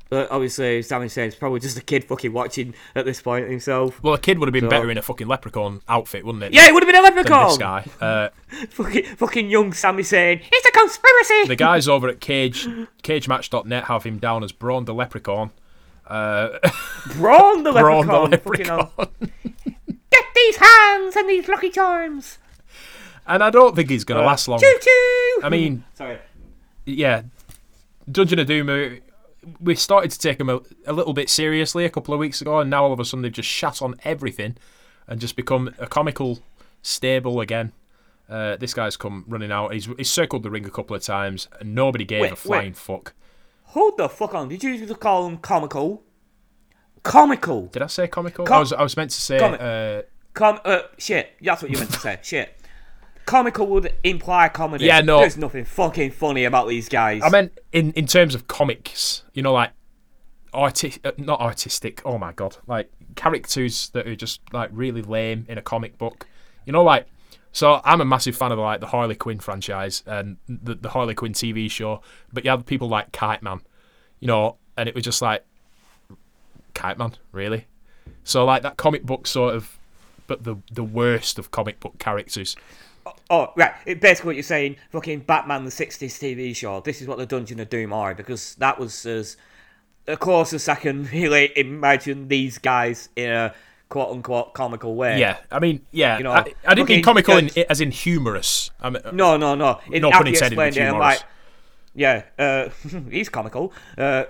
[0.07, 4.01] But obviously, Sami Zayn's probably just a kid fucking watching at this point himself.
[4.03, 6.53] well, a kid would have been So- better in a fucking leprechaun outfit, wouldn't it?
[6.53, 7.47] Yeah, it would have been a leprechaun.
[7.49, 7.85] this guy.
[7.99, 8.29] Uh,
[8.69, 10.41] Fucking, fucking young Sami Zayn.
[10.51, 11.47] It's a conspiracy.
[11.47, 12.67] the guys over at Cage
[13.03, 15.49] CageMatch.net have him down as Braun the Leprechaun.
[16.07, 16.59] Uh,
[17.15, 18.19] Braun the Braun the.
[18.19, 18.89] Leprechaun.
[20.15, 22.37] Get these hands and these lucky charms.
[23.27, 24.59] and I don't think he's going to last long.
[24.59, 25.39] Choo choo.
[25.43, 26.19] I mean, sorry.
[26.85, 27.23] yeah,
[28.11, 28.69] Dungeon of Doom.
[28.69, 28.99] uh,
[29.59, 32.59] We started to take him a, a little bit seriously a couple of weeks ago,
[32.59, 34.57] and now all of a sudden they've just shat on everything
[35.07, 36.39] and just become a comical
[36.81, 37.71] stable again.
[38.29, 39.71] Uh, this guy's come running out.
[39.73, 42.65] He's, he's circled the ring a couple of times, and nobody gave Wait, a flying
[42.71, 42.77] wait.
[42.77, 43.13] fuck.
[43.69, 44.49] Hold the fuck on.
[44.49, 46.01] Did you just call him comical?
[47.05, 47.67] Comical.
[47.67, 48.45] Did I say comical?
[48.45, 49.37] Com- I was I was meant to say.
[49.39, 50.01] Comic- Uh,
[50.33, 51.29] Com- uh, shit.
[51.41, 52.19] That's what you meant to say.
[52.23, 52.59] Shit.
[53.25, 54.85] Comical would imply comedy.
[54.85, 55.19] Yeah, no.
[55.19, 57.21] There's nothing fucking funny about these guys.
[57.23, 59.71] I meant in in terms of comics, you know, like
[60.53, 62.01] arti- uh, not artistic.
[62.05, 66.27] Oh my god, like characters that are just like really lame in a comic book.
[66.65, 67.07] You know, like
[67.51, 67.81] so.
[67.85, 71.33] I'm a massive fan of like the Harley Quinn franchise and the the Harley Quinn
[71.33, 72.01] TV show.
[72.33, 73.61] But you have people like Kite Man,
[74.19, 75.45] you know, and it was just like
[76.75, 77.65] Kite Man, really.
[78.23, 79.79] So like that comic book sort of,
[80.27, 82.55] but the the worst of comic book characters.
[83.29, 83.73] Oh, right.
[83.85, 86.81] It, basically, what you're saying, fucking Batman the 60s TV show.
[86.81, 89.37] This is what the Dungeon of Doom are, because that was as
[90.19, 93.53] close as I can really imagine these guys in a
[93.89, 95.19] quote unquote comical way.
[95.19, 98.71] Yeah, I mean, yeah, You know, I, I didn't mean comical in, as in humorous.
[98.81, 99.79] I mean, No, no, no.
[99.91, 101.19] It, No pun intended with it, I'm humorous.
[101.19, 101.23] like,
[101.93, 102.69] yeah, uh,
[103.09, 103.71] he's comical.
[103.97, 104.25] Uh,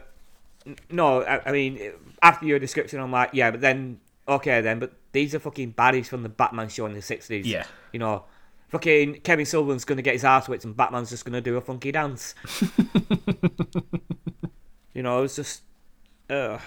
[0.90, 1.94] no, I, I mean,
[2.26, 6.08] after your description, I'm like, yeah, but then, okay, then, but these are fucking baddies
[6.08, 7.46] from the Batman show in the 60s.
[7.46, 7.66] Yeah.
[7.94, 8.24] You know,
[8.70, 11.92] fucking Kevin Sullivan's to get his ass whipped and Batman's just to do a funky
[11.92, 12.34] dance.
[14.96, 15.62] you know, it's just,
[16.28, 16.58] uh,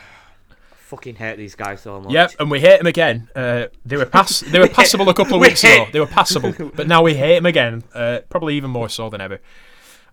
[0.76, 2.12] fucking hate these guys so much.
[2.12, 3.28] Yep, and we hate them again.
[3.34, 5.88] Uh, they were pass- they were passable a couple of We weeks ago.
[5.92, 7.82] They were passable, but now we hate them again.
[7.92, 9.40] Uh, probably even more so than ever.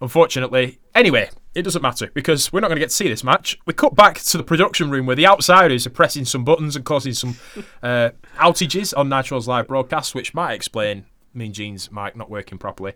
[0.01, 3.57] Unfortunately, anyway, it doesn't matter because we're not going to get to see this match.
[3.65, 6.83] We cut back to the production room where the outsiders are pressing some buttons and
[6.83, 7.37] causing some
[7.83, 12.93] uh, outages on Nitro's live broadcast, which might explain Mean Gene's mic not working properly,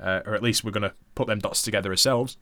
[0.00, 2.38] uh, or at least we're going to put them dots together ourselves.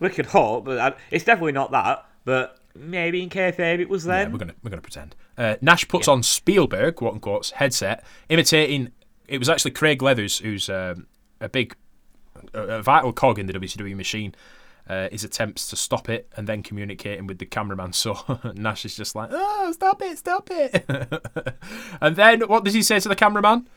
[0.00, 2.06] We could hope, but it's definitely not that.
[2.24, 5.14] But maybe in kayfabe it was Yeah, we're gonna we're gonna pretend.
[5.38, 8.92] Uh, Nash puts on Spielberg, quote unquote, headset, imitating.
[9.28, 11.06] It was actually Craig Leathers, who's um,
[11.40, 11.74] a big,
[12.56, 14.34] a, vital cog in the WCW machine.
[14.88, 17.92] Uh, his attempts to stop it and then communicating with the cameraman.
[17.92, 18.16] So
[18.54, 20.84] Nash is just like, "Oh, stop it, stop it!"
[22.00, 23.68] and then what does he say to the cameraman?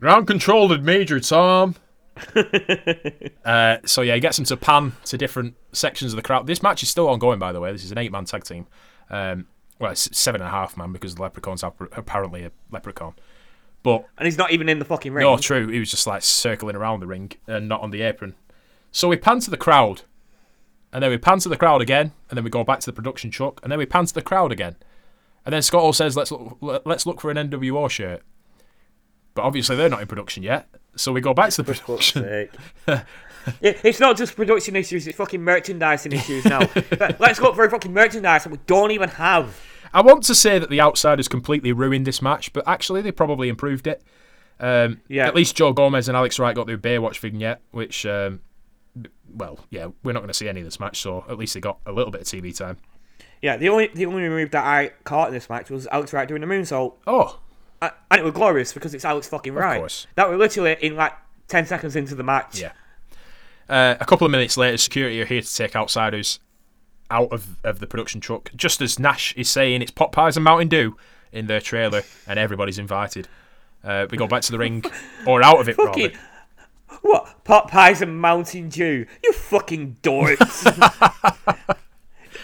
[0.00, 1.74] Ground control to Major Tom.
[3.44, 6.46] uh, so yeah, he gets him to pan to different sections of the crowd.
[6.46, 7.72] This match is still ongoing, by the way.
[7.72, 8.66] This is an eight-man tag team.
[9.10, 9.46] Um,
[9.78, 13.14] well, it's seven and a half man because the leprechaun's ap- apparently a leprechaun.
[13.86, 15.22] But And he's not even in the fucking ring.
[15.22, 15.68] no, true.
[15.68, 18.34] He was just like circling around the ring and not on the apron.
[18.90, 20.02] So we pan to the crowd,
[20.92, 22.92] and then we pan to the crowd again, and then we go back to the
[22.92, 24.74] production truck, and then we pan to the crowd again,
[25.44, 28.22] and then Scott Hall says, "Let's look, let's look for an NWO shirt."
[29.34, 30.66] But obviously they're not in production yet,
[30.96, 32.48] so we go back to the production.
[33.62, 36.58] it's not just production issues, it's fucking merchandising issues now.
[37.20, 39.60] Let's look for fucking merchandise that we don't even have.
[39.96, 43.48] I want to say that the outsiders completely ruined this match, but actually they probably
[43.48, 44.02] improved it.
[44.60, 45.26] Um, Yeah.
[45.26, 48.40] At least Joe Gomez and Alex Wright got their Baywatch vignette, which, um,
[49.34, 51.60] well, yeah, we're not going to see any of this match, so at least they
[51.60, 52.76] got a little bit of TV time.
[53.40, 56.28] Yeah, the only the only move that I caught in this match was Alex Wright
[56.28, 56.94] doing the moonsault.
[57.06, 57.38] Oh,
[57.80, 59.76] and it was glorious because it's Alex fucking Wright.
[59.76, 60.06] Of course.
[60.16, 61.12] That were literally in like
[61.48, 62.60] 10 seconds into the match.
[62.60, 62.72] yeah.
[63.68, 66.38] Uh, a couple of minutes later, security are here to take outsiders
[67.10, 70.44] out of, of the production truck, just as Nash is saying it's pot pies and
[70.44, 70.96] Mountain Dew
[71.32, 73.28] in their trailer, and everybody's invited.
[73.84, 74.84] Uh, we go back to the ring,
[75.26, 75.90] or out of it, rather.
[75.90, 76.18] Fucking,
[77.02, 77.44] what?
[77.44, 79.06] Pot pies and Mountain Dew?
[79.22, 80.64] You fucking dorks.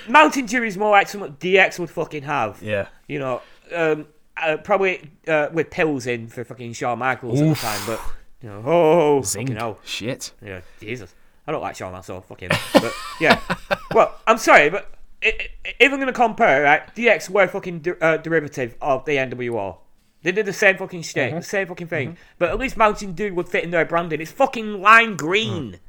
[0.09, 2.63] Mountain Dew is more like something DX would fucking have.
[2.63, 2.89] Yeah.
[3.09, 3.43] You know,
[3.75, 4.07] um,
[4.41, 7.65] uh, probably uh, with pills in for fucking Shawn Michaels Oof.
[7.65, 9.47] at the time, but You know, oh, Zing.
[9.47, 9.79] fucking hell.
[9.85, 10.33] Shit.
[10.45, 11.15] Yeah, Jesus.
[11.47, 12.51] I don't like Shawn so fucking.
[12.73, 13.41] But yeah.
[13.95, 14.91] well, I'm sorry, but
[15.21, 19.79] if I'm gonna compare, right, DX were fucking de- uh, derivative of the NWO.
[20.23, 21.39] They did the same fucking shit, Mm-hmm.
[21.39, 22.17] the same fucking thing.
[22.39, 24.21] But at least Mountain Dew would fit in their branding.
[24.21, 25.81] It's fucking lime green.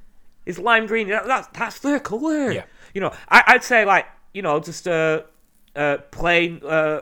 [0.45, 1.08] It's lime green.
[1.10, 2.49] That, that's that's their colour.
[2.49, 2.56] Mm.
[2.56, 2.64] Yeah.
[2.95, 5.26] You know, I, I'd say like you know just a
[5.76, 6.62] uh, uh, plain.
[6.66, 7.01] Uh,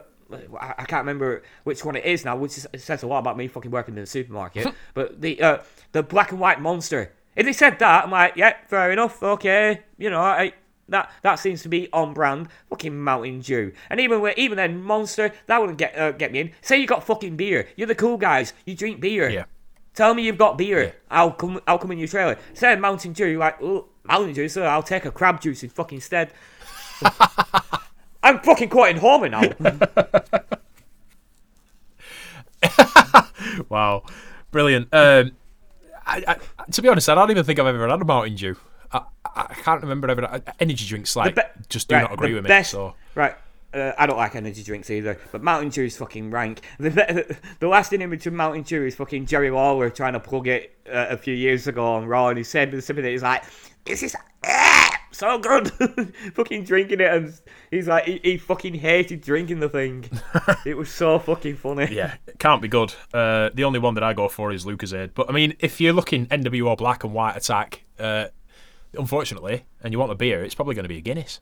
[0.59, 3.19] I I can't remember which one it is now, which is, it says a lot
[3.19, 4.67] about me fucking working in the supermarket.
[4.93, 5.57] but the uh,
[5.93, 7.13] the black and white monster.
[7.35, 9.81] If they said that, I'm like, yeah, fair enough, okay.
[9.97, 10.53] You know, I,
[10.89, 12.49] that that seems to be on brand.
[12.69, 13.71] Fucking Mountain Dew.
[13.89, 16.51] And even with, even then, monster that wouldn't get uh, get me in.
[16.61, 17.69] Say you got fucking beer.
[17.75, 18.53] You're the cool guys.
[18.65, 19.29] You drink beer.
[19.29, 19.45] Yeah.
[19.93, 20.95] Tell me you've got beer.
[21.09, 21.61] I'll come.
[21.67, 22.37] I'll come in your trailer.
[22.53, 23.37] Say Mountain Dew.
[23.37, 26.33] Like oh, Mountain Dew, so I'll take a crab juice in fucking stead.
[28.23, 29.43] I'm fucking quoting Homer now.
[33.69, 34.03] Wow.
[34.51, 34.89] Brilliant.
[34.91, 35.31] Um,
[36.05, 36.23] I,
[36.59, 38.55] I, to be honest, I don't even think I've ever had a Mountain Dew.
[38.91, 40.25] I, I can't remember ever.
[40.25, 42.77] I- Energy drinks like be- just do right, not agree with best- me.
[42.77, 43.35] So Right.
[43.73, 46.59] Uh, I don't like energy drinks either, but Mountain Dew is fucking rank.
[46.77, 50.47] The, the, the lasting image of Mountain Dew is fucking Jerry Lawler trying to plug
[50.49, 53.43] it uh, a few years ago on Raw, and he said the something he's like,
[53.85, 54.13] "This is
[54.45, 54.90] ah,
[55.21, 55.71] so good."
[56.33, 57.33] fucking drinking it, and
[57.69, 60.09] he's like, he, he fucking hated drinking the thing.
[60.65, 61.93] it was so fucking funny.
[61.93, 62.93] yeah, it can't be good.
[63.13, 65.11] Uh, the only one that I go for is Lucozade.
[65.13, 68.27] But I mean, if you're looking NWO Black and White Attack, uh,
[68.97, 71.39] unfortunately, and you want a beer, it's probably going to be a Guinness.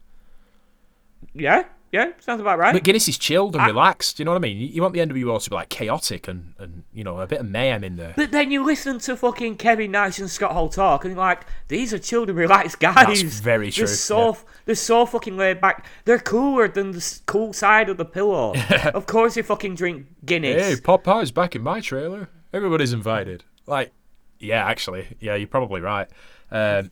[1.33, 2.71] yeah, yeah, sounds about right.
[2.71, 4.19] But Guinness is chilled and relaxed.
[4.19, 4.57] You know what I mean?
[4.57, 7.49] You, want the NWO to be like chaotic and, and you know a bit of
[7.49, 8.13] mayhem in there.
[8.15, 11.45] But then you listen to fucking Kevin Nash and Scott Hall talk, and you're like,
[11.67, 13.23] these are chilled and relaxed guys.
[13.23, 15.87] That's very true, They're so they're so fucking laid back.
[16.05, 18.53] They're cooler than the cool side of the pillow.
[18.93, 20.67] of course, you fucking drink Guinness.
[20.67, 22.29] Hey, Popeye's back in my trailer.
[22.53, 23.43] Everybody's invited.
[23.65, 23.91] Like,
[24.37, 26.07] yeah, actually, yeah, you're probably right.
[26.51, 26.91] Um,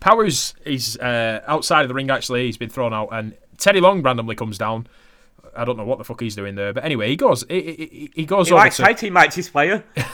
[0.00, 2.10] Powers is uh, outside of the ring.
[2.10, 4.86] Actually, he's been thrown out, and Teddy Long randomly comes down.
[5.54, 7.44] I don't know what the fuck he's doing there, but anyway, he goes.
[7.48, 8.94] He, he, he goes he over likes to.
[8.94, 9.84] team matches, player.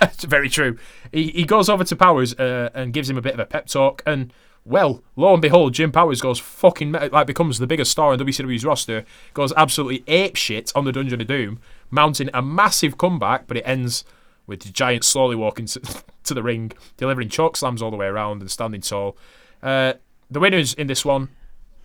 [0.00, 0.78] It's very true.
[1.10, 3.66] He, he goes over to Powers uh, and gives him a bit of a pep
[3.66, 4.32] talk, and
[4.64, 8.64] well, lo and behold, Jim Powers goes fucking like becomes the biggest star in WCW's
[8.64, 9.04] roster.
[9.34, 11.58] Goes absolutely ape shit on the Dungeon of Doom,
[11.90, 14.04] mounting a massive comeback, but it ends
[14.46, 15.80] with the giant slowly walking to,
[16.24, 19.16] to the ring, delivering choke slams all the way around and standing tall.
[19.60, 19.94] Uh,
[20.30, 21.30] the winners in this one,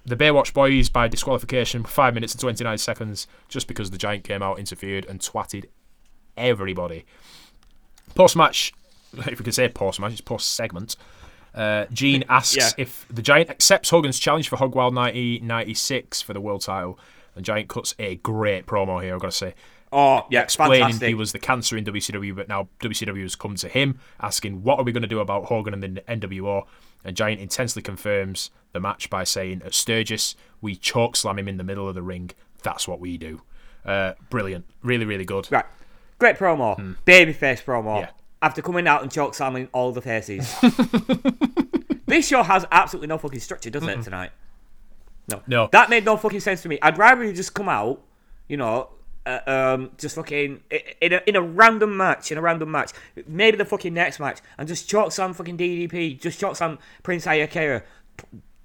[0.06, 4.24] the Baywatch Boys by disqualification, five minutes and twenty nine seconds, just because the giant
[4.24, 5.66] came out, interfered, and twatted
[6.38, 7.06] everybody.
[8.16, 8.74] Post match,
[9.18, 10.96] if we can say post match, it's post segment.
[11.54, 12.70] Uh, Gene asks Yeah.
[12.78, 17.00] if the Giant accepts Hogan's challenge for Hogwild 1996 for the world title.
[17.36, 19.54] And Giant cuts a great promo here, I've got to say.
[19.92, 21.08] Oh, yeah, Explaining fantastic.
[21.08, 24.78] he was the cancer in WCW, but now WCW has come to him, asking what
[24.78, 26.66] are we going to do about Hogan and the NWO.
[27.04, 31.58] And Giant intensely confirms the match by saying, At Sturgis, we choke slam him in
[31.58, 32.32] the middle of the ring.
[32.64, 33.42] That's what we do.
[33.86, 34.66] Uh, brilliant.
[34.84, 35.48] Really, really good.
[35.52, 35.66] Right.
[36.18, 36.98] Great promo.
[37.06, 37.96] Babyface promo.
[37.96, 38.02] Hmm.
[38.02, 38.10] Yeah.
[38.42, 40.54] After coming out and choke slamming all the faces.
[42.06, 44.32] this show has absolutely no fucking structure, doesn't it, tonight?
[45.30, 45.42] No.
[45.48, 45.70] No.
[45.72, 46.80] That made no fucking sense to me.
[46.82, 48.02] I'd rather you just come out,
[48.48, 48.90] you know,
[49.30, 50.62] uh, um, just fucking
[51.02, 52.92] in a, in a random match, in a random match,
[53.28, 57.26] maybe the fucking next match, and just choke some fucking DDP, just choke some Prince
[57.26, 57.84] Iaukea.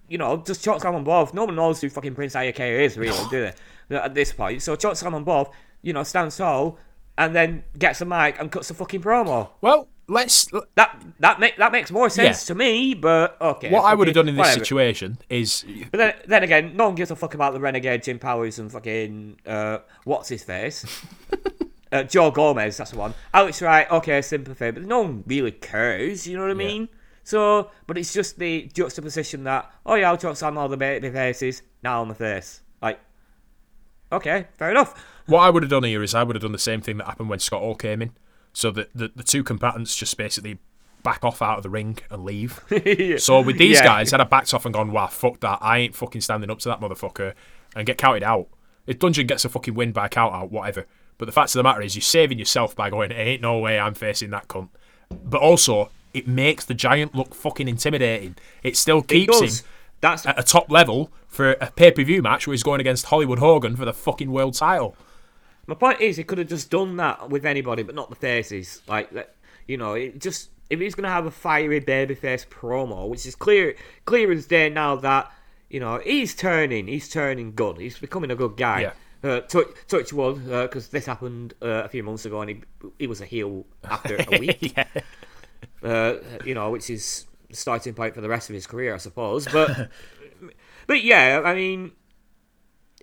[0.08, 1.34] You know, just slam on both.
[1.34, 3.50] No one knows who fucking Prince Iaukea is, really, do
[3.90, 3.96] they?
[3.96, 5.50] At this point, so slam on both.
[5.82, 6.78] You know, stand tall,
[7.18, 9.50] and then gets a mic and cuts a fucking promo.
[9.60, 10.48] Well, let's.
[10.74, 13.70] That that make that makes more sense to me, but okay.
[13.70, 14.64] What I would have done in this whatever.
[14.64, 18.18] situation is But then, then again, no one gives a fuck about the renegade Jim
[18.18, 20.84] Powers and fucking uh, what's his face,
[21.92, 22.76] uh, Joe Gomez.
[22.76, 23.14] That's the one.
[23.32, 26.26] Alex Wright, okay, sympathy, but no one really cares.
[26.26, 26.88] You know what I mean?
[27.22, 31.10] So, but it's just the juxtaposition that oh yeah, I'll talk on all the baby
[31.10, 32.60] faces now on the face.
[32.82, 33.00] Like,
[34.12, 35.02] okay, fair enough.
[35.26, 37.06] What I would have done here is I would have done the same thing that
[37.06, 38.12] happened when Scott Hall came in.
[38.54, 40.58] So that the, the two combatants just basically
[41.02, 42.60] back off out of the ring and leave.
[43.18, 43.84] So with these Yeah.
[43.84, 46.60] guys, had I backed off and gone, wow, fuck that, I ain't fucking standing up
[46.60, 47.34] to that motherfucker
[47.76, 48.46] and get counted out.
[48.86, 50.86] If Dungeon gets a fucking win by count out, whatever.
[51.18, 53.78] But the fact of the matter is, you're saving yourself by going, ain't no way
[53.78, 54.68] I'm facing that cunt.
[55.24, 58.36] But also, it makes the giant look fucking intimidating.
[58.62, 59.60] It still keeps does.
[59.60, 59.66] him
[60.00, 63.06] That's at a top level for a pay per view match where he's going against
[63.06, 64.96] Hollywood Hogan for the fucking world title.
[65.66, 68.82] My point is, he could have just done that with anybody, but not the faces.
[68.86, 69.10] Like,
[69.66, 73.74] you know, it just if he's gonna have a fiery babyface promo, which is clear,
[74.04, 75.30] clear as day now that
[75.68, 78.80] you know he's turning, he's turning good, he's becoming a good guy.
[78.82, 78.92] Yeah.
[79.22, 82.62] Uh, touch, touch wood, because this happened uh, a few months ago, and he
[82.98, 84.76] he was a heel after a week.
[84.76, 84.84] yeah.
[85.82, 89.46] uh, you know, which is starting point for the rest of his career, I suppose.
[89.46, 89.90] But
[90.86, 91.92] but yeah, I mean,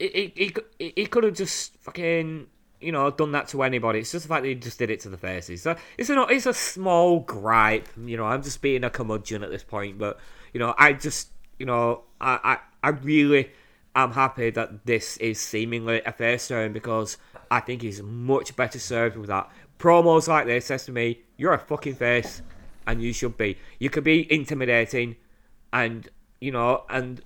[0.07, 2.47] he he, he could have just fucking
[2.79, 3.99] you know done that to anybody.
[3.99, 5.61] It's just the fact that he just did it to the faces.
[5.61, 7.87] So it's a it's a small gripe.
[7.97, 10.19] You know, I'm just being a curmudgeon at this point, but
[10.53, 11.29] you know, I just
[11.59, 13.51] you know, I I, I really
[13.95, 17.17] am happy that this is seemingly a face turn because
[17.49, 19.49] I think he's much better served with that.
[19.79, 22.41] Promos like this says to me, "You're a fucking face."
[22.87, 23.57] and you should be.
[23.79, 25.15] You could be intimidating,
[25.71, 26.07] and
[26.39, 27.21] you know, and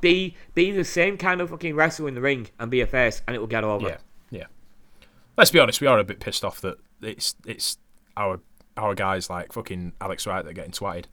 [0.00, 3.22] be be the same kind of fucking wrestler in the ring and be a face,
[3.26, 3.88] and it will get over.
[3.88, 3.96] Yeah,
[4.30, 4.44] yeah.
[5.36, 7.78] Let's be honest, we are a bit pissed off that it's it's
[8.16, 8.40] our
[8.76, 11.08] our guys like fucking Alex Wright that are getting swatted.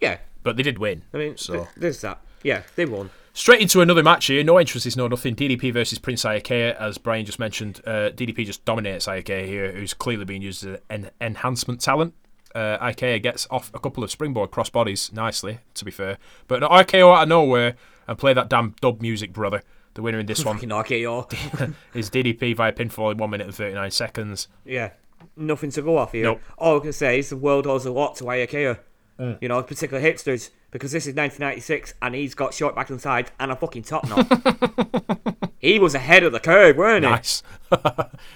[0.00, 1.02] Yeah, But they did win.
[1.12, 2.20] I mean, so th- there's that.
[2.42, 3.10] Yeah, they won.
[3.34, 4.42] straight into another match here.
[4.42, 5.36] No entrances, no nothing.
[5.36, 7.82] DDP versus Prince Iaukea, as Brian just mentioned.
[7.86, 12.14] Uh, DDP just dominates Iaukea here, who's clearly being used as an enhancement talent.
[12.54, 16.16] Uh, Iaukea gets off a couple of springboard crossbodies nicely, to be fair.
[16.48, 17.76] But RKO out of nowhere
[18.10, 19.62] and play that damn dub music, brother.
[19.94, 20.56] The winner in this one
[21.94, 24.48] is DDP via pinfall in 1 minute and 39 seconds.
[24.66, 24.90] yeah,
[25.36, 26.24] nothing to go off here.
[26.24, 26.40] Nope.
[26.58, 28.78] All I can say is the world owes a lot to Iaukea.
[29.18, 29.38] Mm.
[29.40, 33.30] You know, particularly hipsters, because this is 1996 and he's got short back and sides
[33.38, 35.46] and a fucking top knot.
[35.58, 37.10] he was ahead of the curve, weren't he?
[37.10, 37.42] Nice.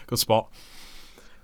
[0.07, 0.51] Good spot.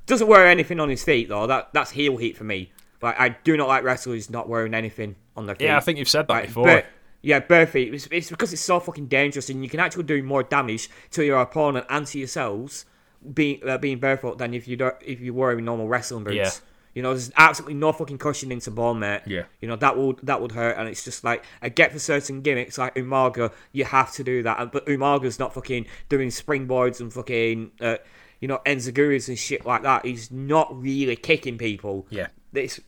[0.06, 1.46] Doesn't wear anything on his feet though.
[1.46, 2.72] That that's heel heat for me.
[3.00, 5.64] Like I do not like wrestlers not wearing anything on their feet.
[5.66, 6.64] Yeah, I think you've said that Like, before.
[6.64, 6.86] bare-
[7.22, 7.94] yeah, feet.
[7.94, 11.24] It's, it's because it's so fucking dangerous, and you can actually do more damage to
[11.24, 12.86] your opponent and to yourselves
[13.34, 16.34] being uh, being barefoot than if you don't if you were in normal wrestling boots.
[16.36, 16.50] Yeah.
[16.92, 19.22] You know, there's absolutely no fucking cushioning to ball, mate.
[19.26, 19.44] Yeah.
[19.60, 22.40] You know that would that would hurt, and it's just like I get for certain
[22.40, 27.12] gimmicks like Umaga, you have to do that, but Umaga's not fucking doing springboards and
[27.12, 27.96] fucking uh,
[28.40, 30.04] you know enzuiguris and shit like that.
[30.04, 32.28] He's not really kicking people Yeah.
[32.54, 32.80] it's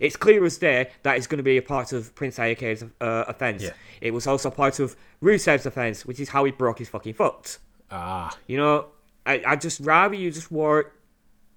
[0.00, 3.24] it's clear as day that it's going to be a part of Prince Iaukea's uh,
[3.28, 3.62] offense.
[3.62, 3.70] Yeah.
[4.00, 7.58] It was also part of Rusev's offense, which is how he broke his fucking foot.
[7.90, 8.86] Ah, You know,
[9.26, 10.92] I I just rather you just wore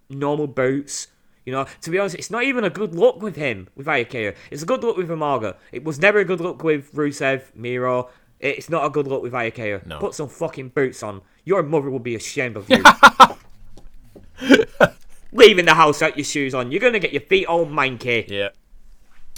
[0.10, 1.08] normal boots.
[1.46, 4.34] You know, to be honest, it's not even a good look with him with Iaukea.
[4.50, 5.58] It's a good look with Umaga.
[5.74, 8.10] It was never a good look with Rusev, Miro.
[8.40, 9.86] It's not a good look with Iaukea.
[9.86, 10.00] No.
[10.00, 11.22] Put some fucking boots on.
[11.44, 12.82] Your mother will be ashamed of you.
[15.34, 16.72] Leaving the house without your shoes on.
[16.72, 18.28] You're gonna get your feet all manky.
[18.30, 18.50] yeah.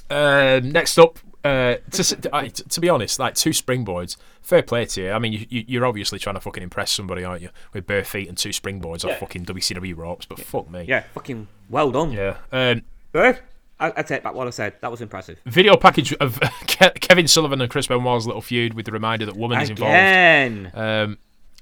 [0.09, 4.61] Um, next up, uh, to, s- I- t- to be honest, like two springboards, fair
[4.61, 5.11] play to you.
[5.11, 7.49] I mean, you, you're obviously trying to fucking impress somebody, aren't you?
[7.73, 9.13] With bare feet and two springboards Yeah.
[9.13, 10.85] off fucking WCW ropes, but fuck me.
[10.87, 12.11] Yeah, fucking well done.
[12.11, 12.37] Yeah.
[12.51, 12.83] Um,
[13.15, 13.37] I,
[13.79, 14.73] I take back what I said.
[14.81, 15.39] That was impressive.
[15.45, 19.59] video package of Kevin Sullivan and Chris Benoit's little feud with the reminder that woman
[19.61, 19.91] is involved.
[19.93, 20.71] Again.
[20.73, 21.17] Um,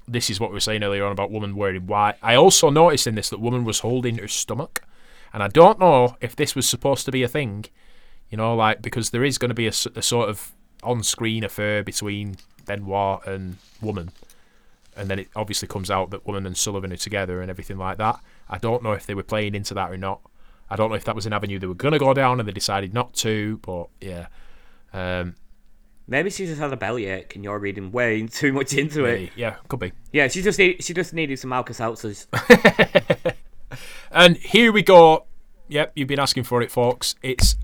[0.06, 2.16] this is what we were saying earlier on about woman wearing white.
[2.22, 4.82] I also noticed in this that woman was holding her stomach,
[5.32, 7.66] and I don't know if this was supposed to be a thing.
[8.30, 10.52] You know, like because there is going to be a sort of
[10.82, 12.36] on-screen affair between
[12.66, 14.10] Benoit and woman,
[14.96, 17.98] and then it obviously comes out that woman and Sullivan are together and everything like
[17.98, 18.20] that.
[18.48, 20.20] I don't know if they were playing into that or not.
[20.70, 22.48] I don't know if that was an avenue they were going to go down and
[22.48, 23.58] they decided not to.
[23.58, 24.26] But yeah,
[24.92, 25.34] um,
[26.06, 29.30] Maybe she just had a bellyache and you're reading way too much into it.
[29.36, 29.92] yeah, could be.
[30.12, 32.26] Yeah, she just need, she just needed some Alka Seltzers.
[34.14, 35.24] And here we go.
[35.66, 37.16] Yep, you've been asking for it, folks.
[37.20, 37.56] It's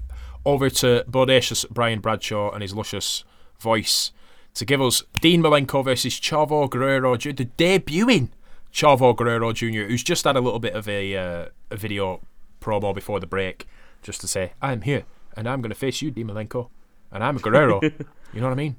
[0.44, 3.22] over to bodacious Brian Bradshaw and his luscious
[3.60, 4.10] voice
[4.54, 8.30] to give us Dean Malenko versus Chavo Guerrero, Jr., the debuting
[8.72, 12.20] Chavo Guerrero Jr., who's just had a little bit of a, uh, a video
[12.60, 13.68] promo before the break,
[14.02, 15.04] just to say, I'm here
[15.36, 16.68] and I'm going to face you, Dean Malenko,
[17.12, 17.80] and I'm a Guerrero.
[17.82, 18.76] you know what I mean?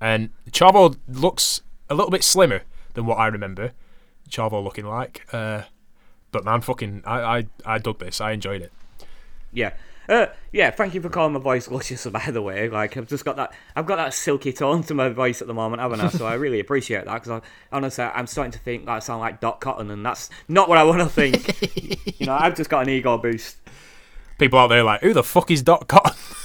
[0.00, 2.62] And Chavo looks a little bit slimmer
[2.94, 3.72] than what I remember
[4.28, 5.26] Chavo looking like.
[5.32, 5.62] Uh,
[6.30, 8.20] but man, fucking, I, I, I dug this.
[8.20, 8.72] I enjoyed it.
[9.52, 9.72] Yeah.
[10.08, 12.68] Uh, yeah, thank you for calling my voice luscious, by the way.
[12.68, 15.54] Like, I've just got that, I've got that silky tone to my voice at the
[15.54, 16.08] moment, haven't I?
[16.08, 19.40] So I really appreciate that, because honestly, I'm starting to think that I sound like
[19.40, 22.16] Dot Cotton, and that's not what I want to think.
[22.20, 23.56] you know, I've just got an ego boost.
[24.38, 26.16] People out there like, who the fuck is Dot Cotton?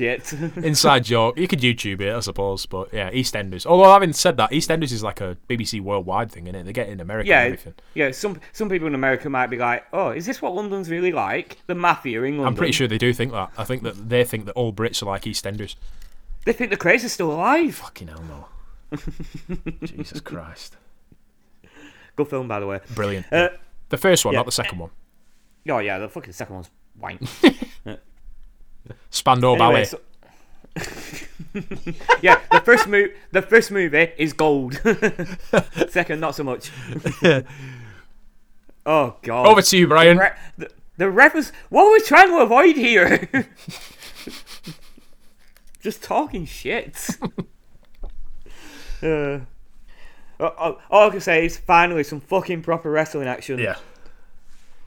[0.00, 0.32] Shit.
[0.56, 1.36] Inside joke.
[1.36, 2.64] You could YouTube it, I suppose.
[2.64, 3.66] But yeah, EastEnders.
[3.66, 6.64] Although having said that, EastEnders is like a BBC worldwide thing, isn't it?
[6.64, 7.74] They get it in America yeah, and everything.
[7.92, 8.10] yeah.
[8.10, 11.58] Some some people in America might be like, "Oh, is this what London's really like?
[11.66, 13.50] The mafia in London." I'm pretty sure they do think that.
[13.58, 15.76] I think that they think that all Brits are like EastEnders.
[16.46, 17.74] they think the Krays is still alive.
[17.74, 18.96] Fucking hell no.
[19.82, 20.78] Jesus Christ.
[22.16, 22.80] Good film, by the way.
[22.94, 23.30] Brilliant.
[23.30, 23.50] Uh,
[23.90, 24.38] the first one, yeah.
[24.38, 24.90] not the second one.
[25.68, 27.20] Oh yeah, the fucking second one's wank.
[29.10, 29.84] Spandau Anyway, Ballet.
[29.84, 30.00] so-
[32.22, 34.74] yeah, the first move, the first movie is gold.
[35.88, 36.70] Second, not so much.
[38.86, 39.46] oh god.
[39.46, 40.18] Over to you, Brian.
[40.18, 43.28] Re- the, the ref was what are we trying to avoid here?
[45.80, 47.08] Just talking shit.
[49.02, 49.40] uh,
[50.38, 53.58] all, all I can say is finally some fucking proper wrestling action.
[53.58, 53.76] Yeah.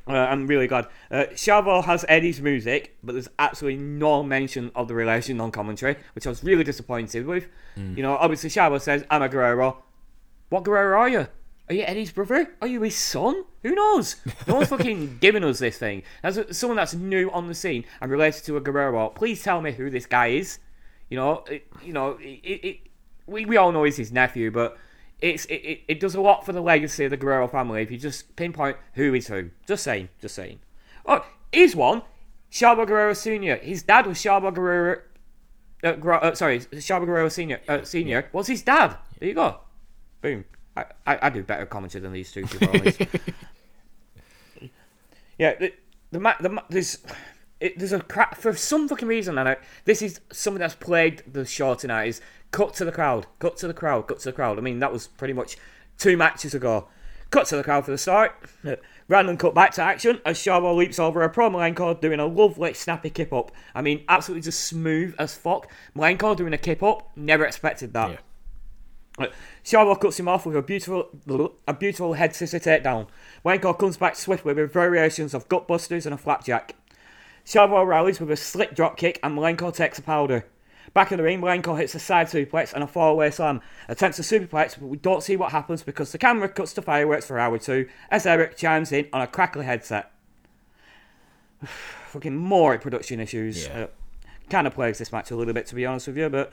[0.08, 0.88] Uh, I'm really glad.
[1.10, 5.96] Uh, Chavo has Eddie's music, but there's absolutely no mention of the relation on commentary,
[6.14, 7.48] which I was really disappointed with.
[7.96, 9.82] You know, obviously Chavo says, I'm a Guerrero.
[10.50, 11.28] What Guerrero are you?
[11.70, 12.54] Are you Eddie's brother?
[12.62, 13.46] Are you his son?
[13.64, 14.18] Who knows?
[14.48, 16.04] No one's fucking giving us this thing.
[16.22, 19.62] As a, someone that's new on the scene and related to a Guerrero, please tell
[19.62, 20.60] me who this guy is.
[21.10, 22.80] You know, it, you know, it, it,
[23.26, 24.78] we, we all know he's his nephew, but
[25.20, 27.92] it's it, it, it does a lot for the legacy of the Guerrero family if
[27.92, 29.50] you just pinpoint who is who.
[29.68, 30.60] Just saying, just saying.
[31.06, 32.02] Oh, here's one.
[32.52, 33.56] Chavo Guerrero Sr.
[33.58, 35.02] His dad was Chavo Guerrero.
[35.84, 37.60] Uh, uh, sorry, Chavo Guerrero Sr.
[37.68, 38.98] Uh, Senior was his dad.
[39.20, 39.60] There you go.
[40.22, 40.46] Boom.
[40.78, 42.42] I, I, I do better commentary than these two
[45.38, 45.74] yeah, the
[46.12, 47.00] the, the there's
[47.60, 48.38] it, there's a crap.
[48.38, 52.06] for some fucking reason, and I, this is something that's plagued the show tonight.
[52.06, 52.22] Is
[52.54, 54.58] cut to the crowd, cut to the crowd, cut to the crowd.
[54.58, 55.58] I mean, that was pretty much
[55.98, 56.88] two matches ago.
[57.32, 58.32] Cut to the crowd for the start.
[59.08, 62.76] Random cut back to action as Chavo leaps over a pro Malenko doing a lovely
[62.76, 63.52] snappy kip up.
[63.74, 65.68] I mean, absolutely just smooth as fuck.
[65.96, 68.20] Malenko doing a kip up, never expected that.
[69.20, 69.96] Yeah.
[69.96, 71.10] Cuts him off with a beautiful,
[71.68, 73.08] a beautiful head scissor takedown.
[73.44, 76.76] Malenko comes back swiftly with variations of gutbusters and a flapjack.
[77.46, 80.46] Chavo rallies with a slick drop kick and Malenko takes a powder.
[80.94, 83.62] Back in the ring, Malenko hits a side suplex and a fallaway slam.
[83.88, 87.26] Attempts a superplex, but we don't see what happens because the camera cuts to fireworks
[87.26, 90.12] for hour two as Eric chimes in on a crackly headset.
[92.10, 93.66] Fucking more production issues.
[93.66, 93.84] Yeah.
[93.84, 93.88] Uh,
[94.50, 96.52] kind of plagues this match a little bit, to be honest with you, but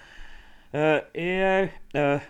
[0.72, 1.68] uh, yeah.
[1.94, 2.20] Uh,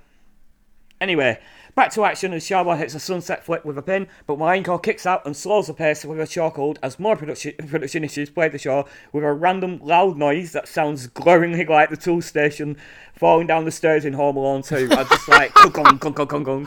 [1.01, 1.40] Anyway,
[1.74, 5.07] back to action as Chavo hits a sunset flip with a pin, but Malenko kicks
[5.07, 8.59] out and slows the pace with a chokehold as more production, production issues play the
[8.59, 12.76] show with a random loud noise that sounds glaringly like the tool station
[13.14, 14.88] falling down the stairs in Home Alone 2.
[14.90, 16.66] I just like, kung kung kung kung kung.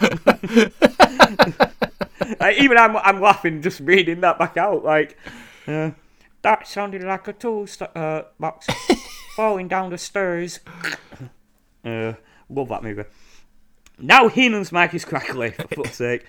[2.39, 4.83] Like, even I'm, I'm laughing just reading that back out.
[4.83, 5.17] Like,
[5.67, 5.91] uh,
[6.41, 8.67] that sounded like a tool st- uh, box
[9.35, 10.59] falling down the stairs.
[11.85, 12.13] uh,
[12.49, 13.03] love that movie.
[13.99, 16.25] Now Heenan's mic is crackly, for fuck's sake.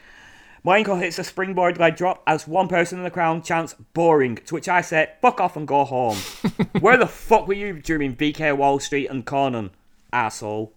[0.65, 4.55] Malenko hits a springboard leg drop as one person in the crowd chants boring, to
[4.55, 6.17] which I say, fuck off and go home.
[6.81, 9.71] Where the fuck were you during VK Wall Street and Konnan,
[10.11, 10.73] asshole?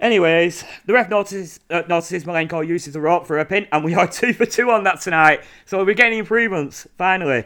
[0.00, 3.94] Anyways, the ref notices, uh, notices Malenko uses the rope for a pin, and we
[3.94, 5.44] are two for two on that tonight.
[5.64, 7.44] So we're getting improvements, finally.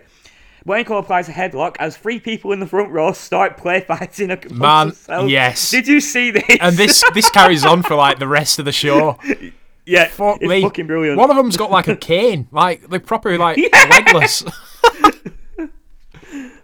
[0.67, 4.51] Malenko applies a headlock as three people in the front row start play fighting amongst
[4.53, 5.31] Man, themselves.
[5.31, 5.71] yes.
[5.71, 6.45] Did you see this?
[6.61, 9.17] And this this carries on for like the rest of the show.
[9.87, 10.62] yeah, Fuck it's me.
[10.62, 11.19] fucking brilliant.
[11.19, 13.87] One of them's got like a cane, like they're proper like Yeah.
[13.91, 14.43] legless.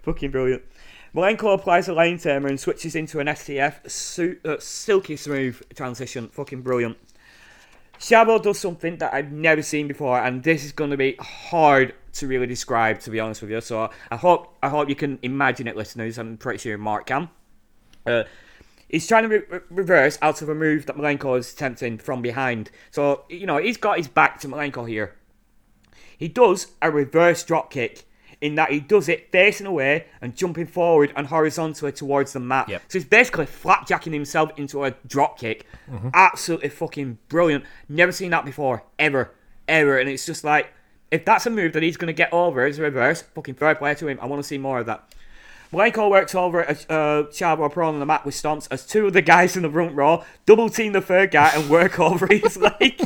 [0.02, 0.62] Fucking brilliant.
[1.14, 6.28] Malenko applies a lion tamer and switches into an STF su- uh, silky smooth transition.
[6.30, 6.96] Fucking brilliant.
[8.00, 11.94] Chavo does something that I've never seen before, and this is going to be hard
[12.14, 13.60] to really describe, to be honest with you.
[13.60, 16.18] So I hope I hope you can imagine it, listeners.
[16.18, 17.28] I'm pretty sure Mark can.
[18.06, 18.24] Uh,
[18.88, 22.22] he's trying to re- re- reverse out of a move that Malenko is attempting from
[22.22, 22.70] behind.
[22.90, 25.16] So you know he's got his back to Malenko here.
[26.16, 28.04] He does a reverse drop kick
[28.42, 32.68] in that he does it facing away and jumping forward and horizontally towards the mat.
[32.68, 32.82] Yep.
[32.88, 35.64] So he's basically flapjacking himself into a drop kick.
[36.12, 37.64] Absolutely fucking brilliant.
[37.88, 39.32] Never seen that before, ever,
[39.68, 39.98] ever.
[39.98, 40.72] And it's just like,
[41.12, 43.74] if that's a move that he's going to get over as a reverse, fucking fair
[43.74, 44.18] play to him.
[44.20, 45.04] I want to see more of that.
[45.72, 49.12] Malenko works over at uh, Chavo prone on the mat with stomps as two of
[49.12, 52.56] the guys in the front row double team the third guy and work over his
[52.56, 53.00] leg.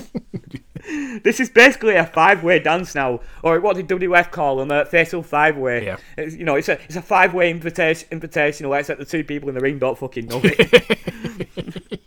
[1.22, 4.70] this is basically a five-way dance now, or what did WF call them?
[4.70, 5.84] A fatal five-way.
[5.84, 5.96] Yeah.
[6.16, 9.54] It's, you know, it's a it's a five-way invitation invitational, except the two people in
[9.54, 10.98] the ring don't fucking know it.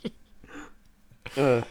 [1.36, 1.62] Uh,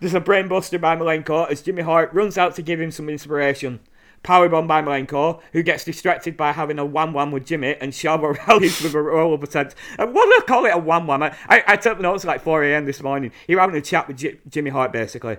[0.00, 3.80] there's a brainbuster by Malenko as Jimmy Hart runs out to give him some inspiration.
[4.24, 8.80] Powerbomb by Malenko, who gets distracted by having a one-one with Jimmy, and Chavo rallies
[8.82, 9.74] with a roll-up attempt.
[9.98, 11.22] And what do I call it a one-one?
[11.22, 13.32] I, I, I took the notes at like 4am this morning.
[13.46, 15.38] He was having a chat with J- Jimmy Hart, basically.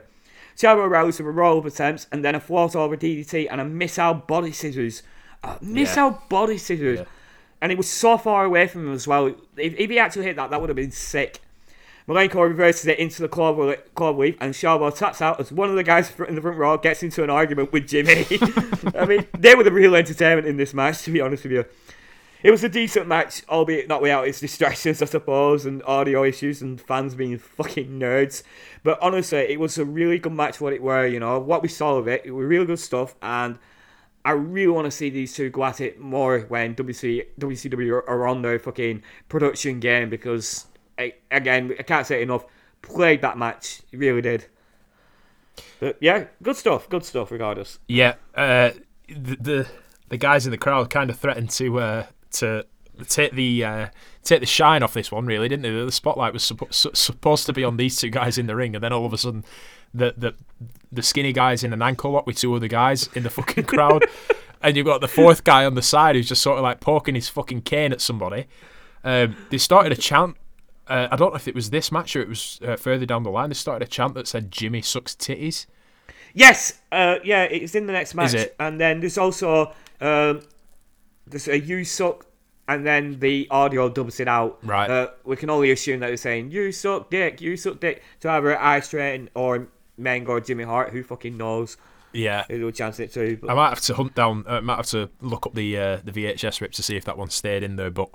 [0.58, 4.14] Chavo rallies with a roll-up attempt, and then a float over DDT and a missile
[4.14, 5.04] body scissors.
[5.44, 7.00] Uh, missile body scissors.
[7.00, 7.06] Yeah.
[7.62, 9.28] And it was so far away from him as well.
[9.58, 11.42] If, if he actually hit that, that would have been sick.
[12.10, 15.84] Malenko reverses it into the clover, cloverleaf, and Chavo taps out as one of the
[15.84, 18.26] guys in the front row gets into an argument with Jimmy.
[18.98, 21.66] I mean, they were the real entertainment in this match, to be honest with you.
[22.42, 26.64] it was a decent match, albeit not without its distractions, I suppose, and audio issues
[26.64, 28.42] and fans being fucking nerds.
[28.82, 30.60] But honestly, it was a really good match.
[30.60, 33.14] What it were, you know, what we saw of it, it was really good stuff,
[33.22, 33.60] and
[34.26, 38.28] I really want to see these two go at it more when WC, WCW are
[38.28, 40.66] on their fucking production game because,
[41.32, 42.46] again, I can't say it enough.
[42.82, 44.46] Played that match, really did.
[45.80, 46.90] But yeah, good stuff.
[46.90, 47.80] Good stuff, regardless.
[47.88, 48.72] Yeah, uh,
[49.08, 49.68] the, the
[50.10, 52.66] the guys in the crowd kind of threatened to uh, to
[53.08, 53.88] take the uh,
[54.24, 55.72] take the shine off this one, really, didn't they?
[55.72, 58.76] The spotlight was suppo- su- supposed to be on these two guys in the ring,
[58.76, 59.44] and then all of a sudden,
[59.94, 60.36] the the
[60.92, 64.06] the skinny guys in an ankle lock with two other guys in the fucking crowd,
[64.62, 67.16] and you've got the fourth guy on the side who's just sort of like poking
[67.16, 68.48] his fucking cane at somebody.
[69.04, 70.36] Um, they started a chant.
[70.90, 73.24] Uh, I don't know if it was this match or it was uh, further down
[73.24, 73.50] the line.
[73.50, 75.66] They started a chant that said "Jimmy sucks titties."
[76.34, 78.56] Yes, uh, yeah, it's in the next match, it?
[78.60, 80.42] and then there's also um,
[81.28, 82.26] there's a you suck,
[82.68, 84.60] and then the audio dubs it out.
[84.64, 84.90] Right.
[84.90, 88.30] Uh, we can only assume that they're saying you suck dick, you suck dick to
[88.30, 89.68] either Ice Train or
[89.98, 90.92] Meng or Jimmy Hart.
[90.92, 91.78] Who fucking knows?
[92.12, 93.38] Yeah, Who will chance it too?
[93.40, 94.44] But I might have to hunt down.
[94.48, 97.18] I might have to look up the uh, the VHS rip to see if that
[97.18, 97.92] one stayed in there.
[97.92, 98.10] But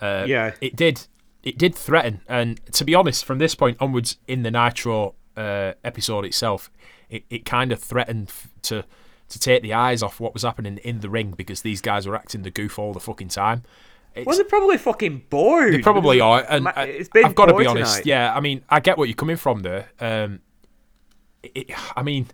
[0.00, 0.52] uh, Yeah.
[0.60, 1.06] it did.
[1.42, 5.72] It did threaten, and to be honest, from this point onwards in the Nitro uh,
[5.82, 6.70] episode itself,
[7.08, 8.30] it, it kind of threatened
[8.62, 8.84] to
[9.28, 12.16] to take the eyes off what was happening in the ring because these guys were
[12.16, 13.62] acting the goof all the fucking time.
[14.14, 15.72] It's, well, they're probably fucking bored.
[15.72, 17.92] they probably are, and it's been I've got to be honest.
[17.92, 18.06] tonight.
[18.06, 19.88] Yeah, I mean, I get what you're coming from there.
[20.00, 20.40] Um,
[21.42, 22.26] it, I mean,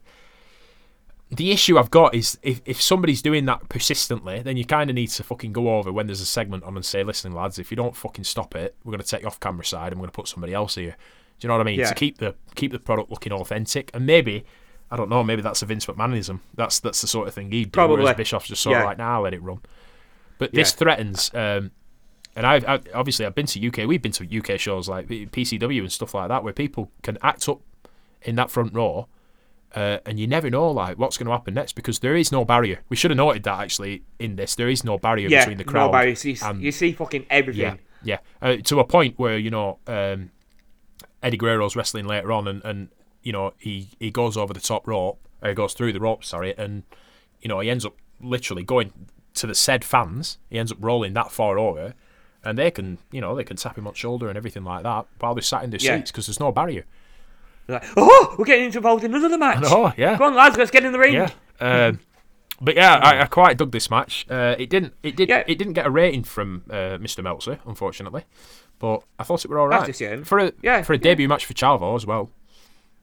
[1.31, 4.95] the issue I've got is if, if somebody's doing that persistently, then you kind of
[4.95, 7.71] need to fucking go over when there's a segment on and say, listen, lads, if
[7.73, 10.05] you don't fucking stop it, we're going to take you off camera side and we're
[10.07, 10.97] going to put somebody else here.
[11.39, 11.81] Do you know what I mean?
[11.81, 11.89] Yeah.
[11.89, 14.45] To keep the keep the product looking authentic, and maybe
[14.91, 16.41] I don't know, maybe that's a Vince McMahonism.
[16.55, 17.71] That's that's the sort of thing he'd do.
[17.71, 18.03] Probably.
[18.03, 18.81] Whereas Bischoff's just sort Yeah.
[18.81, 19.59] of like, nah, let it run.
[20.39, 20.77] But this Yeah.
[20.77, 21.31] threatens.
[21.35, 21.73] Um,
[22.37, 23.87] and I've, I, obviously I've been to UK.
[23.87, 27.49] We've been to UK shows like PCW and stuff like that, where people can act
[27.49, 27.61] up
[28.23, 29.09] in that front row,
[29.75, 32.45] uh, and you never know like what's going to happen next because there is no
[32.45, 32.81] barrier.
[32.89, 34.55] We should have noted that actually in this.
[34.55, 35.87] There is no barrier Yeah, between the crowd.
[35.87, 36.11] nobody.
[36.11, 37.79] You see, and- you see fucking everything.
[38.03, 38.49] yeah, yeah.
[38.49, 40.31] Uh, to a point where you know um,
[41.23, 42.89] Eddie Guerrero's wrestling later on, and, and
[43.23, 46.25] you know he he goes over the top rope, or he goes through the rope,
[46.25, 46.85] sorry, and
[47.41, 48.93] you know he ends up literally going
[49.35, 50.39] to the said fans.
[50.49, 51.95] He ends up rolling that far over,
[52.45, 54.85] and they can you know they can tap him on the shoulder and everything like
[54.85, 55.97] that while they're sat in their Yeah.
[55.99, 56.85] seats because there's no barrier.
[57.69, 59.65] Like, oh, we're getting involved in another match.
[59.67, 61.15] Oh yeah, Come on, lads, let's get in the ring.
[61.15, 61.31] yeah.
[61.61, 62.01] Um,
[62.61, 64.25] but yeah, I, I quite dug this match.
[64.31, 64.95] Uh, it didn't.
[65.03, 65.29] It did.
[65.29, 65.43] Yeah.
[65.47, 67.23] It didn't get a rating from uh, Mr.
[67.23, 68.25] Meltzer, unfortunately.
[68.79, 70.25] But I thought it were all right That's a shame.
[70.25, 71.03] for a Yeah, for a yeah.
[71.03, 72.31] debut match for Chavo as well.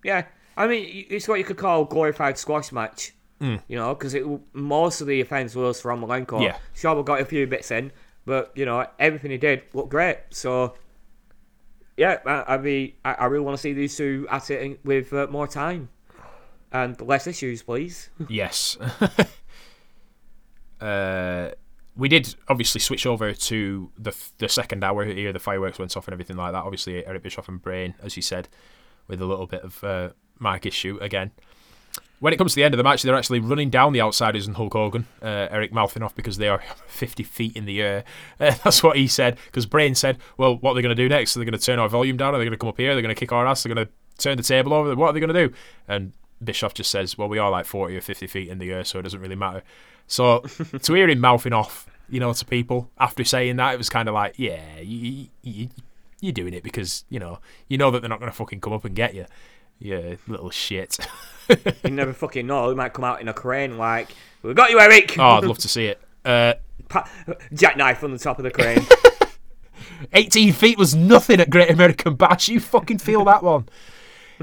[0.03, 0.25] Yeah,
[0.57, 3.13] I mean, it's what you could call a glorified squash match.
[3.41, 6.41] You know, because it most of the offense was from Malenko.
[6.41, 6.55] Yeah.
[6.73, 7.91] Sure, got a few bits in,
[8.25, 10.17] but you know, everything he did looked great.
[10.29, 10.75] So,
[11.97, 14.77] yeah, I, I mean, I, I really want to see these two at it in-
[14.83, 15.89] with uh, more time
[16.71, 18.09] and less issues, please.
[18.29, 18.77] Yes.
[20.81, 21.51] uh,
[21.95, 25.31] we did obviously switch over to the the second hour here.
[25.31, 26.63] The fireworks went off and everything like that.
[26.63, 28.49] Obviously, Eric Bischoff and Brain, as you said,
[29.07, 30.09] with a little bit of uh,
[30.63, 31.31] issue again.
[32.23, 34.47] When it comes to the end of the match, they're actually running down the outsiders
[34.47, 38.05] and Hulk Hogan, uh, Eric mouthing off because they are 50 feet in the air.
[38.39, 39.37] Uh, that's what he said.
[39.47, 41.35] Because Brain said, "Well, what are they going to do next?
[41.35, 42.33] Are they going to turn our volume down?
[42.33, 42.91] Are they going to come up here?
[42.91, 43.63] They're they going to kick our ass?
[43.63, 44.95] They're going to turn the table over?
[44.95, 45.53] What are they going to do?"
[45.85, 48.85] And Bischoff just says, "Well, we are like 40 or 50 feet in the air,
[48.85, 49.61] so it doesn't really matter."
[50.07, 50.39] So
[50.81, 54.07] to hear him mouthing off, you know, to people after saying that, it was kind
[54.07, 55.67] of like, "Yeah, you, you,
[56.21, 58.71] you're doing it because you know you know that they're not going to fucking come
[58.71, 59.25] up and get you."
[59.79, 60.97] Yeah, little shit.
[61.83, 62.69] you never fucking know.
[62.69, 64.09] He might come out in a crane like,
[64.41, 66.01] "We got you, Eric." Oh, I'd love to see it.
[66.23, 66.53] Uh,
[66.89, 67.09] Pa-
[67.53, 68.79] jackknife on the top of the crane.
[70.13, 72.47] 18 feet was nothing at Great American Bash.
[72.49, 73.67] You fucking feel that one.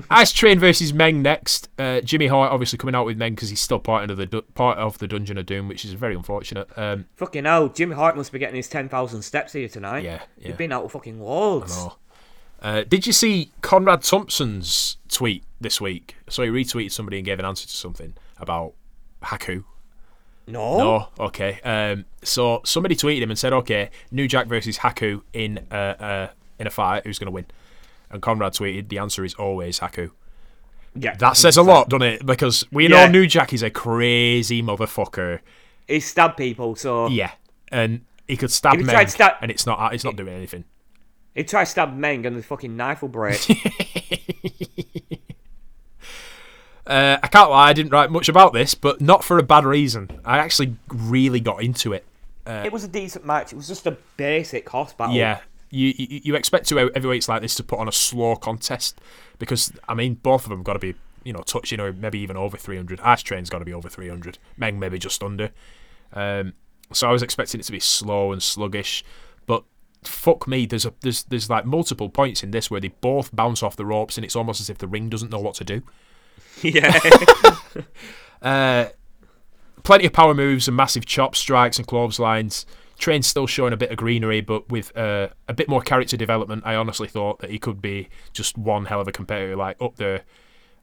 [0.08, 1.68] Ice Train versus Meng next.
[1.78, 4.42] Uh, Jimmy Hart obviously coming out with Meng because he's still part of the du-
[4.42, 6.68] part of the Dungeon of Doom, which is very unfortunate.
[6.76, 10.04] Um, fucking hell, Jimmy Hart must be getting his ten thousand steps here tonight.
[10.04, 10.48] Yeah, yeah.
[10.48, 11.72] He's been out of fucking loads.
[11.76, 11.96] oh.
[12.62, 16.16] Uh, did you see Conrad Thompson's tweet this week?
[16.28, 18.74] So he retweeted somebody and gave an answer to something about
[19.22, 19.64] Haku.
[20.46, 20.78] No.
[20.78, 21.60] No, okay.
[21.62, 26.28] Um, so somebody tweeted him and said, "Okay, New Jack versus Haku in uh, uh,
[26.58, 27.04] in a fight.
[27.06, 27.46] Who's going to win?"
[28.10, 30.10] And Conrad tweeted, "The answer is always Haku."
[30.96, 31.14] Yeah.
[31.16, 32.26] That says a lot, doesn't it?
[32.26, 33.06] Because we Yeah.
[33.06, 35.38] know New Jack is a crazy motherfucker.
[35.86, 37.30] He stabbed people, so Yeah,
[37.70, 40.64] and he could stab If he men, stab- and it's not it's not doing anything.
[41.34, 43.46] He tried to stab Meng and the fucking knife will break.
[46.86, 49.64] Uh, I can't lie, I didn't write much about this, but not for a bad
[49.64, 50.10] reason.
[50.24, 52.04] I actually really got into it.
[52.44, 53.52] it was a decent match.
[53.52, 55.14] It was just a basic hoss battle.
[55.14, 55.38] Yeah,
[55.70, 59.00] you, you you expect two heavyweights like this to put on a slow contest
[59.38, 62.36] because I mean both of them got to be you know touching or maybe even
[62.36, 62.98] over 300.
[63.00, 64.38] Ice Train's got to be over 300.
[64.56, 65.50] Meng maybe just under.
[66.12, 66.54] Um,
[66.92, 69.04] so I was expecting it to be slow and sluggish,
[69.46, 69.62] but
[70.02, 73.62] fuck me, there's a there's there's like multiple points in this where they both bounce
[73.62, 75.82] off the ropes and it's almost as if the ring doesn't know what to do.
[76.62, 76.98] yeah.
[78.42, 78.88] Uh,
[79.82, 82.64] plenty of power moves and massive chop strikes and clotheslines.
[82.98, 86.62] Train's still showing a bit of greenery, but with uh, a bit more character development.
[86.64, 89.96] I honestly thought that he could be just one hell of a competitor, like up
[89.96, 90.22] there.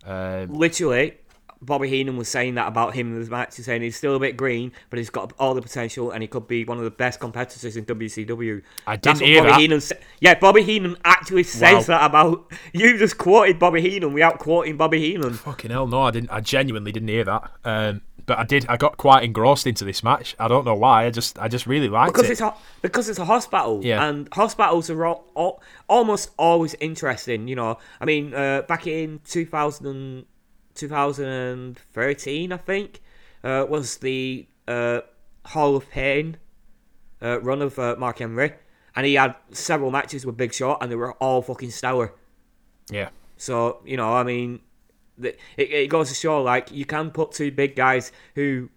[0.06, 1.16] Uh, Literally,
[1.62, 3.56] Bobby Heenan was saying that about him in the match.
[3.58, 6.28] He's saying he's still a bit green, but he's got all the potential, and he
[6.28, 8.62] could be one of the best competitors in WCW.
[8.86, 9.60] I didn't That's what hear Bobby that.
[9.62, 12.00] Heenan sa- yeah, Bobby Heenan actually says Wow.
[12.00, 12.98] that about you.
[12.98, 15.34] Just quoted Bobby Heenan without quoting Bobby Heenan.
[15.34, 16.30] fucking hell, no, I didn't.
[16.32, 17.52] I genuinely didn't hear that.
[17.66, 18.66] Um, but I did.
[18.68, 20.36] I got quite engrossed into this match.
[20.38, 21.06] I don't know why.
[21.06, 22.14] I just, I just really liked it.
[22.14, 22.34] because it.
[22.34, 24.06] it's a because it's a hospital Yeah.
[24.06, 29.20] and hospitals are all, all, almost always interesting you know i mean uh, back in
[29.26, 30.26] 2000
[30.78, 33.02] 2013 i think
[33.44, 35.02] uh, was the uh,
[35.46, 36.38] hall of pain
[37.22, 38.54] uh, run of uh, mark henry
[38.96, 42.14] and he had several matches with Big Show and they were all fucking stellar
[42.90, 44.62] yeah, so you know, I mean,
[45.18, 48.70] the, it, it goes to show like you can put two big guys who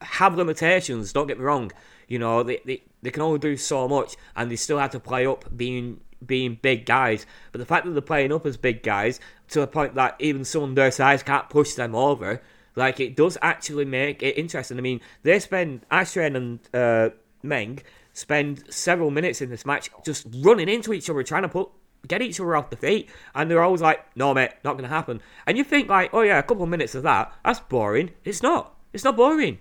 [0.00, 1.12] have limitations.
[1.12, 1.72] Don't get me wrong.
[2.06, 5.00] You know, they, they, they can only do so much, and they still have to
[5.00, 7.26] play up being being big guys.
[7.52, 10.44] But the fact that they're playing up as big guys to a point that even
[10.44, 12.42] someone their size can't push them over,
[12.76, 14.78] like it does actually make it interesting.
[14.78, 17.10] I mean, they spend Train and uh,
[17.42, 17.80] Meng
[18.12, 21.68] spend several minutes in this match just running into each other, trying to put
[22.06, 25.20] get each other off the feet, and they're always like, "No, mate, not gonna happen."
[25.46, 28.42] And you think like, "Oh yeah, a couple of minutes of that, that's boring." It's
[28.42, 28.74] not.
[28.92, 29.58] It's not boring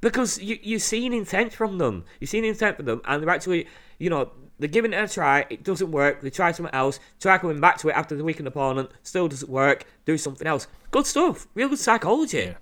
[0.00, 2.04] because you you're seeing intent from them.
[2.20, 3.66] You're seeing intent from them, and they're actually,
[3.98, 5.44] you know, they're giving it a try.
[5.50, 6.22] It doesn't work.
[6.22, 6.98] They try something else.
[7.20, 8.90] Try coming back to it after the weakened opponent.
[9.02, 9.84] Still doesn't work.
[10.04, 10.66] Do something else.
[10.90, 11.46] Good stuff.
[11.54, 12.38] Real good psychology.
[12.38, 12.54] Yeah.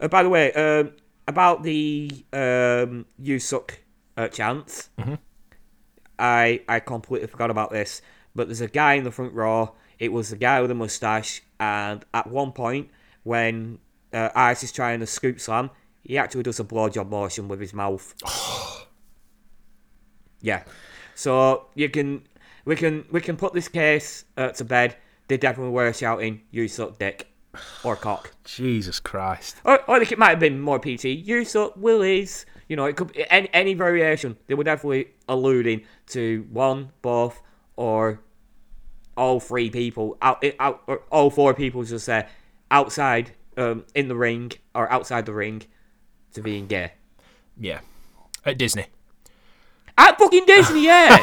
[0.00, 0.92] Uh, by the way, um,
[1.26, 3.78] about the um, "You suck"
[4.16, 4.90] uh, chants,
[6.18, 8.02] I I completely forgot about this.
[8.34, 9.74] But there's a guy in the front row.
[9.98, 12.90] It was the guy with a mustache, and at one point
[13.24, 13.78] when
[14.12, 15.70] uh, Ice is trying to scoop slam,
[16.02, 18.14] he actually does a blowjob motion with his mouth.
[20.40, 20.62] yeah.
[21.18, 22.22] So you can
[22.64, 24.94] we can we can put this case uh, to bed.
[25.26, 27.26] They definitely were shouting, "You suck dick,"
[27.82, 28.30] or cock.
[28.44, 29.56] Jesus Christ.
[29.64, 31.06] Or, or it might have been more PT.
[31.06, 32.46] You suck willies.
[32.68, 34.36] You know, it could be any, any variation.
[34.46, 37.42] They were definitely alluding to one, both,
[37.74, 38.20] or
[39.16, 42.28] all three people out, out or all four people just say
[42.70, 45.62] outside um, in the ring or outside the ring
[46.34, 46.92] to being gay.
[47.58, 47.80] Yeah,
[48.44, 48.86] at Disney.
[49.98, 51.18] At fucking Disney, yeah.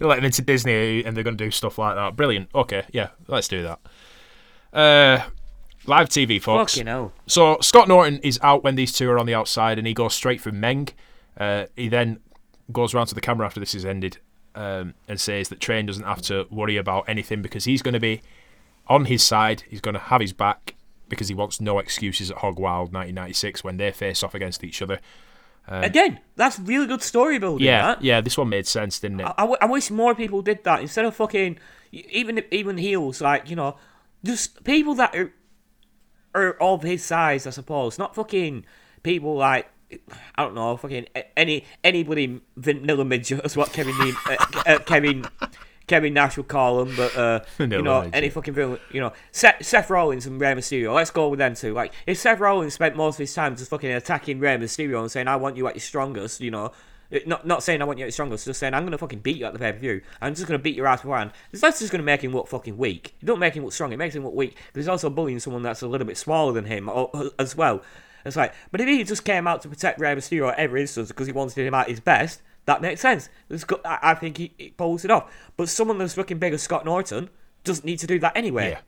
[0.00, 2.16] You let them into Disney and they're going to do stuff like that.
[2.16, 2.48] Brilliant.
[2.54, 3.80] Okay, yeah, let's do that.
[4.72, 5.24] Uh,
[5.86, 6.74] live TV, folks.
[6.74, 7.12] Fucking hell.
[7.26, 10.14] So Scott Norton is out when these two are on the outside, and he goes
[10.14, 10.88] straight for Meng.
[11.36, 12.20] Uh, he then
[12.72, 14.18] goes around to the camera after this is ended
[14.54, 18.00] um, and says that Train doesn't have to worry about anything because he's going to
[18.00, 18.22] be
[18.86, 19.64] on his side.
[19.68, 20.74] He's going to have his back
[21.08, 24.82] because he wants no excuses at Hog Wild 1996 when they face off against each
[24.82, 25.00] other.
[25.70, 27.66] Again, that's really good story building.
[27.66, 28.02] Yeah, that.
[28.02, 29.24] yeah, this one made sense, didn't it?
[29.24, 31.58] I, I w- I wish more people did that instead of fucking
[31.92, 33.76] even even heels like you know
[34.24, 35.32] just people that are
[36.34, 38.64] are of his size I suppose not fucking
[39.02, 39.70] people like
[40.34, 43.94] I don't know fucking any anybody vanilla midget is what Kevin
[44.26, 44.36] uh,
[44.66, 45.24] uh, Kevin
[45.88, 48.14] Kevin Nash would call them but uh, you know midget.
[48.14, 51.54] any fucking villain you know Seth, Seth Rollins and Rey Mysterio let's go with them
[51.54, 51.74] too.
[51.74, 55.10] like if Seth Rollins spent most of his time just fucking attacking Rey Mysterio and
[55.10, 56.70] saying I want you at your strongest you know
[57.26, 59.38] Not not saying I want you at your strongest, just saying I'm gonna fucking beat
[59.38, 60.02] you at the pay per view.
[60.20, 61.32] I'm just gonna beat your ass beforehand.
[61.52, 63.14] That's just gonna make him look fucking weak.
[63.20, 63.92] You don't make him look strong.
[63.92, 64.56] It makes him look weak.
[64.56, 66.90] Because he's also bullying someone that's a little bit smaller than him
[67.38, 67.80] as well.
[68.26, 71.08] It's like, but if he just came out to protect Rey Mysterio at every instance
[71.08, 73.28] because he wanted him at his best, that makes sense.
[73.50, 75.32] It's go- I think he, he pulls it off.
[75.56, 77.30] But someone that's looking big as Scott Norton
[77.64, 78.70] doesn't need to do that anyway.
[78.70, 78.80] yeah.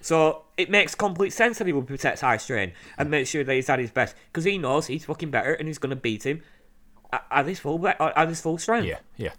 [0.00, 3.52] So it makes complete sense that he would protect Ice Train and make sure that
[3.54, 6.24] he's at his best because he knows he's fucking better and he's going to beat
[6.24, 6.42] him
[7.12, 8.86] at, at his full at his full strength.
[8.86, 9.32] Yeah, yeah.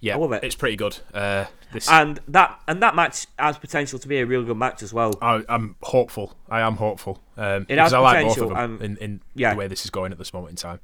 [0.00, 0.44] Yeah, I love it.
[0.44, 0.96] it's pretty good.
[1.12, 4.80] Uh, this, And that and that match has potential to be a real good match
[4.84, 5.12] as well.
[5.20, 6.36] I, I'm hopeful.
[6.48, 7.20] I am hopeful.
[7.36, 9.50] Um, It has I like both of potential, them and- in, in yeah.
[9.54, 10.78] the way this is going at this moment in time.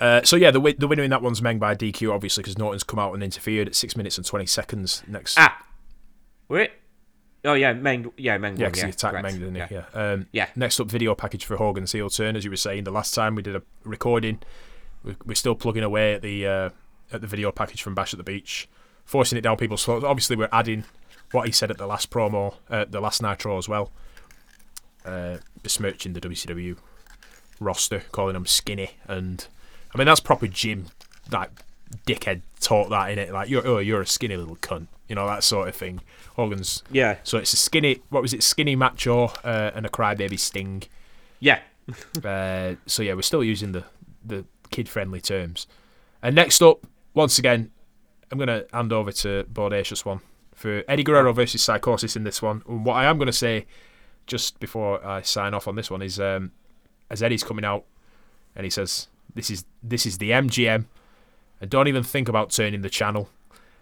[0.00, 2.58] Uh, so yeah, the wi- the winner in that one's Meng by DQ, obviously, because
[2.58, 5.02] Norton's come out and interfered at six minutes and twenty seconds.
[5.06, 5.66] Next, Ah,
[6.48, 6.70] wait,
[7.44, 8.10] Oh yeah, Meng.
[8.16, 8.56] Yeah, Meng.
[8.56, 9.22] Yeah, because yeah, he attacked correct.
[9.24, 9.60] Meng, didn't he?
[9.74, 9.84] Yeah.
[9.94, 10.00] Yeah.
[10.12, 10.48] Um, Yeah.
[10.56, 12.36] Next up, video package for Hogan's heel turn.
[12.36, 14.40] As you were saying, the last time we did a recording,
[15.02, 16.70] we- we're still plugging away at the uh,
[17.12, 18.66] at the video package from Bash at the Beach,
[19.04, 20.04] forcing it down people's throats.
[20.04, 20.84] Obviously, we're adding
[21.32, 23.90] what he said at the last promo, uh, the last Nitro as well,
[25.04, 26.76] uh, besmirching the WCW
[27.60, 29.46] roster, calling them skinny, and
[29.94, 30.86] I mean that's proper Jim,
[31.30, 31.50] like
[32.06, 33.32] dickhead taught that in it.
[33.32, 36.00] Like you're oh you're a skinny little cunt, you know that sort of thing.
[36.36, 38.02] Hogan's Yeah, so it's a skinny.
[38.10, 38.42] What was it?
[38.42, 40.84] Skinny macho uh, and a crybaby sting.
[41.40, 41.60] yeah.
[42.24, 43.84] Uh, so yeah, we're still using the
[44.24, 45.66] the kid friendly terms.
[46.22, 47.70] And next up, once again,
[48.30, 50.20] I'm gonna hand over to Bodacious one
[50.54, 52.62] for Eddie Guerrero versus Psychosis in this one.
[52.66, 53.66] And what I am gonna say
[54.26, 56.52] just before I sign off on this one is, um,
[57.10, 57.84] as Eddie's coming out
[58.56, 60.86] and he says, "This is this is the MGM,"
[61.60, 63.28] and don't even think about turning the channel.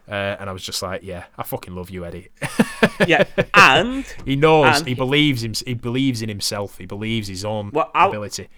[0.08, 2.28] Uh, and I was just like, "Yeah, I fucking love you, Eddie."
[3.06, 3.24] yeah,
[3.54, 4.78] and He knows.
[4.80, 5.54] And he believes him.
[5.64, 6.78] He believes in himself.
[6.78, 8.48] He believes his own Well, I'll- ability.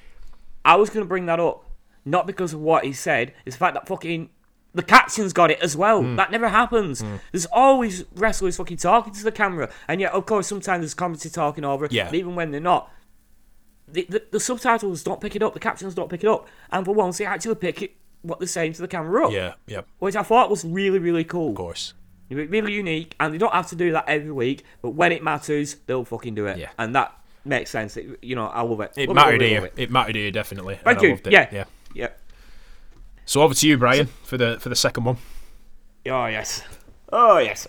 [0.65, 1.63] I was going to bring that up,
[2.07, 4.31] not because of what he said, it's the fact that fucking
[4.73, 6.01] the captions got it as well.
[6.03, 6.17] Hmm.
[6.17, 7.05] That never happens.
[7.31, 11.31] There's always wrestlers fucking talking to the camera, and yet, of course, sometimes there's commentary
[11.31, 11.85] talking over.
[11.85, 12.11] it, Yeah.
[12.15, 12.91] even when they're not,
[13.89, 16.85] the, the, the subtitles don't pick it up, the captions don't pick it up, and
[16.85, 17.93] for once, they actually pick it
[18.23, 19.33] what they're saying to the camera up.
[19.33, 21.51] Yeah, yeah, Which I thought was really, really cool.
[21.51, 21.95] Of course.
[22.31, 25.77] Really unique, and they don't have to do that every week, but when it matters,
[25.87, 26.57] they'll fucking do it.
[26.59, 26.71] Yeah.
[26.79, 27.13] And that
[27.45, 27.97] makes sense.
[27.99, 28.93] It, you know, I love it.
[28.97, 29.61] It Love mattered love here.
[29.61, 29.91] love It.
[29.91, 30.81] mattered here definitely.
[30.83, 31.11] Thank I you.
[31.11, 31.33] loved it.
[31.35, 31.49] Yeah.
[31.53, 31.65] yeah.
[31.95, 32.09] Yeah.
[33.27, 35.19] So over to you, Brian, for the for the second one.
[36.07, 36.63] Oh yes.
[37.13, 37.69] Oh yes.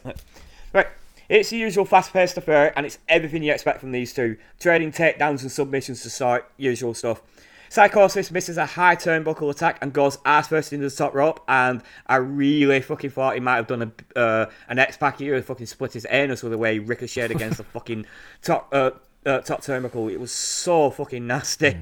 [0.74, 0.88] Right.
[1.27, 4.38] It's the usual fast-paced affair, and it's everything you expect from these two.
[4.60, 7.22] Trading takedowns and submissions to start, usual stuff.
[7.69, 11.81] Psychosis misses a high turnbuckle attack and goes ass first into the top rope, and
[12.06, 15.65] I really fucking thought he might have done a uh, an X-Pac here and fucking
[15.65, 18.06] split his anus with the way he ricocheted against the fucking
[18.41, 18.91] top uh,
[19.26, 20.11] uh, top turnbuckle.
[20.11, 21.77] It was so fucking nasty,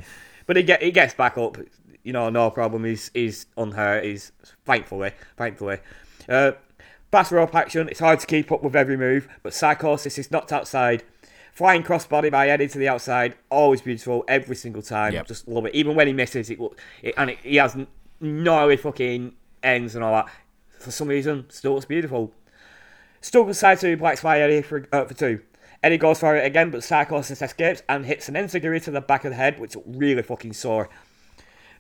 [0.48, 1.58] but he get he gets back up,
[2.04, 2.86] you know, no problem.
[2.86, 4.06] He's he's unhurt.
[4.06, 4.32] He's
[4.66, 5.80] thankfully, thankfully.
[6.30, 6.54] Uh,
[7.14, 10.52] Pass rope action, it's hard to keep up with every move, but Psychosis is knocked
[10.52, 11.04] outside.
[11.54, 15.14] Flying crossbody by Eddie to the outside, always beautiful every single time.
[15.14, 15.28] Yep.
[15.28, 15.76] Just love it.
[15.76, 16.58] Even when he misses, it,
[17.04, 17.86] it and it, he has n-
[18.20, 19.32] gnarly fucking
[19.62, 20.34] ends and all that.
[20.80, 22.32] For some reason, still looks beautiful.
[23.22, 25.42] Stuck side to blacks by Eddie for, uh, for two.
[25.84, 29.24] Eddie goes for it again, but Psychosis escapes and hits an enziguri to the back
[29.24, 30.90] of the head, which really fucking sore.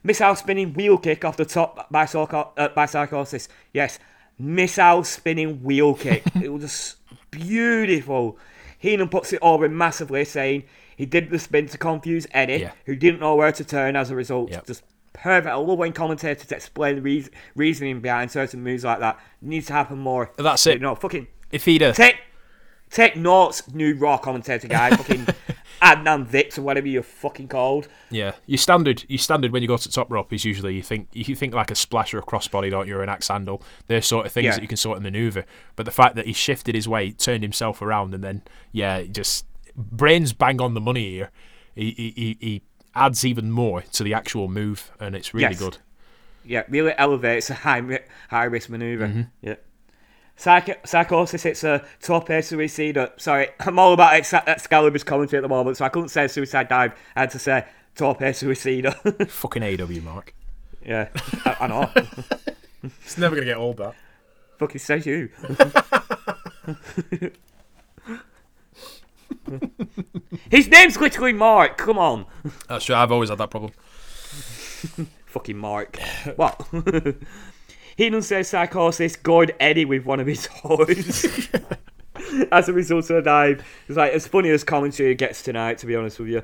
[0.04, 3.50] Missile spinning wheel kick off the top by, Psycho- uh, by Psychosis.
[3.74, 3.98] Yes,
[4.40, 6.24] missile spinning wheel kick.
[6.42, 6.98] it was just
[7.32, 8.38] beautiful.
[8.80, 10.64] Heenan puts it over in massively, saying
[10.98, 12.72] he did the spin to confuse Eddie, Yeah.
[12.86, 14.52] who didn't know where to turn as a result.
[14.52, 14.68] Yep.
[14.68, 14.84] Just
[15.14, 15.48] perfect.
[15.52, 19.20] I love when commentators explain the reas reasoning behind certain moves like that.
[19.42, 20.32] It needs to happen more.
[20.38, 20.74] That's it.
[20.76, 22.18] You know, fucking If he'd have, take
[22.94, 24.90] take notes, new Raw commentator guy.
[24.96, 25.28] fucking
[25.82, 27.90] Adnan Vix or whatever you're fucking called.
[28.10, 31.10] yeah, your standard, your standard when you go to top rope is usually you think
[31.12, 33.62] you think like a splash or a crossbody, don't you, or an axe handle.
[33.88, 34.52] They're sort of things Yeah.
[34.54, 35.44] that you can sort of maneuver.
[35.76, 39.46] But the fact that he shifted his weight, turned himself around, and then yeah, just
[39.76, 41.32] brains bang on the money here.
[41.76, 42.62] He he, he, he
[42.96, 45.60] adds even more to the actual move, and it's really Yes.
[45.60, 45.78] good.
[46.46, 47.82] Yeah, really elevates a high
[48.30, 49.08] high risk maneuver.
[49.08, 49.22] Mm-hmm.
[49.42, 49.56] Yeah.
[50.36, 53.12] Psych- Psychosis hits a top tope suicide.
[53.18, 56.68] Sorry, I'm all about Ex- Excalibur's commentary at the moment, so I couldn't say suicide
[56.70, 56.94] dive.
[57.16, 57.66] I had to say
[57.96, 58.86] top tope suicide.
[59.30, 60.34] Fucking AEW, Mark.
[60.86, 61.10] yeah,
[61.46, 61.92] I, I know.
[63.06, 63.78] It's never gonna get old.
[63.78, 63.94] That.
[64.60, 65.30] Fucking says you.
[70.50, 71.78] His name's literally Mark.
[71.78, 72.26] Come on,
[72.68, 72.96] That's true.
[72.96, 73.72] I've always had that problem.
[75.28, 75.98] fucking Mark.
[76.36, 76.68] What?
[77.96, 81.50] Heenan says Psychosis gored Eddie with one of his toys.
[82.52, 83.66] as a result of the dive.
[83.88, 86.42] It's like as funny as commentary gets tonight, to be honest with you.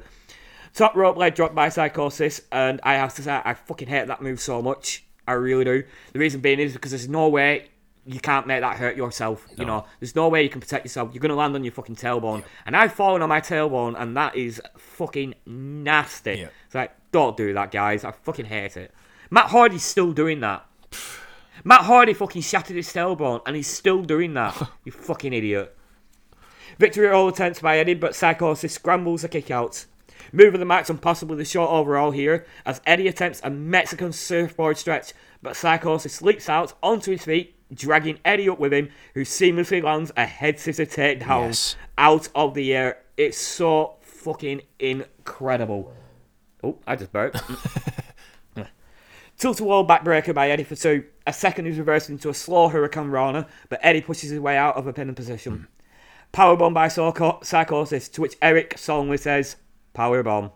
[0.73, 4.21] Top rope leg drop by Psychosis, and I have to say I fucking hate that
[4.21, 5.03] move so much.
[5.27, 5.83] I really do.
[6.13, 7.69] The reason being is because there's no way
[8.05, 9.45] you can't make that hurt yourself.
[9.57, 11.13] You know, there's no way you can protect yourself.
[11.13, 14.35] You're gonna land on your fucking tailbone, and I've fallen on my tailbone, and that
[14.35, 16.39] is fucking nasty.
[16.39, 16.47] Yeah.
[16.65, 18.03] It's like don't do that, guys.
[18.03, 18.93] I fucking hate it.
[19.29, 20.65] Matt Hardy's still doing that.
[21.63, 24.69] Matt Hardy fucking shattered his tailbone, and he's still doing that.
[24.85, 25.75] you fucking idiot.
[26.77, 29.85] Victory at all attempts by Eddie, but Psychosis scrambles a kick out.
[30.31, 34.11] Move of the match and possibly the short overall here, as Eddie attempts a Mexican
[34.13, 39.21] surfboard stretch, but Psychosis leaps out onto his feet, dragging Eddie up with him, who
[39.21, 41.75] seamlessly lands a head scissor takedown Yes.
[41.97, 42.99] out of the air.
[43.17, 45.93] It's so fucking incredible.
[46.63, 47.41] Oh, I just burped.
[49.39, 51.05] Tilt a whirl backbreaker by Eddie for two.
[51.25, 54.85] A second is reversed into a slow Hurricanrana, but Eddie pushes his way out of
[54.85, 55.53] a pinning position.
[55.53, 55.63] Hmm.
[56.33, 59.55] Powerbomb by Psycho- Psychosis, to which Eric solemnly says,
[59.95, 60.51] Powerbomb.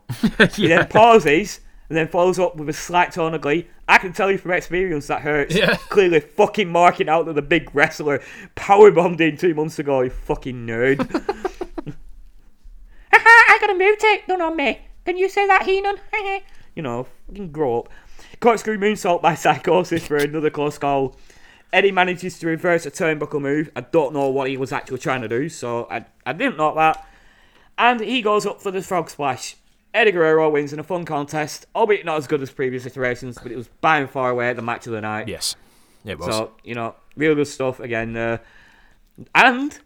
[0.54, 3.68] He then pauses and then follows up with a slight tone of glee.
[3.88, 5.54] I can tell you from experience that hurts.
[5.54, 5.76] Yeah.
[5.88, 8.22] Clearly fucking marking out that the big wrestler
[8.54, 11.00] powerbombed in two months ago, you fucking nerd.
[13.12, 14.80] I got a move take done on me.
[15.04, 15.96] Can you say that, Heenan?
[16.74, 17.88] you know, fucking grow up.
[18.44, 21.16] Corkscrew moonsault by Psychosis for another close call.
[21.72, 23.70] Eddie manages to reverse a turnbuckle move.
[23.74, 26.74] I don't know what he was actually trying to do, so I, I didn't know
[26.74, 27.08] that.
[27.78, 29.56] And he goes up for the frog splash.
[29.94, 33.50] Eddie Guerrero wins in a fun contest, albeit not as good as previous iterations, but
[33.50, 35.26] it was by and far away the match of the night.
[35.26, 35.56] Yes,
[36.04, 36.28] it was.
[36.28, 38.14] So, you know, real good stuff again.
[38.14, 38.36] Uh,
[39.34, 39.78] and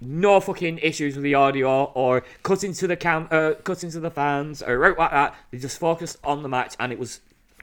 [0.00, 4.10] no fucking issues with the audio or cutting to the cam, uh, cutting to the
[4.10, 5.36] fans or right like that.
[5.52, 7.20] They just focused on the match, and it was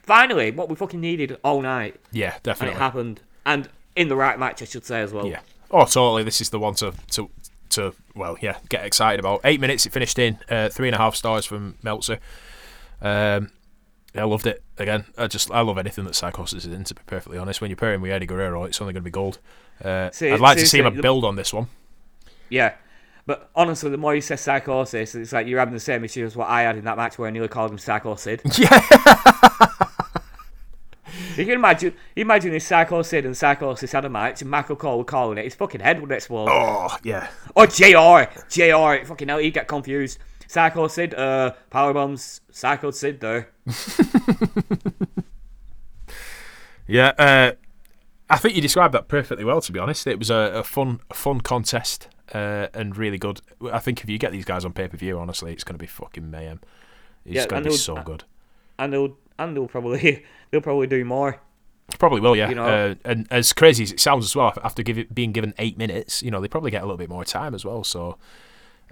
[0.08, 2.74] finally what we fucking needed all night, yeah, definitely.
[2.74, 3.22] and it happened.
[3.46, 5.28] And in the right match, I should say as well.
[5.28, 5.42] Yeah.
[5.70, 6.24] Oh, totally.
[6.24, 7.30] This is the one to to
[7.70, 9.42] to well, yeah, get excited about.
[9.44, 10.40] Eight minutes it finished in.
[10.50, 12.20] Uh, three and a half stars from Meltzer.
[13.02, 13.52] Um,
[14.16, 14.64] I loved it.
[14.80, 16.84] Again, I just I love anything that Psychosis is in.
[16.86, 19.12] To be perfectly honest, when you're pairing with Eddie Guerrero, it's only going to be
[19.12, 19.38] gold.
[19.84, 21.68] Uh, See- I'd like to see seriously, him the- build on this one.
[22.50, 22.74] Yeah.
[23.28, 26.36] But honestly, the more you say psychosis, it's like you're having the same issue as
[26.38, 28.40] what I had in that match where I nearly called him psychosid.
[28.58, 29.87] Yeah.
[31.42, 35.04] You can imagine, imagine if Psychosid and Psychosis had a match and Michael Cole were
[35.04, 36.48] calling it, his fucking head would explode.
[36.50, 37.30] Oh, yeah.
[37.56, 40.20] Or JR, JR, fucking hell, he'd get confused.
[40.48, 43.50] Psychosid, uh, Powerbombs, Psychosid there.
[46.88, 47.52] Yeah, uh,
[48.30, 49.62] I think you described that perfectly well.
[49.62, 53.42] To be honest, it was a, a fun, a fun contest uh, and really good.
[53.72, 55.80] I think if you get these guys on pay per view, honestly, it's going to
[55.80, 56.62] be fucking mayhem.
[57.26, 58.24] It's Yeah, going to be so good.
[58.80, 61.40] And they'll, and they'll probably, they'll probably do more.
[62.00, 62.50] Probably will, yeah.
[62.50, 65.32] you know- uh, and as crazy as it sounds as well, after give it, being
[65.32, 67.84] given eight minutes, you know, they probably get a little bit more time as well.
[67.84, 68.18] So,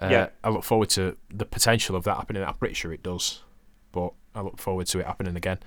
[0.02, 0.28] uh, Yeah.
[0.44, 2.44] I look forward to the potential of that happening.
[2.44, 3.42] I'm pretty sure it does,
[3.92, 5.60] but I look forward to it happening again.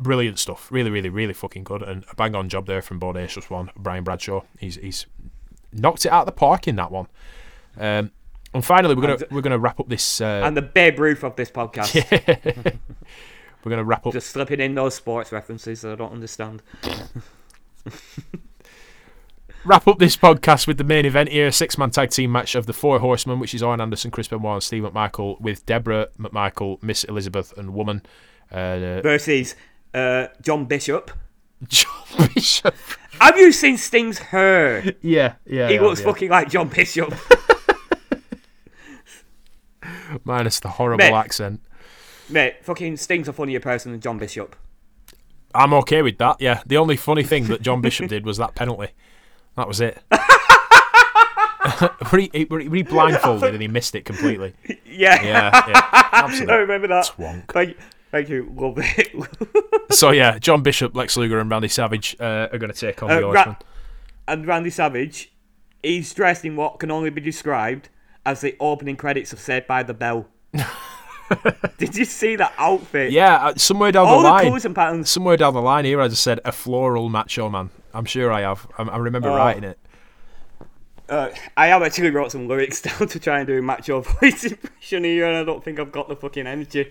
[0.00, 3.48] Brilliant stuff, really, really, really fucking good, and a bang on job there from Bodacious
[3.48, 4.42] one, Brian Bradshaw.
[4.58, 5.06] He's he's
[5.72, 7.06] knocked it out of the park in that one.
[7.78, 8.10] Um,
[8.54, 10.20] and finally, we're gonna And- we're gonna wrap up this.
[10.20, 11.94] Uh, And the Babe Ruth of this podcast.
[13.64, 16.62] we're gonna wrap up Just slipping in those sports references that I don't understand.
[19.64, 22.66] wrap up this podcast with the main event here, six man tag team match of
[22.66, 26.82] the Four Horsemen, which is Arn Anderson, Chris Benoit, and Steve McMichael, with Debra McMichael,
[26.82, 28.02] Miss Elizabeth, and Woman.
[28.50, 29.54] Uh, Versus
[29.92, 31.10] uh, John Bishop.
[31.66, 32.74] John Bishop.
[33.20, 34.84] Have you seen Sting's hair?
[35.00, 35.68] Yeah, yeah.
[35.68, 36.06] He yeah, looks yeah.
[36.06, 37.14] fucking like John Bishop.
[40.24, 41.12] Minus the horrible Mate.
[41.12, 41.60] accent.
[42.30, 44.56] Mate, fucking Sting's a funnier person than John Bishop.
[45.54, 46.62] I'm okay with that, yeah.
[46.66, 48.88] The only funny thing that John Bishop did was that penalty.
[49.56, 49.98] That was it.
[52.12, 54.54] were, he, he- were he blindfolded and he missed it completely?
[54.96, 55.80] Yeah, Yeah, yeah.
[56.12, 57.06] I remember that.
[57.06, 57.48] twonk.
[57.50, 57.76] Thank,
[58.12, 59.12] thank you, love it.
[59.92, 63.10] So, yeah, John Bishop, Lex Luger, and Randy Savage uh, are going to take on
[63.10, 63.56] Uh, the Ra- Horsemen.
[64.28, 65.32] and Randy Savage,
[65.82, 67.88] he's dressed in what can only be described
[68.26, 70.26] as the opening credits of Saved by the Bell.
[71.78, 73.10] Did you see that outfit?
[73.12, 74.44] Yeah, uh, somewhere down All the the line.
[74.44, 75.10] colours and patterns.
[75.10, 77.70] somewhere down the line here, I just said a floral macho man.
[77.94, 78.66] I'm sure I have.
[78.78, 79.36] I, I remember Oh.
[79.36, 79.78] writing it.
[81.08, 84.44] Uh, I have actually wrote some lyrics down to try and do a macho voice
[84.44, 86.88] impression here, and I don't think I've got the fucking energy.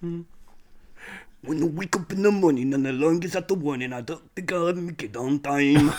[0.00, 4.00] when I wake up in the morning and the alarm gets at the warning, I
[4.02, 5.92] don't think I'll make it on time.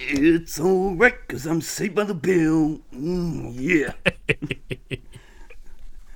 [0.00, 2.78] It's alright, cause I'm saved by the bell.
[2.94, 3.92] Mm, yeah.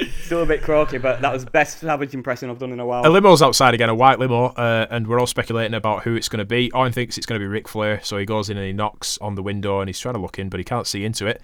[0.25, 2.87] Still a bit croaky, but that was the best Savage impression I've done in a
[2.87, 3.05] while.
[3.05, 6.29] A limo's outside again, a white limo, uh, and we're all speculating about who it's
[6.29, 6.71] going to be.
[6.71, 9.19] Arn thinks it's going to be Ric Flair, so he goes in and he knocks
[9.19, 11.43] on the window and he's trying to look in, but he can't see into it.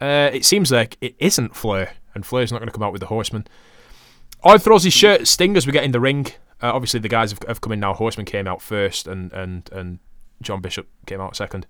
[0.00, 3.00] Uh, it seems like it isn't Flair, and Flair's not going to come out with
[3.00, 3.46] the Horseman.
[4.42, 6.26] Arn throws his shirt at Sting as we get in the ring.
[6.60, 7.94] Uh, obviously, the guys have, have come in now.
[7.94, 10.00] Horseman came out first, and and and
[10.42, 11.66] John Bishop came out second.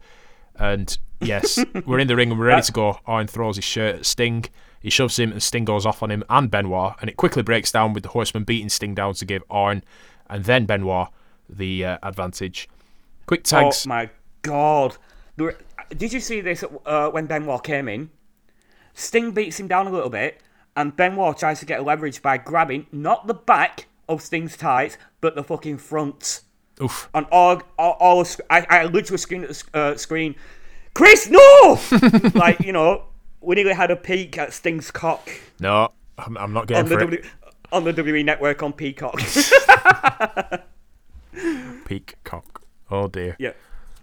[0.56, 2.98] And yes, we're in the ring and we're ready to go.
[3.06, 4.44] Arn throws his shirt at Sting.
[4.80, 6.94] He shoves him, and Sting goes off on him and Benoit.
[7.00, 9.84] And it quickly breaks down with the Horseman beating Sting down to give Arn
[10.28, 11.08] and then Benoit
[11.48, 12.68] the uh, advantage.
[13.26, 13.86] Quick tags.
[13.86, 14.10] Oh my
[14.42, 14.96] god!
[15.36, 18.10] Did you see this uh, when Benoit came in?
[18.94, 20.40] Sting beats him down a little bit,
[20.76, 25.34] and Benoit tries to get leverage by grabbing not the back of Sting's tights, but
[25.34, 26.42] the fucking front.
[26.80, 27.08] Oof.
[27.14, 30.34] And all, all, all I, I literally screamed at the uh, screen,
[30.94, 31.78] Chris, no!
[32.34, 33.04] like you know,
[33.40, 35.28] we nearly had a peek at Sting's cock
[35.60, 37.22] No, I'm, I'm not on getting the for it.
[37.22, 37.22] w-
[37.72, 39.18] on the WWE network on Peacock.
[41.86, 42.62] Peacock.
[42.90, 43.36] Oh dear.
[43.38, 43.50] Yeah.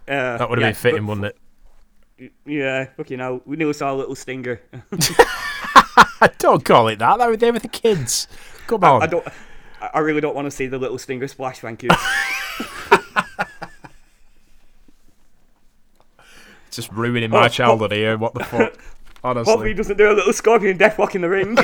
[0.08, 1.26] Uh, That would have yeah, been fitting, but- wouldn't
[2.18, 2.32] it?
[2.44, 3.40] Yeah, fucking hell.
[3.46, 4.60] We nearly saw a little stinger.
[6.38, 7.16] Don't call it that.
[7.18, 8.28] They were there with the kids.
[8.66, 9.02] Come on.
[9.02, 9.26] I don't.
[9.80, 11.60] I I really don't want to see the little stinger splash.
[11.60, 11.88] Thank you.
[16.70, 18.16] Just ruining my Oh, childhood here.
[18.16, 18.74] What the fuck?
[19.24, 19.50] Honestly.
[19.50, 21.58] Hopefully, he doesn't do a little scorpion deathlock in the ring.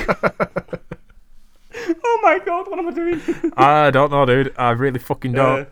[2.05, 3.20] oh my god, what am I doing?
[3.57, 4.55] I don't know, dude.
[4.59, 5.61] I really fucking don't.
[5.61, 5.65] Uh,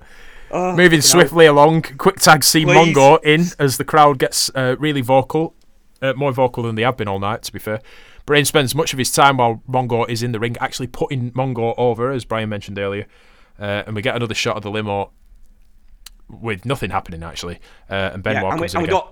[0.51, 2.95] oh, Moving swiftly along, quick tag see Please.
[2.95, 5.55] Mongo in as the crowd gets uh, really vocal.
[6.01, 7.81] Uh, more vocal than they have been all night, to be fair.
[8.27, 11.75] Brain spends much of his time while Mongo is in the ring actually putting Mongo
[11.77, 13.07] over, as Brian mentioned earlier.
[13.59, 15.11] Uh, and we get another shot of the limo
[16.29, 17.59] with nothing happening, actually.
[17.91, 19.07] Uh, and Benoit Yeah, and we, and we don't.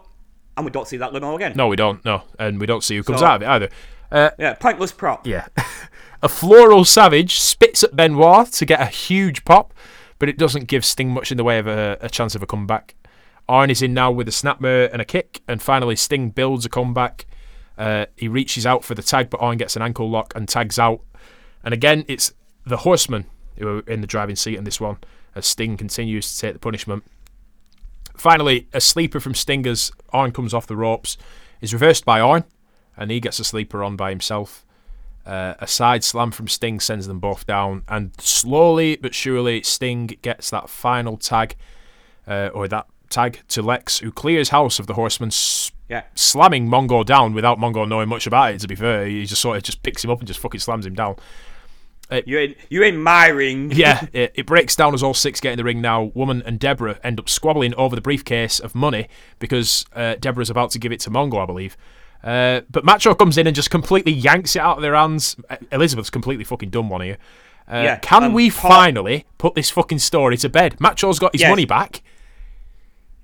[0.56, 1.52] And we don't see that limo again.
[1.56, 2.04] No, we don't.
[2.04, 2.22] No.
[2.38, 3.68] And we don't see who comes So- out of it either.
[4.10, 5.26] Uh, Yeah, pointless prop.
[5.26, 5.46] yeah.
[6.22, 9.72] a floral savage spits at Benoit to get a huge pop,
[10.18, 12.46] but it doesn't give Sting much in the way of a, a chance of a
[12.46, 12.94] comeback.
[13.48, 16.68] Arn is in now with a snapmare and a kick, and finally Sting builds a
[16.68, 17.24] comeback.
[17.78, 20.78] Uh, he reaches out for the tag, but Arn gets an ankle lock and tags
[20.78, 21.00] out.
[21.64, 22.32] And again, it's
[22.66, 23.24] the Horsemen
[23.58, 24.98] who are in the driving seat in this one,
[25.34, 27.04] as Sting continues to take the punishment.
[28.16, 31.16] Finally, a sleeper from Sting as Arn comes off the ropes
[31.60, 32.44] is reversed by Arn,
[32.96, 34.64] and he gets a sleeper on by himself.
[35.24, 40.06] Uh, a side slam from Sting sends them both down, and slowly but surely, Sting
[40.22, 41.56] gets that final tag,
[42.26, 46.02] uh, or that tag to Lex, who clears house of the Horsemen, s- Yeah.
[46.14, 48.60] slamming Mongo down without Mongo knowing much about it.
[48.60, 50.86] To be fair, he just sort of just picks him up and just fucking slams
[50.86, 51.16] him down.
[52.26, 52.54] You're in.
[52.68, 53.70] You're in my ring.
[53.74, 56.04] Yeah, it, it breaks down as all six get in the ring now.
[56.14, 59.08] Woman and Debra end up squabbling over the briefcase of money
[59.38, 61.76] because uh, Debra's about to give it to Mongo, I believe.
[62.22, 65.36] Uh, but Macho comes in and just completely yanks it out of their hands.
[65.50, 67.16] Uh, Elizabeth's completely fucking done one here.
[67.66, 70.78] Uh, Yeah, can um, we Paul- finally put this fucking story to bed?
[70.80, 71.50] Macho's got his Yes.
[71.50, 72.02] money back.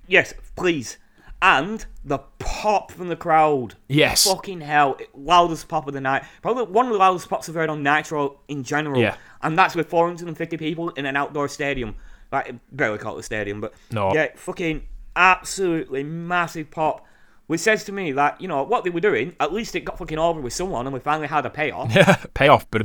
[0.06, 0.96] Yes, please.
[1.40, 3.76] And the pop from the crowd.
[3.88, 4.26] Yes.
[4.26, 4.98] Fucking hell.
[5.14, 6.24] Loudest pop of the night.
[6.42, 9.00] Probably one of the loudest pops I've heard on Nitro in general.
[9.00, 9.16] Yeah.
[9.42, 11.94] And that's with 450 people in an outdoor stadium.
[12.32, 13.72] Like, barely call it a stadium, but.
[13.92, 14.12] No.
[14.12, 14.82] Yeah, fucking
[15.14, 17.04] absolutely massive pop.
[17.46, 19.96] Which says to me that, you know, what they were doing, at least it got
[19.96, 21.94] fucking over with someone and we finally had a payoff.
[21.94, 22.82] Yeah, Payoff, but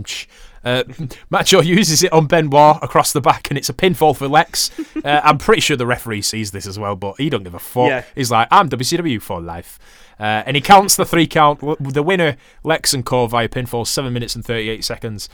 [0.64, 0.84] uh,
[1.30, 4.72] Macho uses it on Benoit across the back, and it's a pinfall for Lex.
[5.04, 7.60] Uh, I'm pretty sure the referee sees this as well, but he don't give a
[7.60, 7.90] fuck.
[7.90, 8.04] Yeah.
[8.16, 9.78] He's like, "I'm WCW for life,"
[10.18, 11.60] uh, and he counts the three count.
[11.60, 15.28] The winner, Lex and Cole via pinfall, seven minutes and thirty-eight seconds.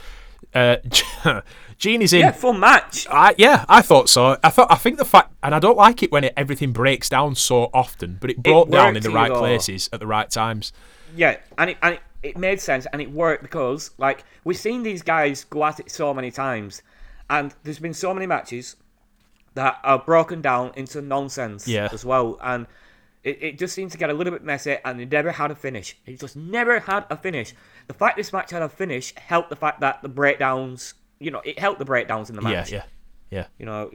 [0.52, 0.78] Uh,
[1.78, 2.20] Gene is in.
[2.20, 3.06] yeah, fun match.
[3.08, 4.38] I, yeah, I thought so.
[4.42, 7.08] I thought I think the fact, and I don't like it when it, everything breaks
[7.08, 10.72] down so often, but it broke down in the right places at the right times.
[11.14, 14.82] Yeah, and it and it, it made sense and it worked because like we've seen
[14.82, 16.82] these guys go at it so many times,
[17.28, 18.76] and there's been so many matches
[19.54, 21.88] that are broken down into nonsense Yeah.
[21.92, 22.66] as well, and
[23.24, 25.54] it, it just seemed to get a little bit messy, and it never had a
[25.54, 25.96] finish.
[26.06, 27.52] It just never had a finish.
[27.88, 31.40] The fact this match had a finish helped the fact that the breakdowns, you know,
[31.44, 32.72] it helped the breakdowns in the Yeah, match.
[32.72, 32.82] yeah,
[33.30, 33.46] yeah.
[33.58, 33.90] You know,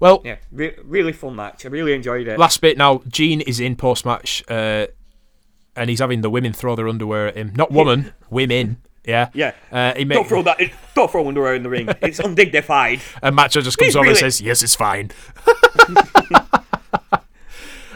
[0.00, 1.64] Well, yeah, re- really fun match.
[1.66, 2.38] I really enjoyed it.
[2.38, 3.02] last bit now.
[3.08, 4.86] Gene is in post match, uh,
[5.78, 7.52] and he's having the women throw their underwear at him.
[7.54, 8.78] Not woman, women.
[9.04, 9.52] Yeah, yeah.
[9.72, 10.60] Uh, he don't make, throw that.
[10.94, 11.88] Don't throw underwear in the ring.
[12.02, 13.00] It's undignified.
[13.22, 15.10] and Macho just comes He's over and says, "Yes, it's fine."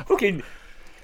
[0.07, 0.43] Fucking,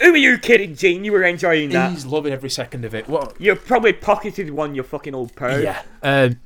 [0.00, 1.04] who are you kidding, Gene?
[1.04, 1.92] You were enjoying that.
[1.92, 3.08] He's loving every second of it.
[3.08, 3.38] What?
[3.40, 5.62] You probably pocketed one, you fucking old perv.
[5.62, 5.82] Yeah.
[6.02, 6.40] Um,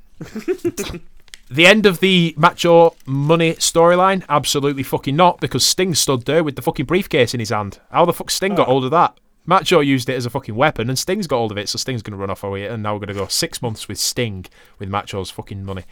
[1.51, 4.25] the end of the Macho money storyline?
[4.29, 7.79] Absolutely fucking not, because Sting stood there with the fucking briefcase in his hand.
[7.91, 9.19] How the fuck Sting got hold of that?
[9.45, 12.03] Macho used it as a fucking weapon, and Sting's got hold of it, so Sting's
[12.03, 14.47] going to run off away, and now we're going to go six months with Sting
[14.79, 15.85] with Macho's fucking money.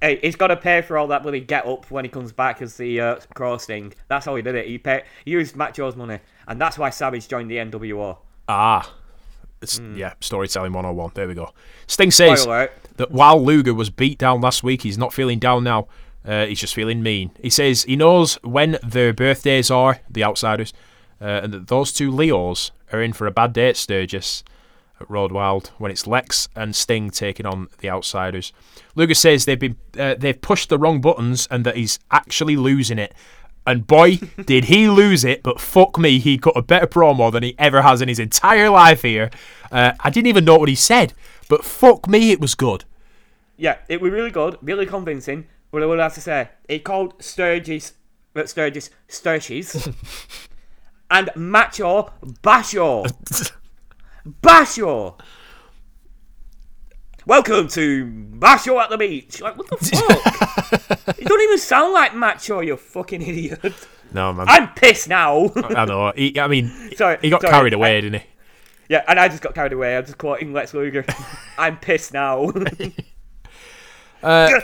[0.00, 2.60] Hey, he's got to pay for all that bloody get up when he comes back
[2.60, 3.94] as the uh, Crow Sting.
[4.08, 4.66] That's how he did it.
[4.66, 8.18] He pay, he used Macho's money, and that's why Savage joined the NWO.
[8.48, 8.94] Ah.
[9.62, 11.12] It's, Yeah, storytelling 101.
[11.14, 11.52] There we go.
[11.86, 12.44] Sting says
[12.96, 15.86] that while Luger was beat down last week, he's not feeling down now.
[16.24, 17.30] Uh, he's just feeling mean.
[17.40, 20.72] He says he knows when their birthdays are, the outsiders,
[21.20, 24.44] uh, and that those two Leos are in for a bad day at Sturgis
[25.00, 28.52] at Road Wild when it's Lex and Sting taking on the outsiders.
[28.94, 32.98] Luger says they've been uh, they've pushed the wrong buttons and that he's actually losing
[32.98, 33.14] it.
[33.66, 34.16] And boy,
[34.46, 35.42] did he lose it!
[35.42, 38.70] But fuck me, he cut a better promo than he ever has in his entire
[38.70, 39.30] life here.
[39.70, 41.14] Uh, I didn't even know what he said,
[41.48, 42.84] but fuck me, it was good.
[43.56, 45.46] Yeah, it was really good, really convincing.
[45.70, 47.94] But I would have to say, he called Sturgis,
[48.36, 49.88] uh, Sturgis, Sturgis,
[51.12, 52.10] and Macho
[52.42, 53.06] Basho.
[54.42, 55.18] Basho.
[57.26, 59.40] Welcome to Macho at the Beach.
[59.40, 59.76] Like, what the
[61.06, 61.18] fuck?
[61.18, 63.74] it don't even sound like Macho, you fucking idiot.
[64.12, 64.46] No, man.
[64.48, 65.52] I'm pissed now.
[65.54, 66.12] I know.
[66.16, 68.26] He, I mean, Sorry, he got sorry, carried I- away, didn't he?
[68.88, 69.96] yeah, and I just got carried away.
[69.96, 71.04] I'm just quoting Lex Luger.
[71.56, 72.52] I'm pissed now.
[74.22, 74.60] Uh,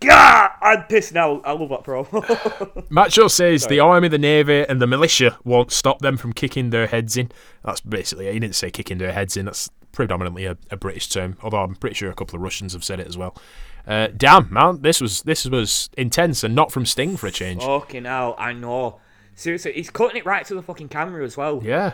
[0.00, 1.40] Gah, I'm pissed now.
[1.40, 2.84] I love that promo.
[2.90, 6.86] Macho says the army, the navy, and the militia won't stop them from kicking their
[6.86, 7.30] heads in.
[7.64, 8.30] That's basically.
[8.32, 9.46] He didn't say kicking their heads in.
[9.46, 11.38] That's predominantly a, a British term.
[11.42, 13.34] Although I'm pretty sure a couple of Russians have said it as well.
[13.86, 17.62] Uh, damn, man, this was this was intense and not from Sting for a change.
[17.62, 19.00] fucking hell, I know.
[19.34, 21.62] Seriously, he's cutting it right to the fucking camera as well.
[21.62, 21.92] Yeah,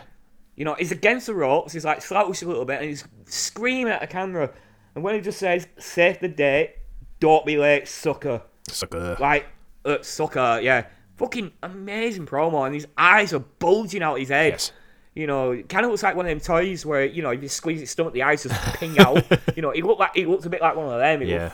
[0.55, 1.71] You know, he's against the ropes.
[1.73, 4.51] He's like slouched a little bit, and he's screaming at the camera.
[4.95, 6.75] And when he just says, "Save the day,
[7.23, 9.15] don't be late, sucker," sucker.
[9.19, 9.45] like
[9.85, 10.85] uh, sucker, yeah,
[11.17, 12.65] fucking amazing promo.
[12.65, 14.51] And his eyes are bulging out his head.
[14.53, 14.71] Yes.
[15.15, 17.47] You know, kind of looks like one of them toys where you know if you
[17.47, 19.23] squeeze his stomach, the eyes just ping out.
[19.55, 21.21] you know, he looked like he looked a bit like one of them.
[21.21, 21.51] He Yeah,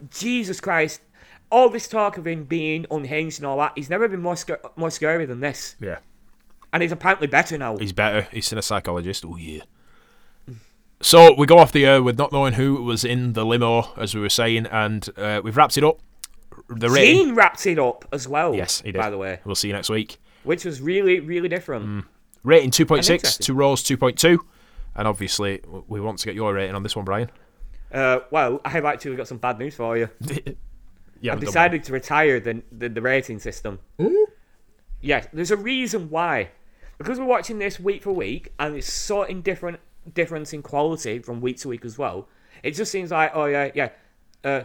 [0.00, 1.00] looked- Jesus Christ.
[1.50, 4.60] All this talk of him being unhinged and all that, he's never been more scar-
[4.76, 5.98] more scary than this, yeah.
[6.72, 7.76] and he's apparently better now.
[7.76, 8.26] He's better.
[8.32, 9.24] He's seen a psychologist.
[9.24, 9.62] Oh yeah.
[11.04, 14.14] So we go off the air with not knowing who was in the limo, as
[14.14, 15.98] we were saying, and uh, we've wrapped it up.
[16.70, 17.26] The rating.
[17.26, 18.54] Gene wrapped it up as well.
[18.54, 18.98] Yes, he did.
[18.98, 20.16] By the way, We'll see you next week.
[20.44, 22.06] which was really, really different.
[22.42, 23.44] Rating 2.6 interesting.
[23.44, 24.38] to Raw's 2.2.
[24.96, 27.30] And obviously, we want to get your rating on this one, Brian.
[27.92, 30.08] Uh, well, I have actually got some bad news for you.
[31.20, 33.78] Yeah, I've decided to retire the, the, the rating system.
[33.98, 34.26] Ooh.
[35.00, 36.50] Yes, there's a reason why.
[36.98, 39.80] Because we're watching this week for week, and it's so in different
[40.12, 42.28] difference in quality from week to week as well.
[42.62, 43.90] It just seems like, oh yeah, yeah.
[44.42, 44.64] Uh,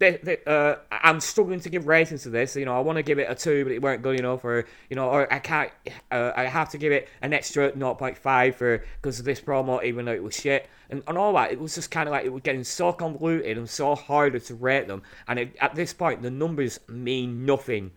[0.00, 2.56] they, they, uh, I'm struggling to give ratings to this.
[2.56, 4.64] You know, I want to give it a two, but it weren't good enough, or
[4.88, 5.70] you know, or I can't.
[6.10, 10.06] Uh, I have to give it an extra 0.5 for because of this promo, even
[10.06, 11.52] though it was shit, and, and all that.
[11.52, 14.54] It was just kind of like it was getting so convoluted and so harder to
[14.54, 15.02] rate them.
[15.28, 17.90] And it, at this point, the numbers mean nothing.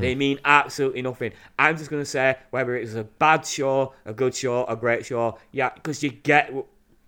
[0.00, 1.32] They mean absolutely nothing.
[1.58, 5.38] I'm just gonna say whether it's a bad show, a good show, a great show.
[5.52, 6.52] Yeah, because you get,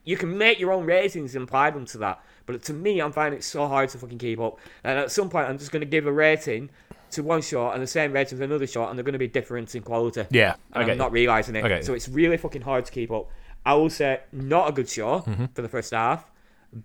[0.04, 2.22] you can make your own ratings and apply them to that.
[2.46, 4.58] But to me, I'm finding it so hard to fucking keep up.
[4.84, 6.70] And at some point, I'm just gonna give a rating
[7.12, 9.74] to one show and the same rating to another show, and they're gonna be different
[9.74, 10.24] in quality.
[10.30, 11.64] Yeah, and get I'm not realizing it.
[11.68, 11.82] You.
[11.82, 13.28] So it's really fucking hard to keep up.
[13.64, 15.46] I will say not a good show Mm-hmm.
[15.54, 16.30] for the first half,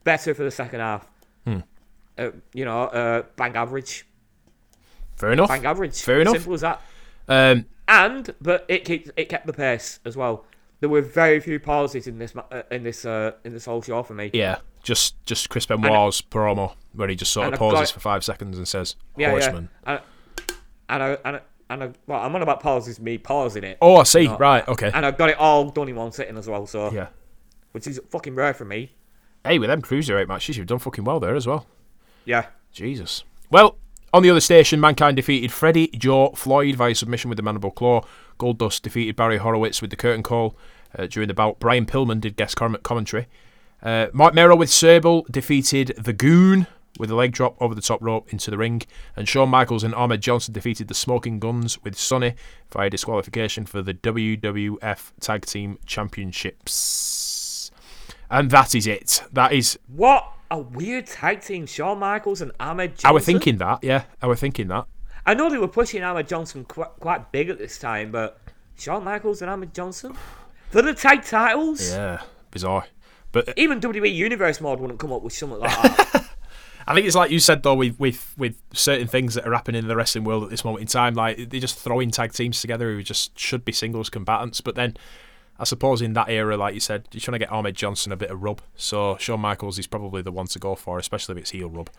[0.03, 1.07] better for the second half.
[1.45, 1.59] Hmm.
[2.17, 4.05] Uh, you know, uh, bang average,
[5.21, 5.47] Fair enough.
[5.49, 6.01] bang average.
[6.01, 6.33] Fair enough.
[6.35, 6.81] Simple as that.
[7.29, 10.45] Um, And but it kept it kept the pace as well.
[10.81, 14.01] There were very few pauses in this uh, in this uh, in this whole show
[14.03, 14.31] for me.
[14.33, 17.99] yeah, just just Chris Benoit's promo where he just sort of I've got- pauses for
[17.99, 19.91] five seconds and says, Yeah, "Horseman." yeah.
[19.93, 20.01] And,
[20.89, 22.99] and I and I, and I, well, I'm on about pauses.
[22.99, 23.77] Me pausing it.
[23.81, 24.25] Oh, I see.
[24.25, 24.37] No.
[24.37, 24.67] Right.
[24.67, 24.91] Okay.
[24.93, 26.65] And I've got it all done in one sitting as well.
[26.65, 27.07] So Yeah.
[27.73, 28.91] which is fucking rare for me.
[29.45, 31.65] Hey, with them cruiserweight matches, you've done fucking well there as well.
[32.25, 32.47] Yeah.
[32.71, 33.23] Jesus.
[33.49, 33.77] Well,
[34.13, 38.01] on the other station, Mankind defeated Freddie Joe Floyd via submission with the Mandible Claw.
[38.39, 40.55] Goldust defeated Barry Horowitz with the curtain call
[40.97, 41.59] uh, during the bout.
[41.59, 43.27] Brian Pillman did guest commentary.
[43.81, 46.67] Uh, Marc Mero with Sable defeated The Goon
[46.99, 48.81] with a leg drop over the top rope into the ring.
[49.15, 52.35] And Shawn Michaels and Ahmed Johnson defeated the Smoking Gunns with Sunny
[52.71, 57.30] via disqualification for the WWF Tag Team Championships.
[58.31, 59.23] And that is it.
[59.33, 59.77] That is.
[59.87, 63.09] What a weird tag team, Shawn Michaels and Ahmed Johnson.
[63.09, 64.05] I was thinking that, yeah.
[64.21, 64.85] I was thinking that.
[65.25, 68.39] I know they were pushing Ahmed Johnson quite, quite big at this time, but
[68.77, 70.15] Shawn Michaels and Ahmed Johnson
[70.69, 71.91] for the tag titles.
[71.91, 72.85] Yeah, bizarre.
[73.33, 76.29] But Even WWE Universe mode wouldn't come up with something like that.
[76.87, 79.83] I think it's like you said though, with with with certain things that are happening
[79.83, 82.59] in the wrestling world at this moment in time, like they're just throwing tag teams
[82.59, 84.61] together who just should be singles combatants.
[84.61, 84.97] But then,
[85.61, 88.17] I suppose in that era, like you said, you're trying to get Ahmed Johnson a
[88.17, 88.61] bit of rub.
[88.75, 91.91] So Shawn Michaels is probably the one to go for, especially if it's heel rub.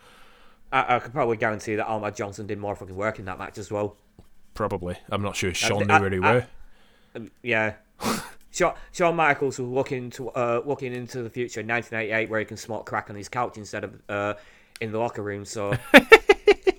[0.71, 3.57] I, I could probably guarantee that Ahmed Johnson did more fucking work in that match
[3.57, 3.95] as well.
[4.53, 4.97] Probably.
[5.09, 6.47] I'm not sure Shawn knew where I- were.
[7.15, 7.75] Um, yeah.
[8.51, 12.45] Shawn, Shawn Michaels was looking to uh, looking into the future in 1988, where he
[12.45, 14.33] can smoke crack on his couch instead of uh,
[14.81, 15.45] in the locker room.
[15.45, 15.73] So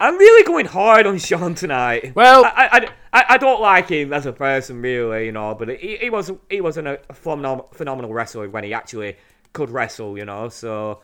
[0.00, 2.14] I'm really going hard on Shawn tonight.
[2.14, 5.54] Well- I, I, I, I don't like him as a person, really, you know.
[5.54, 9.16] But he, he was he was a phenomenal phenomenal wrestler when he actually
[9.52, 10.48] could wrestle, you know.
[10.48, 11.00] So,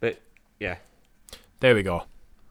[0.00, 0.18] but
[0.58, 0.76] yeah,
[1.60, 2.04] There we go.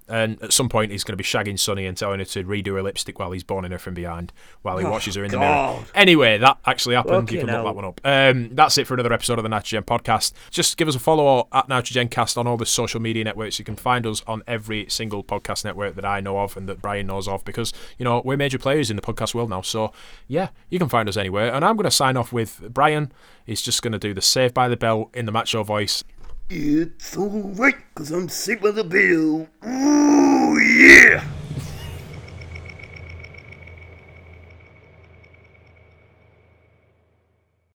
[0.10, 2.73] And at some point, he's going to be shagging Sunny and telling her to redo
[2.73, 4.34] her lipstick while he's boning her from behind,
[4.64, 5.80] while he Oh, watches her in the mirror.
[5.94, 7.31] Anyway, that actually happened.
[7.31, 8.02] you Fucking can look that one up.
[8.03, 10.34] Um, that's it for another episode of the Nitrogen podcast.
[10.49, 13.60] Just give us a follow at Nitrogen Cast on all the social media networks.
[13.60, 16.81] You can find us on every single podcast network that I know of and that
[16.81, 19.61] Brian knows of because, you know, we're major players in the podcast world now.
[19.61, 19.94] So,
[20.27, 21.53] yeah, you can find us anywhere.
[21.53, 23.11] And I'm going to sign off with Brian.
[23.45, 26.03] He's just going to do the Save by the Bell in the Macho voice.
[26.51, 29.47] It's alright, cause I'm sick by the bill.
[29.63, 31.23] Ooh, yeah!